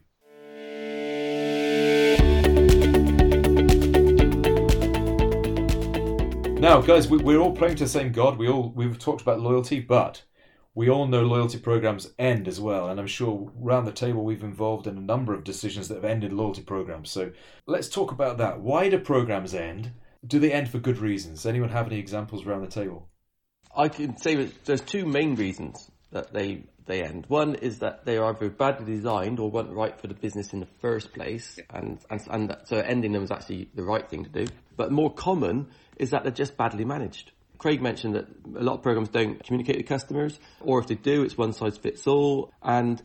Now, 6.62 6.80
guys, 6.80 7.07
we, 7.07 7.18
we're 7.18 7.39
all 7.39 7.53
praying 7.53 7.78
to 7.78 7.86
the 7.86 7.89
same 7.89 8.12
God. 8.12 8.38
We 8.38 8.47
all 8.47 8.72
we've 8.76 8.99
talked 8.99 9.24
about 9.24 9.39
loyalty, 9.39 9.80
but 9.80 10.22
we 10.76 10.91
all 10.91 11.07
know 11.07 11.24
loyalty 11.24 11.57
programs 11.57 12.14
end 12.20 12.47
as 12.47 12.62
well, 12.62 12.88
and 12.88 12.99
I'm 12.99 13.07
sure 13.07 13.51
around 13.59 13.86
the 13.86 13.91
table 13.91 14.24
we've 14.24 14.43
involved 14.43 14.86
in 14.86 14.95
a 14.95 15.01
number 15.01 15.34
of 15.34 15.43
decisions 15.43 15.88
that 15.88 15.95
have 15.95 16.05
ended 16.05 16.32
loyalty 16.32 16.62
programs. 16.62 17.09
So 17.09 17.32
let's 17.66 17.89
talk 17.89 18.12
about 18.12 18.38
that. 18.38 18.59
Why 18.59 18.89
do 18.89 18.99
programs 18.99 19.55
end? 19.55 19.91
Do 20.28 20.38
they 20.38 20.51
end 20.51 20.70
for 20.70 20.78
good 20.78 20.99
reasons? 20.99 21.47
Anyone 21.47 21.70
have 21.70 21.88
any 21.88 21.97
examples 21.97 22.45
around 22.45 22.62
the 22.62 22.68
table? 22.68 23.09
I 23.76 23.88
can 23.88 24.16
say 24.18 24.36
that 24.36 24.66
there's 24.66 24.82
two 24.82 25.07
main 25.07 25.34
reasons 25.34 25.89
that 26.12 26.32
they 26.32 26.66
they 26.86 27.01
end. 27.01 27.26
One 27.28 27.55
is 27.55 27.80
that 27.80 28.05
they 28.05 28.18
are 28.18 28.36
either 28.36 28.51
badly 28.51 28.86
designed 28.86 29.39
or 29.39 29.49
weren't 29.49 29.72
right 29.72 29.99
for 29.99 30.05
the 30.05 30.14
business 30.14 30.53
in 30.53 30.59
the 30.59 30.68
first 30.80 31.12
place, 31.12 31.59
and 31.72 31.97
and, 32.12 32.22
and 32.30 32.49
that, 32.51 32.68
so 32.68 32.78
ending 32.78 33.14
them 33.14 33.24
is 33.24 33.32
actually 33.32 33.72
the 33.74 33.84
right 33.84 34.07
thing 34.07 34.26
to 34.26 34.30
do. 34.30 34.45
But 34.82 34.92
more 34.92 35.14
common 35.14 35.68
is 35.96 36.10
that 36.10 36.24
they're 36.24 36.32
just 36.32 36.58
badly 36.58 36.86
managed. 36.86 37.32
Craig 37.60 37.84
mentioned 37.84 38.16
that 38.16 38.26
a 38.56 38.64
lot 38.64 38.78
of 38.78 38.82
programs 38.82 39.10
don't 39.10 39.44
communicate 39.44 39.78
with 39.78 39.86
customers, 39.86 40.40
or 40.60 40.80
if 40.80 40.88
they 40.88 40.96
do, 40.96 41.22
it's 41.22 41.38
one 41.38 41.54
size 41.54 41.78
fits 41.78 42.08
all, 42.08 42.52
and 42.64 43.00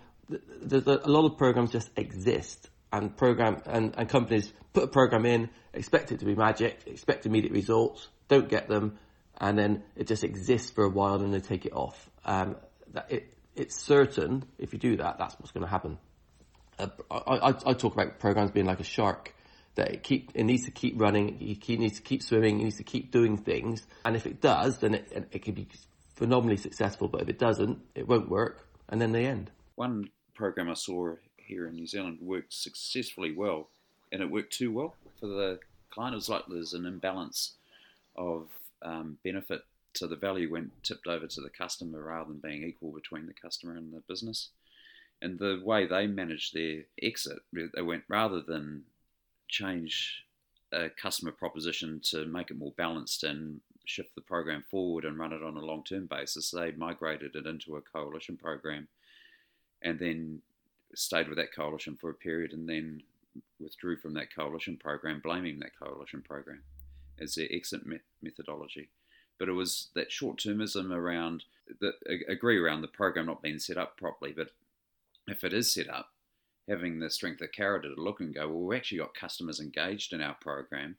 there's 0.62 0.86
a 0.86 1.06
lot 1.06 1.26
of 1.26 1.36
programs 1.36 1.72
just 1.72 1.90
exist 1.94 2.70
and 2.90 3.14
program 3.14 3.60
and, 3.66 3.94
and 3.98 4.08
companies 4.08 4.50
put 4.72 4.84
a 4.84 4.86
program 4.86 5.26
in, 5.26 5.50
expect 5.74 6.12
it 6.12 6.20
to 6.20 6.24
be 6.24 6.34
magic, 6.34 6.78
expect 6.86 7.26
immediate 7.26 7.52
results, 7.52 8.08
don't 8.28 8.48
get 8.48 8.66
them, 8.66 8.98
and 9.38 9.58
then 9.58 9.82
it 9.96 10.06
just 10.06 10.24
exists 10.24 10.70
for 10.70 10.84
a 10.84 10.88
while 10.88 11.16
and 11.16 11.34
they 11.34 11.40
take 11.40 11.66
it 11.66 11.74
off. 11.74 12.08
Um, 12.24 12.56
that 12.94 13.12
it, 13.12 13.34
it's 13.54 13.78
certain 13.78 14.46
if 14.58 14.72
you 14.72 14.78
do 14.78 14.96
that, 14.96 15.18
that's 15.18 15.38
what's 15.38 15.52
going 15.52 15.66
to 15.66 15.70
happen. 15.70 15.98
Uh, 16.78 16.86
I, 17.10 17.16
I, 17.16 17.48
I, 17.48 17.72
talk 17.74 17.92
about 17.92 18.18
programs 18.18 18.50
being 18.50 18.64
like 18.64 18.80
a 18.80 18.84
shark 18.84 19.34
that 19.76 19.90
it 19.90 20.02
keep 20.02 20.30
it 20.34 20.44
needs 20.44 20.64
to 20.64 20.70
keep 20.70 21.00
running, 21.00 21.40
it 21.40 21.78
needs 21.78 21.96
to 21.96 22.02
keep 22.02 22.22
swimming, 22.22 22.60
it 22.60 22.64
needs 22.64 22.76
to 22.76 22.84
keep 22.84 23.10
doing 23.10 23.36
things, 23.36 23.86
and 24.04 24.16
if 24.16 24.26
it 24.26 24.40
does, 24.40 24.78
then 24.78 24.94
it 24.94 25.28
it 25.30 25.42
can 25.42 25.54
be 25.54 25.68
phenomenally 26.14 26.56
successful. 26.56 27.08
But 27.08 27.22
if 27.22 27.28
it 27.28 27.38
doesn't, 27.38 27.78
it 27.94 28.08
won't 28.08 28.28
work, 28.28 28.66
and 28.88 29.00
then 29.00 29.12
they 29.12 29.26
end. 29.26 29.50
One 29.76 30.10
program 30.34 30.68
I 30.68 30.74
saw 30.74 31.14
here 31.36 31.66
in 31.68 31.74
New 31.74 31.86
Zealand 31.86 32.18
worked 32.20 32.52
successfully 32.52 33.32
well, 33.32 33.68
and 34.10 34.20
it 34.20 34.30
worked 34.30 34.52
too 34.52 34.72
well 34.72 34.94
for 35.20 35.26
the 35.26 35.60
client. 35.90 36.14
It 36.14 36.16
was 36.16 36.28
like 36.28 36.42
there's 36.48 36.74
an 36.74 36.86
imbalance 36.86 37.52
of 38.16 38.48
um, 38.82 39.18
benefit 39.22 39.62
so 39.96 40.06
the 40.06 40.16
value 40.16 40.50
went 40.50 40.72
tipped 40.82 41.06
over 41.06 41.26
to 41.26 41.40
the 41.40 41.48
customer 41.48 42.02
rather 42.02 42.28
than 42.28 42.38
being 42.38 42.64
equal 42.64 42.92
between 42.92 43.26
the 43.26 43.32
customer 43.32 43.76
and 43.76 43.92
the 43.92 44.02
business. 44.06 44.50
And 45.22 45.38
the 45.38 45.60
way 45.64 45.86
they 45.86 46.06
managed 46.06 46.52
their 46.52 46.82
exit, 47.00 47.38
they 47.52 47.82
went 47.82 48.04
rather 48.06 48.42
than 48.42 48.84
change 49.48 50.24
a 50.72 50.88
customer 50.90 51.32
proposition 51.32 52.00
to 52.02 52.26
make 52.26 52.50
it 52.50 52.58
more 52.58 52.72
balanced 52.76 53.24
and 53.24 53.60
shift 53.84 54.14
the 54.14 54.20
program 54.20 54.64
forward 54.68 55.04
and 55.04 55.18
run 55.18 55.32
it 55.32 55.42
on 55.42 55.56
a 55.56 55.64
long 55.64 55.84
term 55.84 56.06
basis, 56.06 56.50
they 56.50 56.72
migrated 56.72 57.36
it 57.36 57.46
into 57.46 57.76
a 57.76 57.80
coalition 57.80 58.36
program 58.36 58.88
and 59.82 59.98
then 59.98 60.40
stayed 60.94 61.28
with 61.28 61.38
that 61.38 61.54
coalition 61.54 61.96
for 61.96 62.10
a 62.10 62.14
period 62.14 62.52
and 62.52 62.68
then 62.68 63.02
withdrew 63.60 63.96
from 63.96 64.14
that 64.14 64.34
coalition 64.34 64.76
program, 64.76 65.20
blaming 65.22 65.58
that 65.58 65.78
coalition 65.78 66.22
program 66.22 66.62
as 67.20 67.34
their 67.34 67.48
exit 67.50 67.86
me- 67.86 68.00
methodology 68.22 68.88
but 69.38 69.48
it 69.48 69.52
was 69.52 69.88
that 69.94 70.10
short 70.10 70.38
termism 70.38 70.90
around 70.90 71.44
that 71.80 71.94
agree 72.28 72.58
around 72.58 72.82
the 72.82 72.88
program 72.88 73.26
not 73.26 73.42
being 73.42 73.58
set 73.58 73.76
up 73.76 73.96
properly. 73.96 74.32
But 74.32 74.50
if 75.26 75.44
it 75.44 75.52
is 75.52 75.72
set 75.72 75.88
up, 75.88 76.10
having 76.68 76.98
the 76.98 77.10
strength 77.10 77.40
of 77.40 77.52
character 77.52 77.94
to 77.94 78.00
look 78.00 78.20
and 78.20 78.34
go, 78.34 78.48
well, 78.48 78.60
we've 78.60 78.78
actually 78.78 78.98
got 78.98 79.14
customers 79.14 79.60
engaged 79.60 80.12
in 80.12 80.20
our 80.20 80.36
program. 80.40 80.96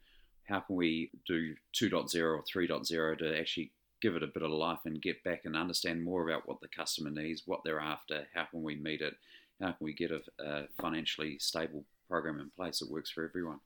How 0.47 0.61
can 0.61 0.75
we 0.75 1.11
do 1.27 1.55
2.0 1.75 2.15
or 2.21 2.43
3.0 2.43 3.17
to 3.17 3.39
actually 3.39 3.71
give 4.01 4.15
it 4.15 4.23
a 4.23 4.27
bit 4.27 4.43
of 4.43 4.51
life 4.51 4.79
and 4.85 5.01
get 5.01 5.23
back 5.23 5.41
and 5.45 5.55
understand 5.55 6.03
more 6.03 6.27
about 6.27 6.47
what 6.47 6.61
the 6.61 6.67
customer 6.67 7.09
needs, 7.09 7.43
what 7.45 7.61
they're 7.65 7.79
after, 7.79 8.27
how 8.33 8.45
can 8.45 8.63
we 8.63 8.75
meet 8.75 9.01
it, 9.01 9.15
how 9.59 9.67
can 9.71 9.85
we 9.85 9.93
get 9.93 10.11
a, 10.11 10.21
a 10.39 10.67
financially 10.79 11.37
stable 11.39 11.83
program 12.07 12.39
in 12.39 12.49
place 12.55 12.79
that 12.79 12.91
works 12.91 13.09
for 13.09 13.25
everyone? 13.25 13.59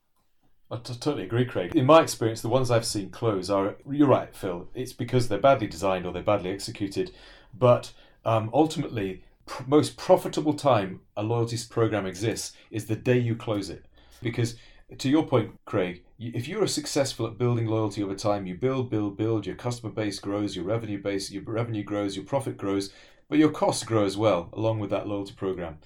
I 0.70 0.76
t- 0.76 0.94
totally 0.94 1.24
agree, 1.24 1.44
Craig. 1.44 1.76
In 1.76 1.84
my 1.84 2.00
experience, 2.00 2.40
the 2.40 2.48
ones 2.48 2.70
I've 2.70 2.86
seen 2.86 3.10
close 3.10 3.50
are, 3.50 3.76
you're 3.88 4.08
right, 4.08 4.34
Phil, 4.34 4.68
it's 4.74 4.94
because 4.94 5.28
they're 5.28 5.38
badly 5.38 5.66
designed 5.66 6.06
or 6.06 6.12
they're 6.12 6.22
badly 6.22 6.50
executed. 6.50 7.12
But 7.52 7.92
um, 8.24 8.48
ultimately, 8.54 9.22
pr- 9.46 9.64
most 9.66 9.96
profitable 9.96 10.54
time 10.54 11.00
a 11.16 11.22
loyalty 11.22 11.58
program 11.68 12.06
exists 12.06 12.52
is 12.70 12.86
the 12.86 12.96
day 12.96 13.18
you 13.18 13.36
close 13.36 13.70
it. 13.70 13.86
Because 14.22 14.56
to 14.98 15.08
your 15.08 15.26
point, 15.26 15.58
Craig, 15.64 16.04
if 16.18 16.46
you 16.48 16.62
are 16.62 16.66
successful 16.66 17.26
at 17.26 17.38
building 17.38 17.66
loyalty 17.66 18.02
over 18.02 18.14
time, 18.14 18.46
you 18.46 18.54
build, 18.54 18.90
build, 18.90 19.16
build, 19.16 19.46
your 19.46 19.56
customer 19.56 19.92
base 19.92 20.18
grows, 20.18 20.54
your 20.54 20.64
revenue 20.64 21.02
base, 21.02 21.30
your 21.30 21.42
revenue 21.44 21.82
grows, 21.82 22.16
your 22.16 22.24
profit 22.24 22.56
grows, 22.56 22.92
but 23.28 23.38
your 23.38 23.50
costs 23.50 23.84
grow 23.84 24.04
as 24.04 24.16
well, 24.16 24.50
along 24.52 24.78
with 24.78 24.90
that 24.90 25.08
loyalty 25.08 25.34
program. 25.34 25.78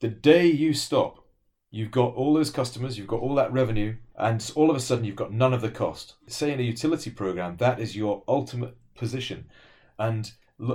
The 0.00 0.08
day 0.08 0.46
you 0.46 0.74
stop 0.74 1.20
You've 1.72 1.92
got 1.92 2.14
all 2.14 2.34
those 2.34 2.50
customers, 2.50 2.98
you've 2.98 3.06
got 3.06 3.20
all 3.20 3.36
that 3.36 3.52
revenue, 3.52 3.96
and 4.16 4.50
all 4.56 4.70
of 4.70 4.76
a 4.76 4.80
sudden 4.80 5.04
you've 5.04 5.14
got 5.14 5.32
none 5.32 5.54
of 5.54 5.60
the 5.60 5.70
cost. 5.70 6.14
Say 6.26 6.52
in 6.52 6.58
a 6.58 6.64
utility 6.64 7.10
program, 7.10 7.56
that 7.58 7.78
is 7.78 7.94
your 7.94 8.24
ultimate 8.26 8.76
position. 8.96 9.46
And 9.96 10.32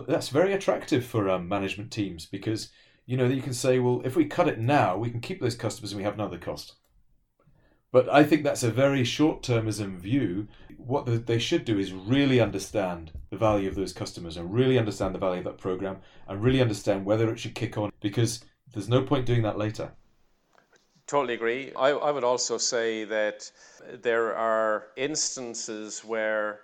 that's 0.08 0.30
very 0.30 0.54
attractive 0.54 1.06
for 1.06 1.30
um, 1.30 1.48
management 1.48 1.92
teams 1.92 2.26
because 2.26 2.70
you 3.06 3.18
know 3.18 3.26
you 3.26 3.42
can 3.42 3.54
say, 3.54 3.80
well, 3.80 4.02
if 4.04 4.16
we 4.16 4.26
cut 4.26 4.48
it 4.48 4.60
now, 4.60 4.98
we 4.98 5.10
can 5.10 5.22
keep 5.22 5.40
those 5.40 5.56
customers 5.56 5.92
and 5.92 5.98
we 5.98 6.04
have 6.04 6.16
another 6.16 6.38
cost. 6.38 6.76
But 7.92 8.10
I 8.10 8.24
think 8.24 8.44
that's 8.44 8.64
a 8.64 8.72
very 8.72 9.06
short-termism 9.06 9.98
view. 10.00 10.50
What 10.76 11.28
they 11.28 11.40
should 11.40 11.64
do 11.64 11.80
is 11.80 11.94
really 11.94 12.42
understand 12.42 13.14
the 13.30 13.38
value 13.38 13.70
of 13.70 13.76
those 13.76 13.94
customers 13.94 14.36
and 14.36 14.54
really 14.54 14.78
understand 14.78 15.16
the 15.16 15.20
value 15.20 15.40
of 15.40 15.46
that 15.46 15.58
program 15.58 15.98
and 16.28 16.44
really 16.44 16.62
understand 16.62 17.06
whether 17.06 17.32
it 17.32 17.40
should 17.40 17.56
kick 17.56 17.78
on 17.78 17.94
because 18.02 18.44
there's 18.74 18.90
no 18.90 19.02
point 19.02 19.26
doing 19.26 19.44
that 19.44 19.58
later. 19.58 19.94
Totally 21.08 21.36
agree. 21.36 21.72
I, 21.76 21.92
I 21.92 22.12
would 22.12 22.26
also 22.26 22.58
say 22.58 23.06
that 23.06 23.50
there 24.02 24.36
are 24.36 24.88
instances 24.98 26.04
where 26.04 26.60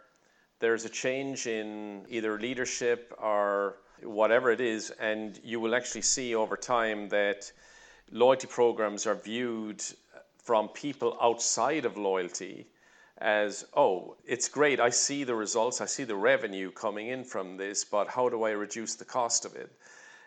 there's 0.61 0.85
a 0.85 0.89
change 0.89 1.47
in 1.47 2.05
either 2.07 2.39
leadership 2.39 3.13
or 3.21 3.77
whatever 4.03 4.51
it 4.51 4.61
is, 4.61 4.91
and 4.91 5.39
you 5.43 5.59
will 5.59 5.75
actually 5.75 6.03
see 6.03 6.33
over 6.35 6.55
time 6.55 7.09
that 7.09 7.51
loyalty 8.11 8.47
programs 8.47 9.05
are 9.05 9.15
viewed 9.15 9.83
from 10.37 10.69
people 10.69 11.17
outside 11.21 11.85
of 11.85 11.97
loyalty 11.97 12.67
as, 13.17 13.65
oh, 13.75 14.15
it's 14.25 14.47
great, 14.49 14.79
I 14.79 14.89
see 14.89 15.23
the 15.23 15.35
results, 15.35 15.81
I 15.81 15.85
see 15.85 16.03
the 16.03 16.15
revenue 16.15 16.71
coming 16.71 17.09
in 17.09 17.23
from 17.23 17.57
this, 17.57 17.83
but 17.83 18.07
how 18.07 18.29
do 18.29 18.43
I 18.43 18.51
reduce 18.51 18.95
the 18.95 19.05
cost 19.05 19.45
of 19.45 19.55
it? 19.55 19.71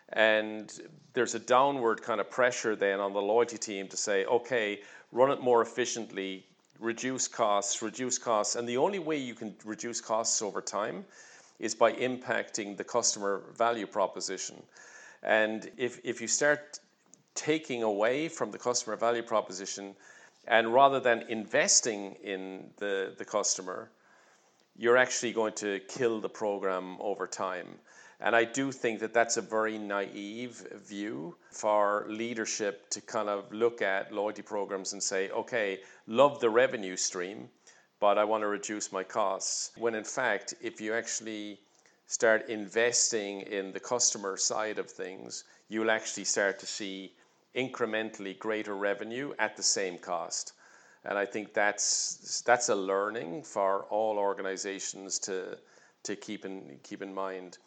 And 0.09 0.71
there's 1.13 1.35
a 1.35 1.39
downward 1.39 2.01
kind 2.01 2.21
of 2.21 2.29
pressure 2.29 2.75
then 2.75 2.99
on 2.99 3.11
the 3.13 3.21
loyalty 3.21 3.57
team 3.57 3.87
to 3.89 3.97
say, 3.97 4.25
okay, 4.25 4.81
run 5.11 5.31
it 5.31 5.41
more 5.41 5.61
efficiently, 5.61 6.45
reduce 6.79 7.27
costs, 7.27 7.81
reduce 7.81 8.17
costs. 8.17 8.55
And 8.55 8.67
the 8.67 8.77
only 8.77 8.99
way 8.99 9.17
you 9.17 9.33
can 9.33 9.55
reduce 9.63 10.01
costs 10.01 10.41
over 10.41 10.61
time 10.61 11.05
is 11.59 11.73
by 11.73 11.93
impacting 11.93 12.75
the 12.75 12.83
customer 12.83 13.43
value 13.57 13.87
proposition. 13.87 14.61
And 15.23 15.69
if, 15.77 15.99
if 16.03 16.21
you 16.21 16.27
start 16.27 16.79
taking 17.33 17.83
away 17.83 18.27
from 18.27 18.51
the 18.51 18.57
customer 18.57 18.95
value 18.95 19.23
proposition, 19.23 19.95
and 20.47 20.73
rather 20.73 20.99
than 20.99 21.23
investing 21.29 22.15
in 22.23 22.69
the, 22.77 23.13
the 23.17 23.25
customer, 23.25 23.89
you're 24.77 24.97
actually 24.97 25.31
going 25.31 25.53
to 25.53 25.79
kill 25.87 26.19
the 26.19 26.29
program 26.29 26.97
over 26.99 27.25
time. 27.25 27.67
And 28.19 28.35
I 28.35 28.45
do 28.45 28.71
think 28.71 28.99
that 29.01 29.13
that's 29.13 29.37
a 29.37 29.41
very 29.41 29.77
naive 29.77 30.65
view 30.73 31.35
for 31.51 32.05
leadership 32.07 32.89
to 32.91 33.01
kind 33.01 33.29
of 33.29 33.51
look 33.51 33.81
at 33.81 34.13
loyalty 34.13 34.41
programs 34.41 34.93
and 34.93 35.03
say, 35.03 35.29
okay, 35.31 35.81
love 36.07 36.39
the 36.39 36.49
revenue 36.49 36.95
stream, 36.95 37.49
but 37.99 38.17
I 38.17 38.23
want 38.23 38.41
to 38.43 38.47
reduce 38.47 38.91
my 38.91 39.03
costs. 39.03 39.71
When 39.77 39.95
in 39.95 40.05
fact, 40.05 40.53
if 40.61 40.79
you 40.79 40.93
actually 40.93 41.59
start 42.07 42.49
investing 42.49 43.41
in 43.41 43.71
the 43.73 43.79
customer 43.79 44.37
side 44.37 44.79
of 44.79 44.89
things, 44.89 45.43
you'll 45.67 45.91
actually 45.91 46.25
start 46.25 46.59
to 46.59 46.65
see 46.65 47.13
incrementally 47.55 48.37
greater 48.37 48.75
revenue 48.75 49.33
at 49.39 49.57
the 49.57 49.63
same 49.63 49.97
cost. 49.97 50.53
And 51.03 51.17
I 51.17 51.25
think 51.25 51.53
that's 51.53 52.41
that's 52.45 52.69
a 52.69 52.75
learning 52.75 53.43
for 53.43 53.83
all 53.85 54.17
organizations 54.17 55.19
to 55.19 55.57
to 56.03 56.15
keep 56.15 56.45
in 56.45 56.79
keep 56.83 57.01
in 57.01 57.13
mind. 57.13 57.57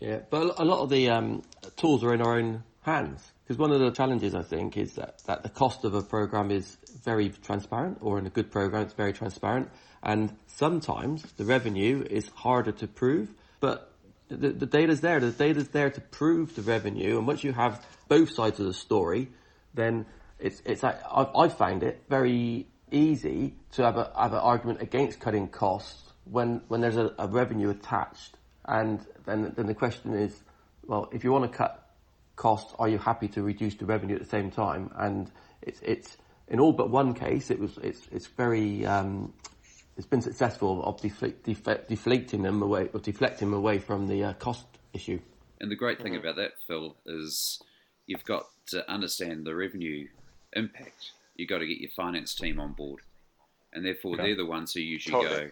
Yeah, 0.00 0.20
but 0.30 0.60
a 0.60 0.64
lot 0.64 0.80
of 0.80 0.90
the 0.90 1.10
um, 1.10 1.42
tools 1.76 2.04
are 2.04 2.14
in 2.14 2.22
our 2.22 2.38
own 2.38 2.62
hands 2.82 3.32
because 3.42 3.58
one 3.58 3.72
of 3.72 3.80
the 3.80 3.90
challenges 3.90 4.34
I 4.34 4.42
think 4.42 4.76
is 4.76 4.94
that, 4.94 5.22
that 5.26 5.42
the 5.42 5.48
cost 5.48 5.84
of 5.84 5.94
a 5.94 6.02
program 6.02 6.50
is 6.50 6.76
very 7.02 7.30
transparent, 7.30 7.98
or 8.00 8.18
in 8.18 8.26
a 8.26 8.30
good 8.30 8.50
program 8.50 8.82
it's 8.82 8.94
very 8.94 9.12
transparent, 9.12 9.70
and 10.02 10.36
sometimes 10.46 11.22
the 11.36 11.44
revenue 11.44 12.04
is 12.08 12.28
harder 12.28 12.72
to 12.72 12.86
prove, 12.86 13.32
but 13.60 13.92
the, 14.28 14.50
the 14.50 14.66
data's 14.66 15.00
there. 15.00 15.18
The 15.20 15.30
data's 15.30 15.68
there 15.68 15.90
to 15.90 16.00
prove 16.00 16.54
the 16.54 16.62
revenue, 16.62 17.18
and 17.18 17.26
once 17.26 17.42
you 17.42 17.52
have 17.52 17.84
both 18.08 18.30
sides 18.30 18.60
of 18.60 18.66
the 18.66 18.74
story, 18.74 19.30
then 19.74 20.06
it's 20.38 20.62
it's. 20.64 20.84
I've, 20.84 21.30
I've 21.34 21.56
found 21.56 21.82
it 21.82 22.04
very 22.08 22.68
easy 22.90 23.54
to 23.72 23.84
have 23.84 23.96
a 23.96 24.12
have 24.16 24.32
an 24.32 24.38
argument 24.38 24.82
against 24.82 25.20
cutting 25.20 25.48
costs 25.48 26.12
when 26.24 26.62
when 26.68 26.80
there's 26.80 26.96
a, 26.96 27.14
a 27.18 27.26
revenue 27.26 27.70
attached, 27.70 28.36
and 28.68 29.04
then 29.24 29.52
then 29.56 29.66
the 29.66 29.74
question 29.74 30.14
is, 30.14 30.42
well, 30.86 31.08
if 31.12 31.24
you 31.24 31.32
want 31.32 31.50
to 31.50 31.56
cut 31.56 31.90
costs, 32.36 32.72
are 32.78 32.88
you 32.88 32.98
happy 32.98 33.28
to 33.28 33.42
reduce 33.42 33.74
the 33.74 33.86
revenue 33.86 34.14
at 34.14 34.22
the 34.22 34.28
same 34.28 34.50
time? 34.50 34.90
And 34.96 35.30
it's 35.62 35.80
it's 35.82 36.16
in 36.46 36.60
all 36.60 36.72
but 36.72 36.90
one 36.90 37.14
case, 37.14 37.50
it 37.50 37.58
was 37.58 37.78
it's 37.82 38.06
it's 38.12 38.26
very 38.26 38.86
um, 38.86 39.32
it's 39.96 40.06
been 40.06 40.22
successful 40.22 40.84
of 40.84 41.00
deflecting 41.00 42.42
them 42.42 42.62
away 42.62 42.88
or 42.92 43.00
deflecting 43.00 43.50
them 43.50 43.58
away 43.58 43.78
from 43.78 44.06
the 44.06 44.24
uh, 44.24 44.32
cost 44.34 44.66
issue. 44.92 45.18
And 45.60 45.70
the 45.70 45.76
great 45.76 46.00
thing 46.00 46.12
mm-hmm. 46.12 46.20
about 46.20 46.36
that, 46.36 46.52
Phil, 46.66 46.96
is 47.04 47.60
you've 48.06 48.24
got 48.24 48.44
to 48.68 48.88
understand 48.90 49.44
the 49.44 49.54
revenue 49.54 50.06
impact. 50.52 51.12
You've 51.34 51.48
got 51.48 51.58
to 51.58 51.66
get 51.66 51.78
your 51.78 51.90
finance 51.96 52.34
team 52.34 52.60
on 52.60 52.72
board, 52.72 53.00
and 53.72 53.84
therefore 53.84 54.16
they're 54.16 54.36
the 54.36 54.46
ones 54.46 54.72
who 54.72 54.80
usually 54.80 55.22
totally. 55.24 55.46
go, 55.46 55.50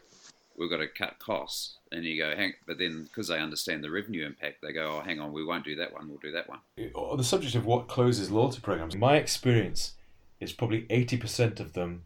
"We've 0.59 0.71
got 0.71 0.79
to 0.79 0.89
cut 0.89 1.19
costs." 1.19 1.79
And 1.93 2.05
you 2.05 2.21
go, 2.21 2.35
hang, 2.35 2.55
but 2.67 2.79
then 2.79 3.05
because 3.05 3.29
they 3.29 3.39
understand 3.39 3.85
the 3.85 3.91
revenue 3.91 4.27
impact, 4.27 4.63
they 4.63 4.73
go, 4.73 4.97
"Oh, 4.97 5.01
hang 5.01 5.21
on, 5.21 5.33
we 5.33 5.45
won't 5.45 5.65
do 5.65 5.77
that 5.77 5.93
one. 5.93 6.09
We'll 6.09 6.19
do 6.19 6.33
that 6.33 6.49
one." 6.49 6.61
On 6.95 7.17
the 7.17 7.25
subject 7.25 7.55
of 7.55 7.67
what 7.67 7.89
closes 7.89 8.31
loyalty 8.31 8.61
programs, 8.61 8.97
my 8.97 9.17
experience 9.17 9.95
is 10.41 10.53
probably 10.53 10.87
eighty 10.91 11.17
percent 11.17 11.61
of 11.61 11.73
them 11.73 12.05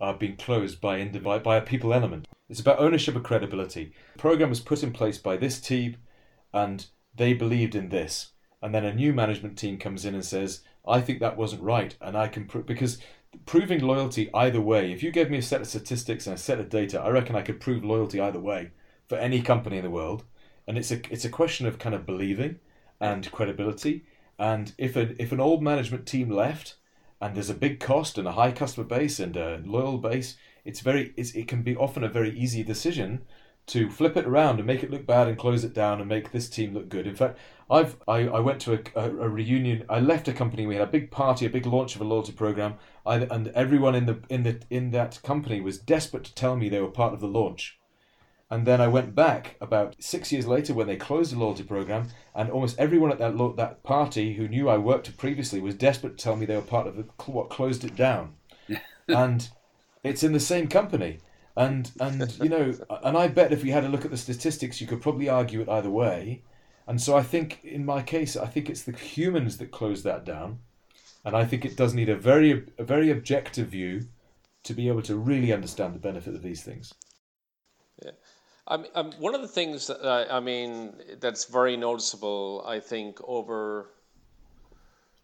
are 0.00 0.14
being 0.14 0.36
closed 0.36 0.80
by, 0.80 1.04
by, 1.04 1.38
by 1.40 1.56
a 1.56 1.62
people 1.62 1.92
element. 1.92 2.28
It's 2.48 2.60
about 2.60 2.78
ownership 2.78 3.16
and 3.16 3.24
credibility. 3.24 3.92
The 4.14 4.18
program 4.20 4.48
was 4.48 4.60
put 4.60 4.84
in 4.84 4.92
place 4.92 5.18
by 5.18 5.36
this 5.36 5.60
team, 5.60 5.96
and 6.52 6.86
they 7.14 7.34
believed 7.34 7.74
in 7.74 7.88
this. 7.88 8.30
And 8.62 8.74
then 8.74 8.84
a 8.84 8.94
new 8.94 9.12
management 9.12 9.58
team 9.58 9.76
comes 9.76 10.04
in 10.04 10.14
and 10.14 10.24
says, 10.24 10.62
"I 10.86 11.00
think 11.00 11.20
that 11.20 11.36
wasn't 11.36 11.62
right," 11.62 11.96
and 12.00 12.16
I 12.16 12.28
can 12.28 12.46
prove 12.46 12.66
because 12.66 12.98
proving 13.46 13.80
loyalty 13.80 14.30
either 14.34 14.60
way. 14.60 14.92
If 14.92 15.02
you 15.02 15.10
gave 15.10 15.30
me 15.30 15.38
a 15.38 15.42
set 15.42 15.60
of 15.60 15.66
statistics 15.66 16.26
and 16.26 16.36
a 16.36 16.38
set 16.38 16.60
of 16.60 16.68
data, 16.68 17.00
I 17.00 17.10
reckon 17.10 17.36
I 17.36 17.42
could 17.42 17.60
prove 17.60 17.84
loyalty 17.84 18.20
either 18.20 18.40
way 18.40 18.70
for 19.08 19.16
any 19.16 19.42
company 19.42 19.78
in 19.78 19.84
the 19.84 19.90
world. 19.90 20.24
And 20.66 20.76
it's 20.76 20.90
a 20.90 21.00
it's 21.10 21.24
a 21.24 21.30
question 21.30 21.66
of 21.66 21.78
kind 21.78 21.94
of 21.94 22.06
believing 22.06 22.60
and 23.00 23.30
credibility. 23.32 24.04
And 24.38 24.72
if 24.78 24.96
a, 24.96 25.20
if 25.20 25.32
an 25.32 25.40
old 25.40 25.62
management 25.62 26.06
team 26.06 26.30
left 26.30 26.76
and 27.20 27.34
there's 27.34 27.50
a 27.50 27.54
big 27.54 27.80
cost 27.80 28.18
and 28.18 28.28
a 28.28 28.32
high 28.32 28.52
customer 28.52 28.86
base 28.86 29.18
and 29.18 29.36
a 29.36 29.62
loyal 29.64 29.98
base, 29.98 30.36
it's 30.64 30.80
very 30.80 31.12
it's, 31.16 31.32
it 31.32 31.48
can 31.48 31.62
be 31.62 31.76
often 31.76 32.04
a 32.04 32.08
very 32.08 32.38
easy 32.38 32.62
decision 32.62 33.22
to 33.66 33.90
flip 33.90 34.16
it 34.16 34.26
around 34.26 34.58
and 34.58 34.66
make 34.66 34.82
it 34.82 34.90
look 34.90 35.06
bad 35.06 35.28
and 35.28 35.38
close 35.38 35.62
it 35.64 35.74
down 35.74 36.00
and 36.00 36.08
make 36.08 36.32
this 36.32 36.48
team 36.48 36.72
look 36.72 36.88
good. 36.88 37.06
In 37.06 37.14
fact, 37.14 37.38
I've 37.70 37.96
I, 38.08 38.28
I 38.28 38.40
went 38.40 38.60
to 38.62 38.74
a, 38.74 38.78
a, 38.94 39.04
a 39.08 39.28
reunion. 39.28 39.84
I 39.88 40.00
left 40.00 40.28
a 40.28 40.32
company. 40.32 40.66
We 40.66 40.76
had 40.76 40.88
a 40.88 40.90
big 40.90 41.10
party, 41.10 41.44
a 41.44 41.50
big 41.50 41.66
launch 41.66 41.94
of 41.94 42.00
a 42.00 42.04
loyalty 42.04 42.32
program, 42.32 42.74
I, 43.04 43.16
and 43.16 43.48
everyone 43.48 43.94
in 43.94 44.06
the 44.06 44.20
in 44.28 44.42
the 44.42 44.60
in 44.70 44.90
that 44.92 45.20
company 45.22 45.60
was 45.60 45.78
desperate 45.78 46.24
to 46.24 46.34
tell 46.34 46.56
me 46.56 46.68
they 46.68 46.80
were 46.80 46.88
part 46.88 47.12
of 47.12 47.20
the 47.20 47.28
launch. 47.28 47.78
And 48.50 48.66
then 48.66 48.80
I 48.80 48.88
went 48.88 49.14
back 49.14 49.56
about 49.60 49.96
six 50.02 50.32
years 50.32 50.46
later 50.46 50.72
when 50.72 50.86
they 50.86 50.96
closed 50.96 51.34
the 51.34 51.38
loyalty 51.38 51.64
program, 51.64 52.08
and 52.34 52.50
almost 52.50 52.78
everyone 52.78 53.12
at 53.12 53.18
that 53.18 53.36
lo- 53.36 53.54
that 53.58 53.82
party 53.82 54.34
who 54.34 54.48
knew 54.48 54.70
I 54.70 54.78
worked 54.78 55.14
previously 55.18 55.60
was 55.60 55.74
desperate 55.74 56.16
to 56.16 56.24
tell 56.24 56.36
me 56.36 56.46
they 56.46 56.56
were 56.56 56.62
part 56.62 56.86
of 56.86 56.96
the, 56.96 57.04
what 57.26 57.50
closed 57.50 57.84
it 57.84 57.94
down. 57.94 58.36
and 59.08 59.48
it's 60.02 60.22
in 60.22 60.32
the 60.32 60.40
same 60.40 60.68
company, 60.68 61.18
and 61.54 61.90
and 62.00 62.34
you 62.42 62.48
know, 62.48 62.74
and 63.04 63.18
I 63.18 63.28
bet 63.28 63.52
if 63.52 63.62
we 63.62 63.70
had 63.70 63.84
a 63.84 63.88
look 63.88 64.06
at 64.06 64.10
the 64.10 64.16
statistics, 64.16 64.80
you 64.80 64.86
could 64.86 65.02
probably 65.02 65.28
argue 65.28 65.60
it 65.60 65.68
either 65.68 65.90
way. 65.90 66.42
And 66.88 67.00
so 67.00 67.16
I 67.16 67.22
think 67.22 67.60
in 67.62 67.84
my 67.84 68.02
case, 68.02 68.34
I 68.34 68.46
think 68.46 68.70
it's 68.70 68.82
the 68.82 68.96
humans 68.96 69.58
that 69.58 69.70
close 69.70 70.02
that 70.04 70.24
down, 70.24 70.60
and 71.22 71.36
I 71.36 71.44
think 71.44 71.66
it 71.66 71.76
does 71.76 71.92
need 71.92 72.08
a 72.08 72.16
very 72.16 72.64
a 72.78 72.82
very 72.82 73.10
objective 73.10 73.68
view 73.68 74.08
to 74.64 74.72
be 74.74 74.88
able 74.88 75.02
to 75.02 75.16
really 75.16 75.52
understand 75.52 75.94
the 75.94 75.98
benefit 75.98 76.34
of 76.34 76.42
these 76.42 76.62
things. 76.62 76.94
Yeah. 78.02 78.12
Um, 78.66 78.86
um, 78.94 79.12
one 79.18 79.34
of 79.34 79.42
the 79.42 79.48
things 79.48 79.86
that 79.86 80.04
I, 80.04 80.38
I 80.38 80.40
mean 80.40 80.94
that's 81.20 81.44
very 81.44 81.76
noticeable, 81.76 82.64
I 82.66 82.80
think, 82.80 83.18
over 83.22 83.90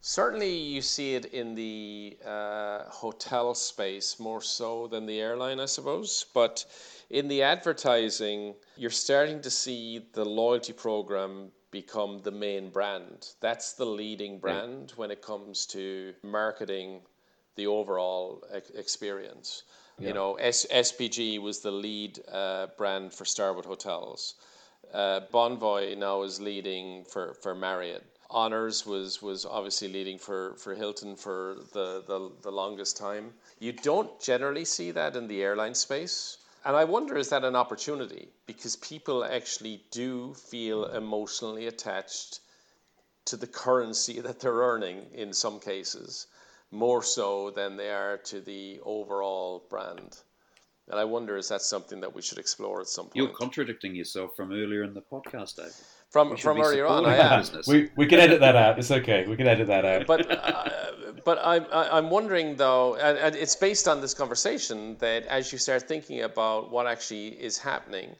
certainly 0.02 0.54
you 0.54 0.82
see 0.82 1.14
it 1.14 1.24
in 1.26 1.54
the 1.54 2.18
uh, 2.26 2.84
hotel 2.90 3.54
space 3.54 4.20
more 4.20 4.42
so 4.42 4.86
than 4.86 5.06
the 5.06 5.18
airline, 5.18 5.60
I 5.60 5.66
suppose. 5.66 6.26
But 6.34 6.66
in 7.14 7.28
the 7.28 7.42
advertising, 7.42 8.56
you're 8.76 8.90
starting 8.90 9.40
to 9.42 9.48
see 9.48 10.04
the 10.14 10.24
loyalty 10.24 10.72
program 10.72 11.52
become 11.70 12.18
the 12.24 12.32
main 12.32 12.70
brand. 12.70 13.28
That's 13.40 13.74
the 13.74 13.86
leading 13.86 14.40
brand 14.40 14.86
yeah. 14.88 14.94
when 14.96 15.12
it 15.12 15.22
comes 15.22 15.64
to 15.66 16.12
marketing 16.24 17.02
the 17.54 17.68
overall 17.68 18.42
experience. 18.74 19.62
Yeah. 20.00 20.08
You 20.08 20.14
know, 20.14 20.34
S- 20.34 20.66
SPG 20.66 21.40
was 21.40 21.60
the 21.60 21.70
lead 21.70 22.18
uh, 22.32 22.66
brand 22.76 23.12
for 23.12 23.24
Starwood 23.24 23.64
Hotels. 23.64 24.34
Uh, 24.92 25.20
Bonvoy 25.32 25.96
now 25.96 26.22
is 26.22 26.40
leading 26.40 27.04
for, 27.04 27.34
for 27.34 27.54
Marriott. 27.54 28.04
Honors 28.28 28.84
was 28.84 29.22
was 29.22 29.46
obviously 29.46 29.86
leading 29.86 30.18
for, 30.18 30.56
for 30.56 30.74
Hilton 30.74 31.14
for 31.14 31.58
the, 31.72 32.02
the, 32.08 32.32
the 32.42 32.50
longest 32.50 32.96
time. 32.96 33.34
You 33.60 33.70
don't 33.70 34.20
generally 34.20 34.64
see 34.64 34.90
that 34.90 35.14
in 35.14 35.28
the 35.28 35.42
airline 35.44 35.76
space. 35.76 36.38
And 36.64 36.76
I 36.76 36.84
wonder 36.84 37.16
is 37.16 37.28
that 37.28 37.44
an 37.44 37.56
opportunity? 37.56 38.28
Because 38.46 38.76
people 38.76 39.24
actually 39.24 39.82
do 39.90 40.34
feel 40.34 40.86
emotionally 40.86 41.66
attached 41.66 42.40
to 43.26 43.36
the 43.36 43.46
currency 43.46 44.20
that 44.26 44.40
they're 44.40 44.52
earning 44.52 45.06
in 45.12 45.32
some 45.32 45.60
cases 45.60 46.26
more 46.70 47.02
so 47.02 47.50
than 47.50 47.76
they 47.76 47.90
are 47.90 48.16
to 48.16 48.40
the 48.40 48.80
overall 48.84 49.64
brand. 49.70 50.16
And 50.88 51.00
I 51.00 51.04
wonder 51.04 51.36
is 51.36 51.48
that 51.48 51.62
something 51.62 52.00
that 52.00 52.14
we 52.14 52.20
should 52.20 52.38
explore 52.38 52.80
at 52.80 52.88
some 52.88 53.06
point? 53.06 53.16
You're 53.16 53.28
contradicting 53.28 53.94
yourself 53.94 54.36
from 54.36 54.52
earlier 54.52 54.82
in 54.82 54.92
the 54.92 55.00
podcast, 55.00 55.56
Dave. 55.56 55.72
From 56.10 56.36
from 56.36 56.60
earlier 56.60 56.86
on, 56.86 57.06
I 57.06 57.16
am. 57.16 57.44
We 57.66 57.90
we 57.96 58.06
can 58.06 58.20
edit 58.20 58.40
that 58.40 58.54
out. 58.54 58.78
It's 58.78 58.90
okay. 58.90 59.24
We 59.26 59.36
can 59.36 59.48
edit 59.48 59.66
that 59.68 59.84
out. 59.84 60.06
But 60.06 60.30
uh, 60.30 60.83
but 61.24 61.38
I'm 61.42 61.66
I'm 61.72 62.10
wondering 62.10 62.56
though, 62.56 62.94
and, 62.96 63.18
and 63.18 63.36
it's 63.36 63.56
based 63.56 63.88
on 63.88 64.00
this 64.00 64.14
conversation 64.14 64.96
that 64.98 65.26
as 65.26 65.52
you 65.52 65.58
start 65.58 65.88
thinking 65.88 66.22
about 66.22 66.70
what 66.70 66.86
actually 66.86 67.28
is 67.28 67.58
happening, 67.58 68.14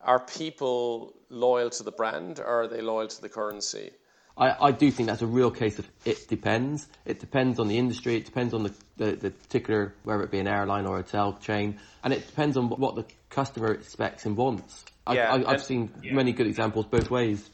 are 0.00 0.20
people 0.20 1.14
loyal 1.30 1.70
to 1.70 1.82
the 1.82 1.92
brand 1.92 2.38
or 2.40 2.62
are 2.62 2.68
they 2.68 2.80
loyal 2.80 3.08
to 3.08 3.20
the 3.20 3.28
currency? 3.28 3.90
I, 4.36 4.68
I 4.68 4.70
do 4.70 4.90
think 4.90 5.08
that's 5.08 5.22
a 5.22 5.26
real 5.26 5.50
case 5.50 5.78
of 5.80 5.88
it 6.04 6.28
depends. 6.28 6.86
It 7.04 7.18
depends 7.18 7.58
on 7.58 7.66
the 7.66 7.76
industry. 7.76 8.16
It 8.16 8.24
depends 8.24 8.54
on 8.54 8.62
the, 8.62 8.74
the, 8.96 9.16
the 9.16 9.30
particular, 9.30 9.94
whether 10.04 10.22
it 10.22 10.30
be 10.30 10.38
an 10.38 10.46
airline 10.46 10.86
or 10.86 11.00
a 11.00 11.02
hotel 11.02 11.36
chain, 11.42 11.78
and 12.04 12.12
it 12.12 12.24
depends 12.24 12.56
on 12.56 12.68
what 12.68 12.94
the 12.94 13.04
customer 13.30 13.72
expects 13.72 14.26
and 14.26 14.36
wants. 14.36 14.84
Yeah, 15.10 15.42
I, 15.46 15.52
have 15.52 15.64
seen 15.64 15.90
yeah. 16.02 16.12
many 16.12 16.32
good 16.32 16.46
examples 16.46 16.86
both 16.86 17.10
ways. 17.10 17.48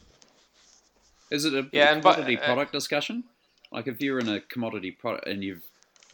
Is 1.31 1.45
it 1.45 1.55
a, 1.55 1.69
yeah, 1.73 1.93
a 1.93 2.01
commodity 2.01 2.37
but, 2.37 2.43
uh, 2.43 2.47
product 2.47 2.73
discussion? 2.73 3.25
Like 3.75 3.89
if 3.89 4.01
you're 4.01 4.19
in 4.19 4.29
a 4.29 4.41
commodity 4.41 4.93
product 4.93 5.27
and 5.27 5.43
you've 5.43 5.65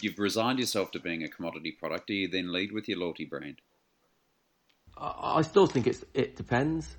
you've 0.01 0.19
resigned 0.19 0.59
yourself 0.59 0.91
to 0.93 0.99
being 0.99 1.23
a 1.23 1.29
commodity 1.29 1.73
product, 1.73 2.07
do 2.07 2.15
you 2.15 2.29
then 2.29 2.53
lead 2.53 2.73
with 2.73 2.89
your 2.89 2.99
loyalty 2.99 3.27
brand? 3.27 3.61
I, 4.97 5.39
I 5.39 5.43
still 5.43 5.67
think 5.67 5.87
it's 5.87 6.05
it 6.15 6.37
depends 6.37 6.97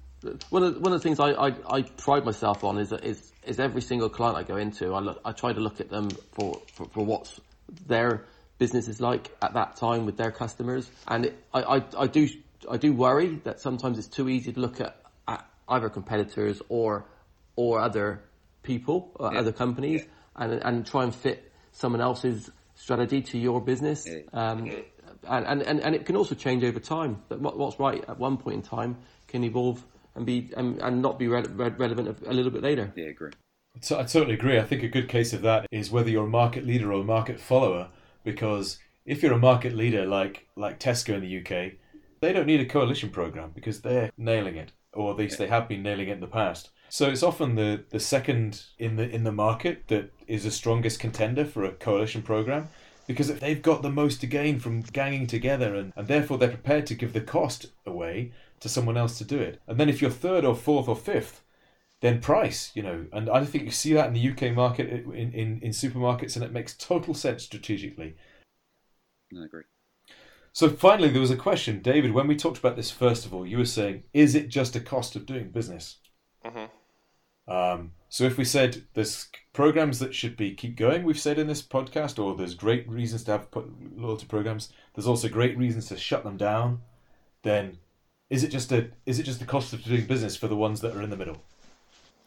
one 0.50 0.64
of 0.64 0.80
one 0.80 0.94
of 0.94 1.02
the 1.02 1.04
things 1.04 1.20
I, 1.20 1.32
I, 1.32 1.54
I 1.70 1.82
pride 1.82 2.26
myself 2.26 2.64
on 2.64 2.78
is 2.78 2.92
is 2.92 3.32
is 3.46 3.60
every 3.60 3.82
single 3.82 4.10
client 4.10 4.38
I 4.38 4.44
go 4.44 4.58
into, 4.58 4.94
I 4.94 5.00
look, 5.00 5.20
I 5.26 5.32
try 5.32 5.52
to 5.52 5.60
look 5.60 5.82
at 5.82 5.90
them 5.90 6.12
for, 6.32 6.62
for, 6.74 6.86
for 6.86 7.04
what's 7.04 7.42
their 7.88 8.26
business 8.60 8.88
is 8.88 9.02
like 9.02 9.36
at 9.42 9.56
that 9.56 9.78
time 9.78 10.06
with 10.06 10.18
their 10.18 10.32
customers, 10.32 10.92
and 11.08 11.26
it, 11.26 11.44
I, 11.54 11.62
I, 11.64 11.84
I 11.98 12.08
do 12.08 12.30
I 12.70 12.78
do 12.78 12.94
worry 12.94 13.42
that 13.46 13.60
sometimes 13.60 13.98
it's 13.98 14.08
too 14.08 14.30
easy 14.30 14.54
to 14.54 14.60
look 14.60 14.80
at, 14.80 14.96
at 15.28 15.44
either 15.68 15.90
competitors 15.90 16.62
or 16.70 17.06
or 17.56 17.80
other 17.80 18.22
people 18.62 19.12
or 19.16 19.34
yeah. 19.34 19.40
other 19.40 19.52
companies 19.52 20.02
yeah. 20.02 20.21
And 20.42 20.54
and 20.64 20.86
try 20.86 21.04
and 21.04 21.14
fit 21.14 21.52
someone 21.72 22.02
else's 22.02 22.50
strategy 22.76 23.22
to 23.22 23.38
your 23.38 23.62
business. 23.62 24.08
Um, 24.34 24.70
and, 25.28 25.62
and, 25.62 25.80
and 25.80 25.96
it 25.96 26.06
can 26.06 26.16
also 26.16 26.34
change 26.36 26.64
over 26.64 26.80
time. 26.80 27.22
That 27.30 27.40
what's 27.40 27.80
right 27.80 28.04
at 28.08 28.18
one 28.18 28.38
point 28.38 28.56
in 28.56 28.62
time 28.64 28.98
can 29.28 29.44
evolve 29.44 29.86
and 30.16 30.26
be 30.26 30.52
and, 30.58 30.82
and 30.82 31.02
not 31.02 31.20
be 31.20 31.28
re- 31.28 31.44
re- 31.44 31.70
relevant 31.70 32.18
a, 32.26 32.34
little 32.34 32.52
bit 32.52 32.64
later. 32.64 32.92
Yeah, 32.96 33.06
I 33.06 33.10
agree. 33.10 33.32
So 33.82 34.00
I 34.00 34.04
totally 34.04 34.34
agree. 34.34 34.58
I 34.60 34.64
think 34.64 34.84
a 34.84 34.88
good 34.88 35.08
case 35.08 35.32
of 35.32 35.44
that 35.44 35.68
is 35.72 35.92
whether 35.92 36.10
you're 36.10 36.26
a 36.26 36.30
market 36.30 36.66
leader 36.66 36.92
or 36.92 37.02
a 37.02 37.04
market 37.06 37.40
follower. 37.40 37.90
Because 38.24 38.80
if 39.06 39.22
you're 39.24 39.34
a 39.34 39.40
market 39.40 39.74
leader 39.76 40.06
like 40.06 40.48
like 40.56 40.80
Tesco 40.80 41.14
in 41.14 41.22
the 41.22 41.38
UK, 41.40 41.74
they 42.20 42.34
don't 42.34 42.48
need 42.48 42.60
a 42.60 42.66
coalition 42.66 43.10
program 43.10 43.52
because 43.54 43.82
they're 43.82 44.12
nailing 44.18 44.56
it. 44.58 44.72
or 44.94 45.12
at 45.12 45.18
least 45.18 45.38
they 45.38 45.48
have 45.48 45.68
been 45.70 45.84
nailing 45.84 46.10
it 46.10 46.14
in 46.14 46.20
the 46.20 46.28
past. 46.28 46.72
So 46.92 47.08
it's 47.08 47.24
often 47.24 47.56
the, 47.56 47.86
the 47.90 48.02
second 48.02 48.64
in 48.78 48.98
the 48.98 49.10
in 49.10 49.24
the 49.24 49.32
market 49.32 49.88
that 49.88 50.12
is 50.28 50.44
the 50.44 50.52
strongest 50.52 51.00
contender 51.00 51.46
for 51.46 51.64
a 51.64 51.72
coalition 51.72 52.22
program 52.22 52.68
because 53.08 53.30
if 53.30 53.40
they've 53.40 53.62
got 53.62 53.82
the 53.82 53.90
most 53.90 54.20
to 54.20 54.28
gain 54.28 54.60
from 54.60 54.82
ganging 54.82 55.26
together 55.26 55.74
and, 55.74 55.94
and 55.96 56.10
therefore 56.10 56.38
they're 56.38 56.50
prepared 56.50 56.86
to 56.88 56.96
give 56.96 57.14
the 57.14 57.22
cost 57.22 57.68
away 57.86 58.34
to 58.60 58.68
someone 58.68 58.98
else 58.98 59.18
to 59.20 59.24
do 59.24 59.40
it. 59.40 59.62
And 59.68 59.80
then 59.80 59.88
if 59.88 60.02
you're 60.02 60.12
third 60.12 60.44
or 60.44 60.54
fourth 60.54 60.90
or 60.90 60.98
fifth, 60.98 61.46
then 62.02 62.20
price, 62.20 62.74
you 62.76 62.84
know, 62.84 63.06
and 63.14 63.30
I 63.30 63.46
think 63.46 63.64
you 63.64 63.72
see 63.72 63.94
that 63.94 64.08
in 64.08 64.14
the 64.14 64.30
UK 64.30 64.54
market 64.54 64.90
in, 64.90 65.32
in, 65.32 65.60
in 65.62 65.72
supermarkets 65.72 66.36
and 66.36 66.44
it 66.44 66.52
makes 66.52 66.76
total 66.76 67.14
sense 67.14 67.44
strategically. 67.44 68.16
I 69.34 69.46
agree. 69.46 69.64
So 70.52 70.68
finally, 70.68 71.08
there 71.08 71.22
was 71.22 71.32
a 71.32 71.38
question, 71.38 71.82
David. 71.82 72.12
When 72.12 72.28
we 72.28 72.36
talked 72.36 72.58
about 72.58 72.76
this, 72.76 72.92
first 72.92 73.26
of 73.26 73.34
all, 73.34 73.48
you 73.48 73.58
were 73.58 73.64
saying, 73.64 74.04
"Is 74.14 74.36
it 74.36 74.50
just 74.50 74.76
a 74.76 74.82
cost 74.82 75.16
of 75.16 75.26
doing 75.26 75.52
business?" 75.52 76.00
Mm-hmm. 76.46 76.66
Um, 77.48 77.92
so 78.10 78.26
if 78.26 78.38
we 78.38 78.46
said 78.46 78.84
there's 78.94 79.28
programs 79.54 80.00
that 80.00 80.14
should 80.14 80.38
be 80.38 80.54
keep 80.54 80.76
going, 80.76 81.04
we've 81.04 81.20
said 81.20 81.40
in 81.40 81.48
this 81.48 81.62
podcast, 81.62 82.24
or 82.24 82.36
there's 82.36 82.54
great 82.54 82.88
reasons 82.90 83.24
to 83.24 83.32
have 83.32 83.48
loyalty 83.96 84.26
programs. 84.26 84.72
There's 84.94 85.08
also 85.08 85.30
great 85.30 85.58
reasons 85.58 85.88
to 85.88 85.98
shut 85.98 86.24
them 86.24 86.38
down. 86.38 86.82
Then, 87.44 87.78
is 88.30 88.44
it 88.44 88.50
just 88.50 88.72
a 88.72 88.90
is 89.06 89.20
it 89.20 89.24
just 89.24 89.40
the 89.40 89.46
cost 89.46 89.74
of 89.74 89.84
doing 89.84 90.06
business 90.06 90.36
for 90.36 90.48
the 90.48 90.56
ones 90.56 90.82
that 90.82 90.96
are 90.96 91.02
in 91.02 91.10
the 91.10 91.18
middle, 91.18 91.42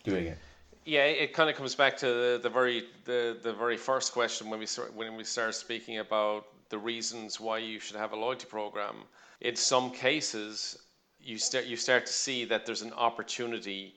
doing 0.05 0.27
it? 0.27 0.39
Yeah, 0.87 1.05
it 1.05 1.33
kind 1.33 1.49
of 1.49 1.57
comes 1.57 1.75
back 1.75 1.97
to 1.99 2.07
the, 2.07 2.41
the 2.43 2.51
very 2.51 2.85
the, 3.05 3.39
the 3.43 3.53
very 3.53 3.77
first 3.77 4.13
question 4.13 4.51
when 4.51 4.59
we 4.59 4.67
start 4.67 4.95
when 4.95 5.17
we 5.17 5.25
start 5.25 5.55
speaking 5.55 5.99
about 5.99 6.47
the 6.69 6.79
reasons 6.79 7.41
why 7.41 7.59
you 7.59 7.79
should 7.79 7.97
have 7.97 8.13
a 8.13 8.17
loyalty 8.17 8.47
program. 8.47 8.97
In 9.41 9.57
some 9.57 9.91
cases, 9.91 10.79
you 11.21 11.39
start 11.39 11.67
you 11.67 11.77
start 11.77 12.07
to 12.07 12.13
see 12.13 12.45
that 12.47 12.67
there's 12.67 12.83
an 12.83 12.93
opportunity 12.95 13.95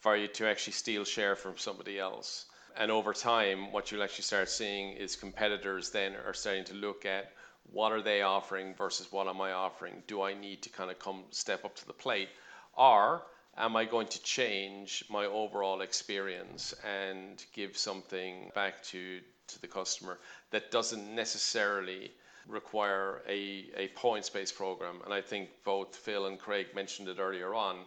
for 0.00 0.16
you 0.16 0.26
to 0.28 0.46
actually 0.46 0.72
steal 0.72 1.04
share 1.04 1.36
from 1.36 1.56
somebody 1.58 1.98
else. 1.98 2.46
And 2.76 2.90
over 2.90 3.12
time, 3.12 3.72
what 3.72 3.90
you'll 3.90 4.02
actually 4.02 4.24
start 4.24 4.48
seeing 4.48 4.92
is 4.92 5.16
competitors 5.16 5.90
then 5.90 6.14
are 6.14 6.34
starting 6.34 6.64
to 6.64 6.74
look 6.74 7.04
at 7.04 7.32
what 7.72 7.92
are 7.92 8.02
they 8.02 8.22
offering 8.22 8.74
versus 8.74 9.12
what 9.12 9.28
am 9.28 9.40
I 9.40 9.52
offering? 9.52 10.02
Do 10.06 10.22
I 10.22 10.34
need 10.34 10.62
to 10.62 10.70
kind 10.70 10.90
of 10.90 10.98
come 10.98 11.24
step 11.30 11.64
up 11.64 11.76
to 11.76 11.86
the 11.86 11.92
plate? 11.92 12.28
Or 12.76 13.22
am 13.56 13.76
I 13.76 13.84
going 13.84 14.08
to 14.08 14.22
change 14.22 15.04
my 15.10 15.26
overall 15.26 15.82
experience 15.82 16.74
and 16.84 17.44
give 17.52 17.76
something 17.76 18.50
back 18.54 18.82
to, 18.84 19.20
to 19.48 19.60
the 19.60 19.68
customer 19.68 20.18
that 20.50 20.70
doesn't 20.70 21.14
necessarily 21.14 22.10
require 22.48 23.22
a, 23.28 23.66
a 23.76 23.88
points 23.94 24.30
based 24.30 24.56
program? 24.56 25.00
And 25.04 25.12
I 25.12 25.20
think 25.20 25.50
both 25.64 25.94
Phil 25.94 26.26
and 26.26 26.38
Craig 26.38 26.68
mentioned 26.74 27.08
it 27.08 27.18
earlier 27.20 27.54
on. 27.54 27.84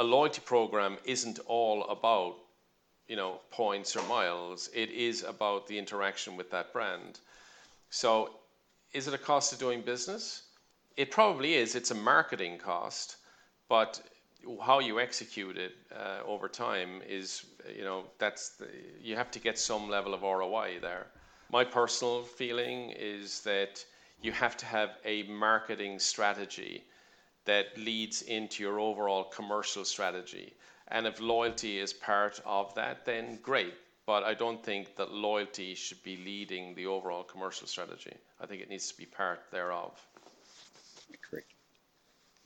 A 0.00 0.04
loyalty 0.04 0.42
program 0.44 0.98
isn't 1.04 1.38
all 1.46 1.84
about 1.84 2.34
you 3.06 3.16
know 3.16 3.40
points 3.50 3.94
or 3.96 4.02
miles. 4.08 4.68
It 4.74 4.90
is 4.90 5.22
about 5.22 5.68
the 5.68 5.78
interaction 5.78 6.36
with 6.36 6.50
that 6.50 6.72
brand. 6.72 7.20
So 7.90 8.08
is 8.92 9.06
it 9.06 9.14
a 9.14 9.18
cost 9.30 9.52
of 9.52 9.58
doing 9.58 9.82
business? 9.82 10.42
It 10.96 11.12
probably 11.12 11.54
is. 11.54 11.74
It's 11.76 11.92
a 11.92 11.94
marketing 12.12 12.58
cost 12.58 13.16
but 13.70 14.02
how 14.60 14.80
you 14.80 14.98
execute 14.98 15.56
it 15.56 15.76
uh, 15.96 16.18
over 16.26 16.48
time 16.48 17.00
is, 17.08 17.46
you 17.74 17.84
know, 17.84 18.02
that's 18.18 18.50
the, 18.50 18.66
you 19.00 19.14
have 19.14 19.30
to 19.30 19.38
get 19.38 19.56
some 19.58 19.88
level 19.88 20.12
of 20.12 20.22
ROI 20.22 20.78
there. 20.82 21.06
My 21.52 21.64
personal 21.64 22.24
feeling 22.24 22.90
is 22.90 23.42
that 23.42 23.84
you 24.22 24.32
have 24.32 24.56
to 24.56 24.66
have 24.66 24.90
a 25.04 25.22
marketing 25.24 26.00
strategy 26.00 26.82
that 27.44 27.76
leads 27.76 28.22
into 28.22 28.62
your 28.62 28.78
overall 28.78 29.24
commercial 29.24 29.84
strategy. 29.84 30.54
And 30.88 31.06
if 31.06 31.20
loyalty 31.20 31.78
is 31.78 31.92
part 31.92 32.40
of 32.44 32.74
that, 32.74 33.04
then 33.04 33.38
great. 33.42 33.74
But 34.06 34.24
I 34.24 34.34
don't 34.34 34.62
think 34.64 34.96
that 34.96 35.12
loyalty 35.12 35.74
should 35.74 36.02
be 36.02 36.16
leading 36.16 36.74
the 36.74 36.86
overall 36.86 37.22
commercial 37.22 37.66
strategy. 37.66 38.14
I 38.40 38.46
think 38.46 38.60
it 38.60 38.68
needs 38.68 38.90
to 38.90 38.96
be 38.96 39.06
part 39.06 39.40
thereof. 39.52 39.92
Correct. 41.28 41.52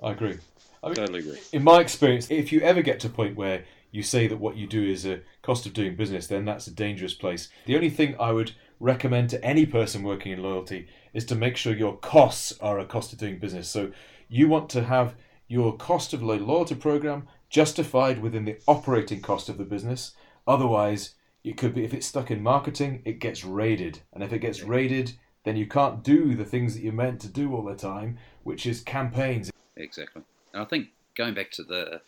I 0.03 0.13
agree. 0.13 0.39
I 0.83 0.89
mean, 0.89 0.97
Totally 0.97 1.21
agree. 1.21 1.39
In 1.53 1.65
my 1.65 1.81
experience, 1.81 2.31
if 2.31 2.53
you 2.53 2.61
ever 2.61 2.83
get 2.83 3.01
to 3.01 3.07
a 3.07 3.11
point 3.11 3.37
where 3.37 3.65
you 3.91 4.03
say 4.03 4.27
that 4.27 4.37
what 4.37 4.57
you 4.57 4.67
do 4.67 4.83
is 4.83 5.07
a 5.07 5.21
cost 5.43 5.67
of 5.67 5.73
doing 5.73 5.97
business, 5.97 6.27
then 6.27 6.45
that's 6.45 6.67
a 6.67 6.73
dangerous 6.73 7.15
place. 7.15 7.49
The 7.65 7.77
only 7.77 7.91
thing 7.91 8.17
I 8.19 8.33
would 8.33 8.53
recommend 8.81 9.31
to 9.31 9.43
any 9.43 9.65
person 9.65 10.03
working 10.03 10.33
in 10.33 10.43
loyalty 10.43 10.89
is 11.15 11.25
to 11.27 11.35
make 11.35 11.57
sure 11.57 11.73
your 11.75 11.97
costs 11.97 12.53
are 12.61 12.79
a 12.79 12.85
cost 12.85 13.13
of 13.13 13.21
doing 13.21 13.39
business. 13.39 13.71
So 13.71 13.93
you 14.29 14.49
want 14.49 14.69
to 14.71 14.85
have 14.85 15.15
your 15.49 15.77
cost 15.77 16.13
of 16.13 16.23
a 16.23 16.25
loyalty 16.25 16.75
program 16.75 17.29
justified 17.49 18.21
within 18.21 18.45
the 18.45 18.59
operating 18.67 19.21
cost 19.21 19.49
of 19.49 19.59
the 19.59 19.65
business. 19.65 20.15
Otherwise, 20.47 21.15
it 21.45 21.57
could 21.57 21.75
be 21.75 21.85
if 21.85 21.93
it's 21.93 22.07
stuck 22.07 22.31
in 22.31 22.43
marketing, 22.43 23.03
it 23.05 23.21
gets 23.21 23.45
raided. 23.45 24.01
And 24.13 24.25
if 24.25 24.33
it 24.33 24.41
gets 24.41 24.63
raided, 24.63 25.13
then 25.45 25.57
you 25.57 25.67
can't 25.67 26.03
do 26.03 26.35
the 26.35 26.45
things 26.45 26.75
that 26.75 26.83
you're 26.83 26.93
meant 26.93 27.21
to 27.21 27.29
do 27.29 27.55
all 27.55 27.63
the 27.63 27.77
time, 27.77 28.19
which 28.43 28.67
is 28.67 28.81
campaigns. 28.81 29.51
Exactly. 29.77 30.23
And 30.53 30.63
I 30.63 30.65
think 30.65 30.89
going 31.17 31.35
back 31.35 31.51
to 31.53 31.63
the 31.63 32.01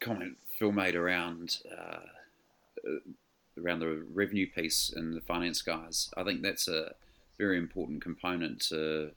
comment 0.00 0.38
Phil 0.58 0.72
made 0.72 0.94
around 0.94 1.58
uh, 1.70 1.98
around 3.62 3.80
the 3.80 4.04
revenue 4.14 4.46
piece 4.48 4.92
and 4.94 5.14
the 5.14 5.20
finance 5.20 5.62
guys, 5.62 6.10
I 6.16 6.22
think 6.22 6.42
that's 6.42 6.68
a 6.68 6.94
very 7.38 7.58
important 7.58 8.02
component 8.02 8.60
to 8.68 9.10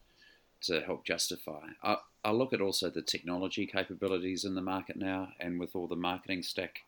to 0.62 0.82
help 0.82 1.06
justify. 1.06 1.68
I, 1.84 1.97
I 2.24 2.32
look 2.32 2.53
at 2.53 2.61
also 2.61 2.89
the 2.89 3.01
technology 3.01 3.65
capabilities 3.65 4.43
in 4.43 4.55
the 4.55 4.61
market 4.61 4.97
now, 4.97 5.30
and 5.39 5.59
with 5.59 5.76
all 5.76 5.88
the 5.88 5.95
marketing 5.95 6.43
stack, 6.43 6.82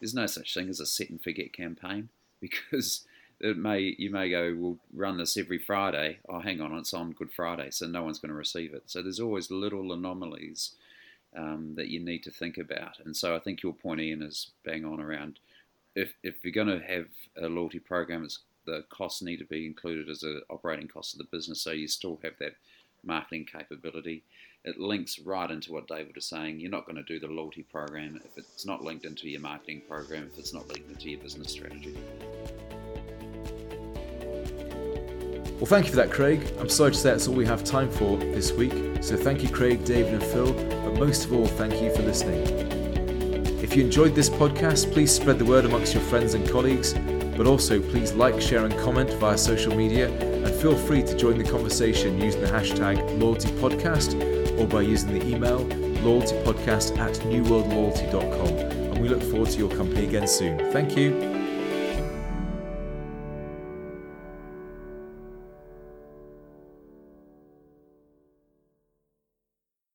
there's 0.00 0.14
no 0.14 0.26
such 0.26 0.54
thing 0.54 0.68
as 0.68 0.80
a 0.80 0.86
set 0.86 1.10
and 1.10 1.22
forget 1.22 1.52
campaign 1.52 2.08
because 2.40 3.04
it 3.40 3.56
may 3.56 3.94
you 3.98 4.10
may 4.10 4.30
go 4.30 4.54
we'll 4.56 4.78
run 4.94 5.18
this 5.18 5.36
every 5.36 5.58
Friday. 5.58 6.18
Oh, 6.28 6.40
hang 6.40 6.60
on, 6.60 6.76
it's 6.76 6.94
on 6.94 7.12
Good 7.12 7.32
Friday, 7.32 7.70
so 7.70 7.86
no 7.86 8.02
one's 8.02 8.18
going 8.18 8.30
to 8.30 8.34
receive 8.34 8.74
it. 8.74 8.84
So 8.86 9.02
there's 9.02 9.20
always 9.20 9.50
little 9.50 9.92
anomalies 9.92 10.72
um, 11.36 11.74
that 11.76 11.88
you 11.88 12.00
need 12.00 12.22
to 12.24 12.30
think 12.30 12.58
about. 12.58 12.98
And 13.04 13.16
so 13.16 13.36
I 13.36 13.38
think 13.38 13.62
your 13.62 13.74
point, 13.74 14.00
Ian, 14.00 14.22
is 14.22 14.50
bang 14.64 14.84
on 14.84 15.00
around. 15.00 15.38
If 15.94 16.14
if 16.22 16.36
you're 16.42 16.52
going 16.52 16.80
to 16.80 16.86
have 16.86 17.06
a 17.36 17.48
loyalty 17.48 17.78
program, 17.78 18.24
it's 18.24 18.40
the 18.64 18.84
costs 18.90 19.22
need 19.22 19.38
to 19.38 19.44
be 19.44 19.66
included 19.66 20.08
as 20.08 20.22
an 20.22 20.42
operating 20.50 20.88
cost 20.88 21.14
of 21.14 21.18
the 21.18 21.36
business, 21.36 21.60
so 21.60 21.72
you 21.72 21.88
still 21.88 22.18
have 22.22 22.34
that 22.38 22.54
marketing 23.02 23.46
capability. 23.50 24.22
It 24.64 24.78
links 24.78 25.18
right 25.20 25.50
into 25.50 25.72
what 25.72 25.86
David 25.86 26.16
was 26.16 26.26
saying. 26.26 26.58
You're 26.58 26.70
not 26.70 26.84
going 26.84 26.96
to 26.96 27.02
do 27.04 27.20
the 27.20 27.32
loyalty 27.32 27.62
program 27.62 28.20
if 28.24 28.36
it's 28.36 28.66
not 28.66 28.82
linked 28.82 29.04
into 29.04 29.28
your 29.28 29.40
marketing 29.40 29.82
program, 29.88 30.28
if 30.32 30.38
it's 30.38 30.52
not 30.52 30.68
linked 30.68 30.90
into 30.90 31.10
your 31.10 31.20
business 31.20 31.52
strategy. 31.52 31.96
Well, 35.56 35.66
thank 35.66 35.86
you 35.86 35.90
for 35.90 35.96
that, 35.96 36.10
Craig. 36.10 36.52
I'm 36.58 36.68
sorry 36.68 36.92
to 36.92 36.96
say 36.96 37.10
that's 37.10 37.28
all 37.28 37.34
we 37.34 37.46
have 37.46 37.64
time 37.64 37.90
for 37.90 38.16
this 38.16 38.52
week. 38.52 39.02
So 39.02 39.16
thank 39.16 39.42
you, 39.42 39.48
Craig, 39.48 39.84
David, 39.84 40.14
and 40.14 40.22
Phil. 40.22 40.52
But 40.52 40.94
most 40.94 41.24
of 41.24 41.32
all, 41.32 41.46
thank 41.46 41.80
you 41.80 41.94
for 41.94 42.02
listening. 42.02 42.46
If 43.62 43.76
you 43.76 43.84
enjoyed 43.84 44.14
this 44.14 44.28
podcast, 44.28 44.92
please 44.92 45.12
spread 45.12 45.38
the 45.38 45.44
word 45.44 45.64
amongst 45.64 45.94
your 45.94 46.02
friends 46.04 46.34
and 46.34 46.48
colleagues. 46.48 46.94
But 47.38 47.46
also, 47.46 47.80
please 47.80 48.12
like, 48.12 48.42
share, 48.42 48.64
and 48.64 48.76
comment 48.80 49.10
via 49.14 49.38
social 49.38 49.74
media. 49.74 50.10
And 50.44 50.52
feel 50.56 50.76
free 50.76 51.04
to 51.04 51.16
join 51.16 51.38
the 51.38 51.44
conversation 51.44 52.20
using 52.20 52.40
the 52.40 52.48
hashtag 52.48 52.96
LoyaltyPodcast 53.20 54.58
or 54.58 54.66
by 54.66 54.82
using 54.82 55.16
the 55.16 55.24
email 55.24 55.64
loyaltypodcast 56.02 56.98
at 56.98 57.14
newworldloyalty.com. 57.14 58.48
And 58.48 58.98
we 59.00 59.08
look 59.08 59.22
forward 59.22 59.50
to 59.50 59.58
your 59.58 59.70
company 59.70 60.04
again 60.06 60.26
soon. 60.26 60.58
Thank 60.72 60.96
you. 60.96 61.37